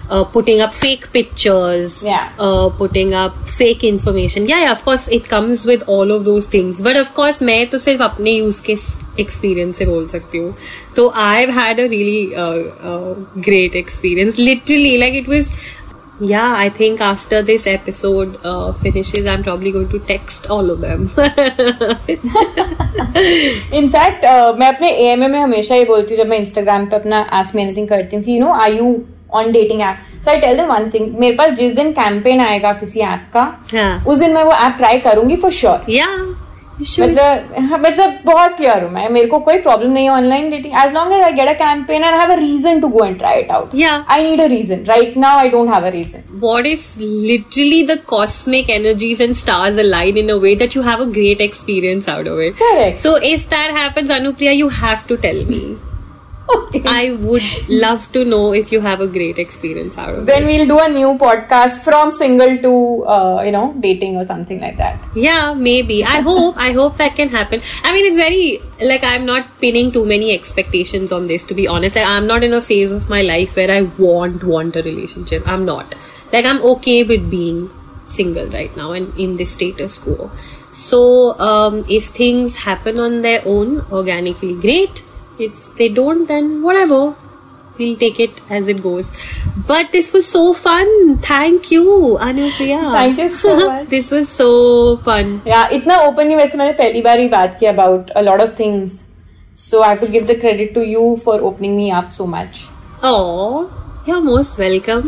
uh, 0.10 0.24
putting 0.36 0.62
up 0.62 0.74
fake 0.74 1.12
pictures, 1.14 2.04
Yeah. 2.06 2.30
uh, 2.40 2.70
putting 2.82 3.14
up 3.14 3.36
fake 3.58 3.84
information. 3.84 4.48
Yeah, 4.48 4.64
yeah, 4.64 4.72
of 4.72 4.84
course, 4.84 5.08
it 5.20 5.28
comes 5.30 5.66
with 5.66 5.84
all 5.88 6.12
of 6.12 6.26
those 6.26 6.48
things. 6.56 6.82
But 6.90 7.02
of 7.04 7.14
course, 7.20 7.42
मैं 7.52 7.66
तो 7.70 7.78
सिर्फ 7.88 8.02
अपने 8.02 8.32
use 8.32 8.60
के 8.70 8.76
experience 9.22 9.78
से 9.78 9.86
बोल 9.86 10.08
सकती 10.08 10.38
हूँ 10.38 10.54
तो 10.96 11.10
I 11.18 11.40
have 11.42 11.50
had 11.60 11.80
a 11.80 11.86
really 11.90 12.32
great 13.44 13.76
experience 13.76 14.40
literally 14.40 14.98
like 14.98 15.16
it 15.16 15.30
was 15.30 15.52
yeah 16.30 16.54
i 16.62 16.64
think 16.78 17.02
after 17.08 17.38
this 17.50 17.66
episode 17.74 18.34
uh, 18.50 18.72
finishes 18.80 19.28
i'm 19.34 19.44
probably 19.44 19.72
going 19.76 19.86
to 19.92 20.00
text 20.10 20.48
all 20.56 20.72
of 20.74 20.82
them 20.82 21.06
in fact 23.78 24.26
मैं 24.60 24.68
अपने 24.68 24.90
ए 25.06 25.16
में 25.16 25.40
हमेशा 25.40 25.76
ये 25.76 25.86
बोलती 25.86 26.16
हूँ 26.16 26.24
जब 26.24 26.30
मैं 26.30 26.38
इंस्टाग्राम 26.40 26.86
पे 26.90 26.96
अपना 26.96 27.22
आस्क 27.40 27.56
मी 27.56 27.62
एनीथिंग 27.62 27.88
करती 27.90 28.16
हूँ 28.16 28.24
कि 28.24 28.32
you 28.32 28.40
no 28.40 28.52
I 28.54 28.78
you 28.78 28.94
on 29.40 29.52
dating 29.52 29.82
app 29.82 29.98
so 30.26 30.32
I 30.32 30.38
tell 30.40 30.58
them 30.58 30.68
one 30.74 30.90
thing 30.94 31.14
मेरे 31.20 31.36
पास 31.36 31.52
जिस 31.58 31.74
दिन 31.76 31.92
कैंपेन 32.02 32.42
आएगा 32.42 32.72
किसी 32.80 33.00
ऐप 33.14 33.30
का 33.34 33.42
हाँ. 33.74 34.04
उस 34.08 34.20
दिन 34.20 34.34
मैं 34.34 34.44
वो 34.44 34.52
ऐप 34.66 34.76
ट्राई 34.78 35.00
करूंगी 35.08 35.36
for 35.46 35.52
sure 35.62 35.92
yeah 35.96 36.20
you 36.80 36.86
should 36.90 37.10
मतलब 37.10 37.56
हाँ, 37.70 37.78
मतलब 37.80 38.20
बहुत 38.26 38.56
क्लियर 38.58 38.84
हूँ 38.84 38.92
मैं 38.92 39.08
मेरे 39.10 39.28
को 39.28 39.38
कोई 39.48 39.58
प्रॉब्लम 39.62 39.92
नहीं 39.92 40.06
है 40.06 40.12
online 40.12 40.50
dating 40.50 40.74
as 40.84 40.94
long 40.94 41.14
as 41.14 41.22
I 41.24 41.32
get 41.40 41.48
a 41.50 41.54
campaign 41.62 42.04
and 42.04 42.16
have 42.16 42.32
a 42.32 42.36
reason 42.40 42.80
to 42.82 42.88
go 42.88 43.04
and 43.06 43.18
try 43.18 43.40
it 43.40 43.52
out 43.52 43.76
Yeah. 43.76 43.98
I 44.12 44.24
need 44.24 44.42
a 44.42 44.46
reason 44.54 44.84
right 44.88 45.18
now 45.18 45.38
I 45.40 45.50
don't 45.50 45.74
have 45.74 45.86
a 45.86 45.90
reason 45.96 46.24
what 46.46 46.70
if 46.72 46.86
literally 47.30 47.82
the 47.90 47.98
cosmic 48.14 48.70
energies 48.78 49.24
and 49.28 49.38
stars 49.42 49.82
align 49.84 50.20
in 50.24 50.32
a 50.36 50.38
way 50.46 50.54
that 50.64 50.78
you 50.78 50.84
have 50.88 51.04
a 51.06 51.10
great 51.20 51.44
experience 51.48 52.08
out 52.16 52.30
of 52.34 52.40
it 52.48 52.58
Correct. 52.62 53.04
so 53.04 53.14
if 53.32 53.46
that 53.56 53.76
happens 53.80 54.16
anupriya 54.20 54.56
you 54.62 54.70
have 54.78 55.06
to 55.12 55.18
tell 55.28 55.42
me 55.52 55.62
Okay. 56.53 56.83
i 56.87 57.13
would 57.13 57.43
love 57.69 58.11
to 58.13 58.25
know 58.25 58.53
if 58.53 58.71
you 58.71 58.81
have 58.81 59.01
a 59.01 59.07
great 59.07 59.39
experience 59.39 59.97
out 59.97 60.15
of 60.15 60.27
Then 60.27 60.43
it 60.43 60.47
we'll 60.47 60.67
do 60.67 60.79
a 60.79 60.89
new 60.89 61.13
podcast 61.23 61.79
from 61.85 62.13
single 62.13 62.59
to 62.65 62.73
uh, 63.07 63.43
you 63.47 63.53
know 63.53 63.75
dating 63.81 64.17
or 64.17 64.27
something 64.27 64.61
like 64.61 64.77
that. 64.77 64.99
yeah 65.15 65.55
maybe. 65.55 66.05
I 66.05 66.21
hope 66.29 66.57
i 66.59 66.73
hope 66.73 66.97
that 66.99 67.17
can 67.17 67.29
happen. 67.31 67.63
I 67.83 67.93
mean 67.93 68.05
it's 68.07 68.17
very 68.17 68.61
like 68.91 69.05
i'm 69.05 69.25
not 69.25 69.47
pinning 69.61 69.93
too 69.93 70.05
many 70.05 70.33
expectations 70.35 71.13
on 71.13 71.27
this 71.29 71.45
to 71.47 71.55
be 71.55 71.67
honest. 71.69 71.97
I'm 71.97 72.27
not 72.27 72.45
in 72.45 72.53
a 72.53 72.61
phase 72.61 72.93
of 72.93 73.09
my 73.09 73.23
life 73.23 73.57
where 73.57 73.71
i 73.71 73.81
want 73.83 74.45
want 74.45 74.77
a 74.77 74.83
relationship. 74.83 75.49
I'm 75.49 75.65
not. 75.65 75.95
Like 76.33 76.45
i'm 76.45 76.63
okay 76.75 77.05
with 77.05 77.31
being 77.31 77.71
single 78.05 78.47
right 78.49 78.77
now 78.77 78.93
and 78.93 79.19
in 79.19 79.37
this 79.37 79.53
status 79.53 79.99
quo. 79.99 80.31
So 80.71 81.39
um, 81.39 81.85
if 81.89 82.07
things 82.07 82.57
happen 82.57 82.99
on 82.99 83.23
their 83.23 83.43
own 83.47 83.81
organically 83.93 84.55
great 84.61 85.05
if 85.48 85.66
they 85.80 85.88
don't 85.90 86.28
then 86.28 86.48
whatever 86.68 87.02
we'll 87.80 87.96
take 87.96 88.20
it 88.20 88.40
as 88.50 88.68
it 88.68 88.82
goes 88.86 89.12
but 89.68 89.92
this 89.94 90.12
was 90.16 90.26
so 90.28 90.42
fun 90.62 90.90
thank 91.28 91.70
you 91.76 91.84
anupriya 92.30 92.80
Thank 92.96 93.20
you 93.24 93.28
so 93.44 93.54
much. 93.60 93.86
this 93.94 94.10
was 94.16 94.28
so 94.40 94.50
fun 95.06 95.30
Yeah, 95.46 95.70
इतना 95.78 96.00
openly 96.08 96.36
वैसे 96.38 96.58
मैंने 96.58 96.74
पहली 96.82 97.02
बार 97.02 97.20
ही 97.20 97.28
बात 97.36 97.58
की 97.60 97.68
about 97.76 98.12
a 98.16 98.24
lot 98.30 98.44
of 98.48 98.56
things. 98.58 98.98
So 99.62 99.82
I 99.86 99.88
have 99.94 100.02
to 100.02 100.08
give 100.12 100.28
the 100.28 100.36
credit 100.42 100.74
to 100.76 100.84
you 100.90 101.06
for 101.24 101.34
opening 101.48 101.74
me 101.78 101.88
up 102.02 102.12
so 102.18 102.26
much. 102.34 102.60
Oh, 103.04 103.70
you're 104.10 104.22
most 104.28 104.58
welcome. 104.58 105.08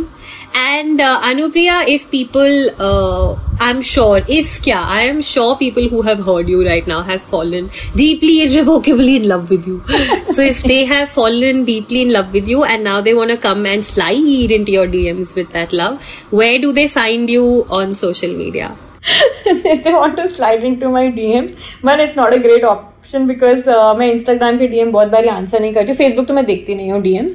And 0.55 0.99
uh, 0.99 1.21
Anupriya, 1.21 1.87
if 1.87 2.11
people, 2.11 2.69
uh, 2.77 3.39
I'm 3.59 3.81
sure, 3.81 4.17
if 4.27 4.61
kya, 4.61 4.75
I 4.75 5.03
am 5.03 5.21
sure 5.21 5.55
people 5.55 5.87
who 5.87 6.01
have 6.01 6.19
heard 6.25 6.49
you 6.49 6.65
right 6.65 6.85
now 6.85 7.01
have 7.03 7.21
fallen 7.21 7.69
deeply, 7.95 8.43
irrevocably 8.43 9.15
in 9.15 9.27
love 9.29 9.49
with 9.49 9.65
you. 9.65 9.81
so 10.27 10.41
if 10.41 10.61
they 10.63 10.83
have 10.85 11.09
fallen 11.09 11.63
deeply 11.63 12.01
in 12.01 12.11
love 12.11 12.33
with 12.33 12.49
you 12.49 12.63
and 12.65 12.83
now 12.83 12.99
they 12.99 13.13
want 13.13 13.29
to 13.29 13.37
come 13.37 13.65
and 13.65 13.85
slide 13.85 14.51
into 14.51 14.71
your 14.73 14.87
DMs 14.87 15.35
with 15.35 15.51
that 15.53 15.71
love, 15.71 16.01
where 16.31 16.59
do 16.59 16.73
they 16.73 16.87
find 16.87 17.29
you 17.29 17.65
on 17.69 17.93
social 17.93 18.35
media? 18.35 18.75
if 19.45 19.83
they 19.83 19.93
want 19.93 20.15
to 20.17 20.29
slide 20.29 20.63
into 20.63 20.89
my 20.89 21.05
DMs, 21.11 21.57
but 21.81 21.99
it's 21.99 22.15
not 22.15 22.33
a 22.33 22.39
great 22.39 22.63
option 22.63 23.25
because 23.25 23.67
uh, 23.67 23.93
मैं 23.95 24.13
Instagram 24.13 24.59
के 24.59 24.67
DM 24.67 24.91
बहुत 24.91 25.07
बारी 25.07 25.27
answer 25.27 25.59
नहीं 25.59 25.73
करती 25.73 25.91
हूँ 25.91 25.97
Facebook 25.97 26.27
तो 26.27 26.33
मैं 26.33 26.45
देखती 26.45 26.75
नहीं 26.75 26.91
हूँ 26.91 27.01
DMs 27.03 27.33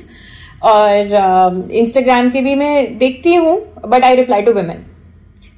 और 0.62 1.72
इंस्टाग्राम 1.72 2.28
uh, 2.28 2.34
के 2.34 2.42
भी 2.42 2.56
मैं 2.56 2.98
देखती 2.98 3.34
हूँ 3.36 3.58
but 3.88 4.04
I 4.04 4.16
reply 4.16 4.42
to 4.42 4.54
women 4.54 4.86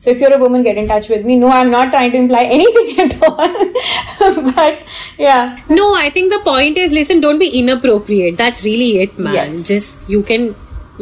so 0.03 0.11
if 0.11 0.21
you're 0.23 0.31
a 0.31 0.37
woman 0.37 0.63
get 0.63 0.77
in 0.77 0.87
touch 0.87 1.09
with 1.11 1.25
me 1.25 1.35
no 1.35 1.47
I 1.47 1.61
am 1.61 1.67
not 1.67 1.89
trying 1.89 2.11
to 2.11 2.17
imply 2.17 2.45
anything 2.53 2.99
at 2.99 3.23
all 3.23 4.31
but 4.39 5.21
या 5.21 5.43
no 5.71 5.93
I 5.95 6.09
think 6.15 6.31
the 6.33 6.41
point 6.45 6.77
is 6.77 6.93
listen 6.93 7.19
don't 7.21 7.39
be 7.39 7.45
inappropriate 7.59 8.37
that's 8.37 8.63
really 8.65 8.91
it 9.01 9.19
man 9.19 9.61
just 9.67 10.11
you 10.11 10.21
can 10.21 10.53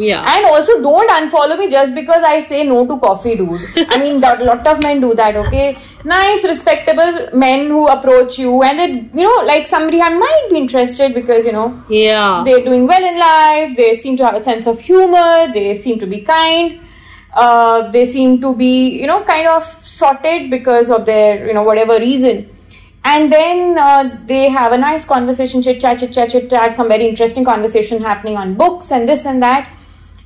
yeah. 0.02 0.36
And 0.36 0.46
also 0.46 0.82
don't 0.82 1.10
unfollow 1.10 1.58
me 1.58 1.70
just 1.70 1.94
because 1.94 2.24
I 2.24 2.40
say 2.40 2.64
no 2.64 2.86
to 2.88 2.98
coffee, 3.00 3.36
dude. 3.36 3.62
I 3.90 4.00
mean, 4.00 4.20
that 4.22 4.42
lot 4.42 4.66
of 4.66 4.82
men 4.82 5.00
do 5.00 5.14
that, 5.14 5.36
okay? 5.36 5.78
Nice, 6.04 6.44
respectable 6.44 7.30
men 7.38 7.68
who 7.68 7.88
approach 7.88 8.40
you 8.40 8.64
and 8.64 8.80
they, 8.80 8.88
you 9.18 9.24
know, 9.24 9.46
like 9.46 9.68
somebody 9.68 10.02
I 10.02 10.10
might 10.10 10.48
be 10.50 10.58
interested 10.58 11.14
because, 11.14 11.46
you 11.46 11.52
know, 11.52 11.84
yeah. 11.88 12.42
they're 12.44 12.64
doing 12.64 12.88
well 12.88 13.04
in 13.04 13.20
life, 13.20 13.76
they 13.78 13.96
seem 13.96 14.18
to 14.18 14.26
have 14.26 14.36
a 14.36 14.44
sense 14.44 14.66
of 14.66 14.80
humor, 14.80 15.52
they 15.54 15.76
seem 15.76 16.00
to 16.00 16.08
be 16.08 16.22
kind, 16.22 16.80
uh, 17.34 17.92
they 17.92 18.08
seem 18.08 18.42
to 18.42 18.56
be, 18.56 18.90
you 18.90 19.06
know, 19.06 19.24
kind 19.24 19.48
of 19.48 19.64
sorted 19.84 20.50
because 20.50 20.90
of 20.90 21.06
their, 21.06 21.46
you 21.46 21.54
know, 21.54 21.64
whatever 21.64 22.00
reason. 22.00 22.50
And 23.04 23.32
then 23.32 23.78
uh, 23.78 24.18
they 24.26 24.50
have 24.50 24.72
a 24.74 24.78
nice 24.78 25.06
conversation, 25.06 25.62
chit 25.62 25.82
chat, 25.82 26.00
chit 26.00 26.14
chat, 26.14 26.30
chit 26.32 26.50
chat, 26.50 26.76
some 26.78 26.88
very 26.88 27.08
interesting 27.08 27.44
conversation 27.44 28.02
happening 28.02 28.38
on 28.38 28.56
books 28.56 28.92
and 28.92 29.08
this 29.08 29.26
and 29.26 29.42
that. 29.44 29.72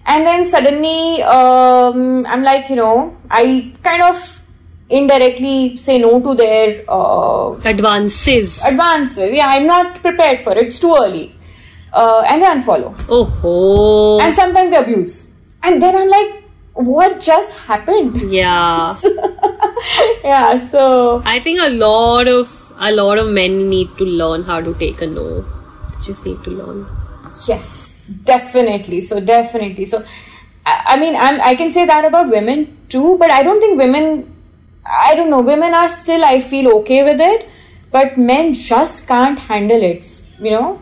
And 0.07 0.25
then 0.25 0.45
suddenly, 0.45 1.23
um, 1.23 2.25
I'm 2.27 2.43
like, 2.43 2.69
you 2.69 2.75
know, 2.75 3.17
I 3.29 3.73
kind 3.83 4.03
of 4.03 4.41
indirectly 4.89 5.77
say 5.77 5.97
no 5.97 6.21
to 6.21 6.35
their 6.35 6.83
uh, 6.87 7.53
Advances. 7.65 8.63
advances. 8.63 9.31
Yeah, 9.33 9.47
I'm 9.47 9.65
not 9.65 10.01
prepared 10.01 10.41
for 10.41 10.51
it. 10.51 10.67
It's 10.67 10.79
too 10.79 10.95
early. 10.95 11.35
Uh, 11.91 12.21
and 12.27 12.41
they 12.41 12.45
unfollow. 12.45 12.93
Oh. 13.09 14.19
And 14.21 14.35
sometimes 14.35 14.69
they 14.71 14.77
abuse. 14.77 15.23
And 15.63 15.81
then 15.81 15.95
I'm 15.95 16.09
like, 16.09 16.43
what 16.73 17.19
just 17.19 17.53
happened? 17.53 18.29
yeah. 18.31 18.95
yeah, 20.23 20.67
so 20.69 21.21
I 21.25 21.39
think 21.39 21.59
a 21.61 21.69
lot 21.69 22.27
of 22.27 22.47
a 22.79 22.91
lot 22.91 23.17
of 23.17 23.29
men 23.29 23.69
need 23.69 23.89
to 23.97 24.03
learn 24.03 24.43
how 24.43 24.59
to 24.61 24.73
take 24.75 25.01
a 25.01 25.07
no. 25.07 25.41
They 25.41 26.03
just 26.03 26.25
need 26.25 26.43
to 26.43 26.51
learn. 26.51 26.85
yes, 27.47 27.84
definitely. 28.24 29.00
So 29.00 29.20
definitely. 29.20 29.84
So 29.84 30.04
I, 30.66 30.82
I 30.88 31.00
mean, 31.00 31.16
I'm, 31.16 31.40
I 31.40 31.54
can 31.54 31.70
say 31.70 31.84
that 31.86 32.04
about 32.04 32.28
women 32.28 32.76
too, 32.88 33.16
but 33.18 33.30
I 33.30 33.42
don't 33.42 33.60
think 33.60 33.78
women. 33.78 34.36
I 34.86 35.14
don't 35.14 35.30
know. 35.30 35.40
Women 35.40 35.74
are 35.74 35.88
still, 35.88 36.24
I 36.24 36.40
feel, 36.40 36.68
okay 36.78 37.02
with 37.02 37.20
it, 37.20 37.48
but 37.90 38.16
men 38.18 38.54
just 38.54 39.06
can't 39.06 39.38
handle 39.38 39.82
it. 39.82 40.20
You 40.40 40.52
know, 40.52 40.80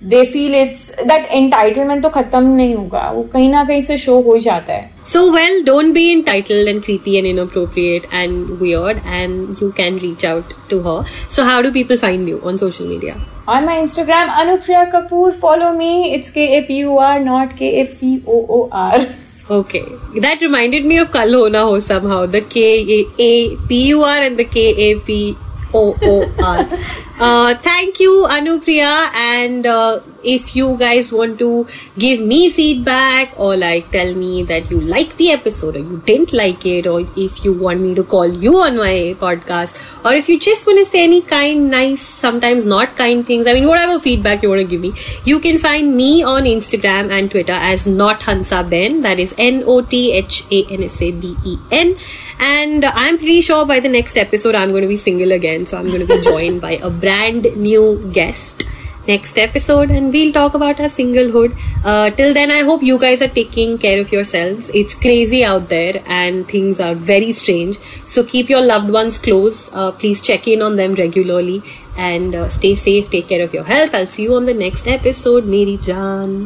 they 0.00 0.26
feel 0.26 0.54
it's 0.54 0.88
that 1.10 1.28
entitlement 1.30 2.02
तो 2.02 2.08
खत्म 2.10 2.42
नहीं 2.56 2.74
होगा 2.74 3.10
वो 3.10 3.22
कहीं 3.32 3.48
ना 3.50 3.64
कहीं 3.64 3.80
से 3.82 3.96
show 3.98 4.20
हो 4.22 4.34
ही 4.34 4.40
जाता 4.40 4.72
है 4.72 4.90
So 5.12 5.22
well, 5.34 5.62
don't 5.68 5.92
be 5.98 6.04
entitled 6.12 6.68
and 6.72 6.82
creepy 6.86 7.18
and 7.18 7.26
inappropriate 7.26 8.08
and 8.20 8.58
weird, 8.60 9.00
and 9.18 9.60
you 9.60 9.70
can 9.80 9.98
reach 9.98 10.24
out 10.32 10.54
to 10.70 10.80
her. 10.88 10.98
So 11.36 11.44
how 11.44 11.60
do 11.62 11.72
people 11.72 12.02
find 12.04 12.28
you 12.28 12.40
on 12.42 12.58
social 12.64 12.86
media? 12.94 13.16
On 13.53 13.65
my 13.65 13.77
Instagram, 13.81 14.27
Anupriya 14.39 14.91
Kapur, 14.91 15.33
follow 15.33 15.69
me. 15.73 16.13
It's 16.13 16.29
K 16.29 16.43
A 16.57 16.65
P 16.65 16.75
U 16.81 16.97
R, 16.99 17.19
not 17.19 17.55
K 17.57 17.81
A 17.81 17.85
P 17.87 18.23
O 18.27 18.35
O 18.57 18.69
R. 18.71 19.07
Okay, 19.49 19.83
that 20.25 20.39
reminded 20.41 20.85
me 20.85 20.99
of 20.99 21.11
Kal 21.11 21.31
Ho 21.37 21.47
Na 21.47 21.63
Ho 21.65 21.79
somehow. 21.79 22.27
The 22.27 22.41
K 22.41 22.65
A 22.95 22.99
A 23.27 23.57
P 23.71 23.87
U 23.87 24.03
R 24.03 24.21
and 24.27 24.37
the 24.37 24.45
K 24.45 24.65
A 24.89 24.99
P 24.99 25.35
O 25.73 25.97
O 25.99 26.31
R. 26.51 26.67
Uh, 27.19 27.53
thank 27.63 27.99
you, 27.99 28.27
Anupriya. 28.33 28.91
And 29.13 29.65
uh, 29.67 29.99
if 30.23 30.55
you 30.55 30.77
guys 30.77 31.11
want 31.11 31.39
to 31.39 31.67
give 31.97 32.21
me 32.21 32.49
feedback 32.49 33.33
or 33.37 33.55
like 33.55 33.91
tell 33.91 34.13
me 34.13 34.43
that 34.43 34.69
you 34.69 34.79
like 34.81 35.15
the 35.17 35.31
episode 35.31 35.75
or 35.75 35.79
you 35.79 36.01
didn't 36.05 36.33
like 36.33 36.65
it, 36.65 36.87
or 36.87 37.01
if 37.15 37.43
you 37.43 37.53
want 37.53 37.81
me 37.81 37.95
to 37.95 38.03
call 38.03 38.27
you 38.27 38.57
on 38.57 38.77
my 38.77 39.15
podcast, 39.19 40.05
or 40.05 40.13
if 40.13 40.29
you 40.29 40.39
just 40.39 40.65
want 40.67 40.79
to 40.79 40.85
say 40.85 41.03
any 41.03 41.21
kind, 41.21 41.69
nice, 41.69 42.01
sometimes 42.01 42.65
not 42.65 42.95
kind 42.95 43.25
things, 43.25 43.47
I 43.47 43.53
mean, 43.53 43.67
whatever 43.67 43.99
feedback 43.99 44.43
you 44.43 44.49
want 44.49 44.61
to 44.61 44.67
give 44.67 44.81
me, 44.81 44.93
you 45.25 45.39
can 45.39 45.57
find 45.57 45.95
me 45.95 46.23
on 46.23 46.43
Instagram 46.43 47.11
and 47.11 47.29
Twitter 47.29 47.53
as 47.53 47.87
not 47.87 48.23
Hansa 48.23 48.63
Ben. 48.63 49.01
That 49.01 49.19
is 49.19 49.33
N 49.37 49.63
O 49.65 49.81
T 49.81 50.13
H 50.13 50.45
A 50.51 50.65
N 50.65 50.83
S 50.83 51.01
A 51.01 51.11
B 51.11 51.35
E 51.45 51.57
N. 51.71 51.97
And 52.39 52.85
I'm 52.85 53.17
pretty 53.17 53.41
sure 53.41 53.65
by 53.65 53.79
the 53.79 53.89
next 53.89 54.17
episode, 54.17 54.55
I'm 54.55 54.69
going 54.69 54.83
to 54.83 54.87
be 54.87 54.97
single 54.97 55.31
again. 55.31 55.65
So 55.65 55.77
I'm 55.77 55.87
going 55.87 56.05
to 56.05 56.07
be 56.07 56.21
joined 56.29 56.61
by 56.61 56.73
a 56.77 56.89
brand 56.89 57.47
new 57.57 58.09
guest 58.13 58.63
next 59.09 59.37
episode 59.43 59.91
and 59.91 60.13
we'll 60.13 60.31
talk 60.31 60.53
about 60.53 60.79
our 60.79 60.91
singlehood. 60.95 61.57
Uh, 61.83 62.09
till 62.11 62.33
then, 62.33 62.51
I 62.51 62.61
hope 62.69 62.83
you 62.83 62.97
guys 62.99 63.21
are 63.21 63.33
taking 63.39 63.77
care 63.77 63.99
of 63.99 64.11
yourselves. 64.11 64.69
It's 64.73 64.95
crazy 64.95 65.43
out 65.43 65.69
there 65.69 66.01
and 66.05 66.47
things 66.47 66.79
are 66.79 66.93
very 66.95 67.31
strange. 67.33 67.79
So 68.05 68.23
keep 68.23 68.49
your 68.49 68.61
loved 68.65 68.89
ones 68.89 69.17
close. 69.17 69.73
Uh, 69.73 69.91
please 69.91 70.21
check 70.21 70.47
in 70.47 70.61
on 70.61 70.75
them 70.75 70.95
regularly 70.95 71.61
and 71.97 72.35
uh, 72.35 72.47
stay 72.49 72.75
safe. 72.75 73.09
Take 73.09 73.27
care 73.27 73.43
of 73.43 73.53
your 73.53 73.63
health. 73.63 73.95
I'll 73.95 74.05
see 74.05 74.23
you 74.23 74.35
on 74.35 74.45
the 74.45 74.53
next 74.53 74.87
episode. 74.87 75.45
Meri 75.45 75.77
Jaan. 75.77 76.39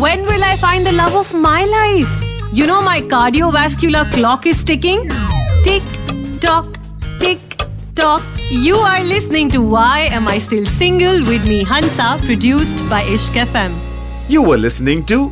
When 0.00 0.20
will 0.22 0.44
I 0.44 0.56
find 0.56 0.86
the 0.86 0.92
love 0.92 1.14
of 1.14 1.32
my 1.34 1.64
life? 1.64 2.26
You 2.52 2.66
know, 2.66 2.82
my 2.82 3.00
cardiovascular 3.02 4.10
clock 4.12 4.46
is 4.46 4.64
ticking. 4.64 5.08
Tick, 5.62 5.82
tock, 6.40 6.66
tick, 7.20 7.40
tock. 7.94 8.39
You 8.50 8.74
are 8.76 9.04
listening 9.04 9.48
to 9.50 9.62
Why 9.62 10.08
Am 10.10 10.26
I 10.26 10.38
Still 10.38 10.64
Single 10.66 11.24
with 11.24 11.46
me, 11.46 11.62
Hansa, 11.62 12.18
produced 12.24 12.78
by 12.90 13.02
Ishq 13.04 13.38
FM. 13.46 13.72
You 14.28 14.42
were 14.42 14.56
listening 14.58 15.04
to 15.06 15.28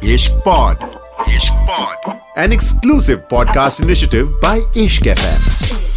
Ishq 0.00 0.42
Pod. 0.42 0.78
Ishq 1.28 1.52
Pod. 1.66 2.20
An 2.36 2.50
exclusive 2.50 3.28
podcast 3.28 3.82
initiative 3.82 4.40
by 4.40 4.60
Ishq 4.72 5.14
FM. 5.14 5.87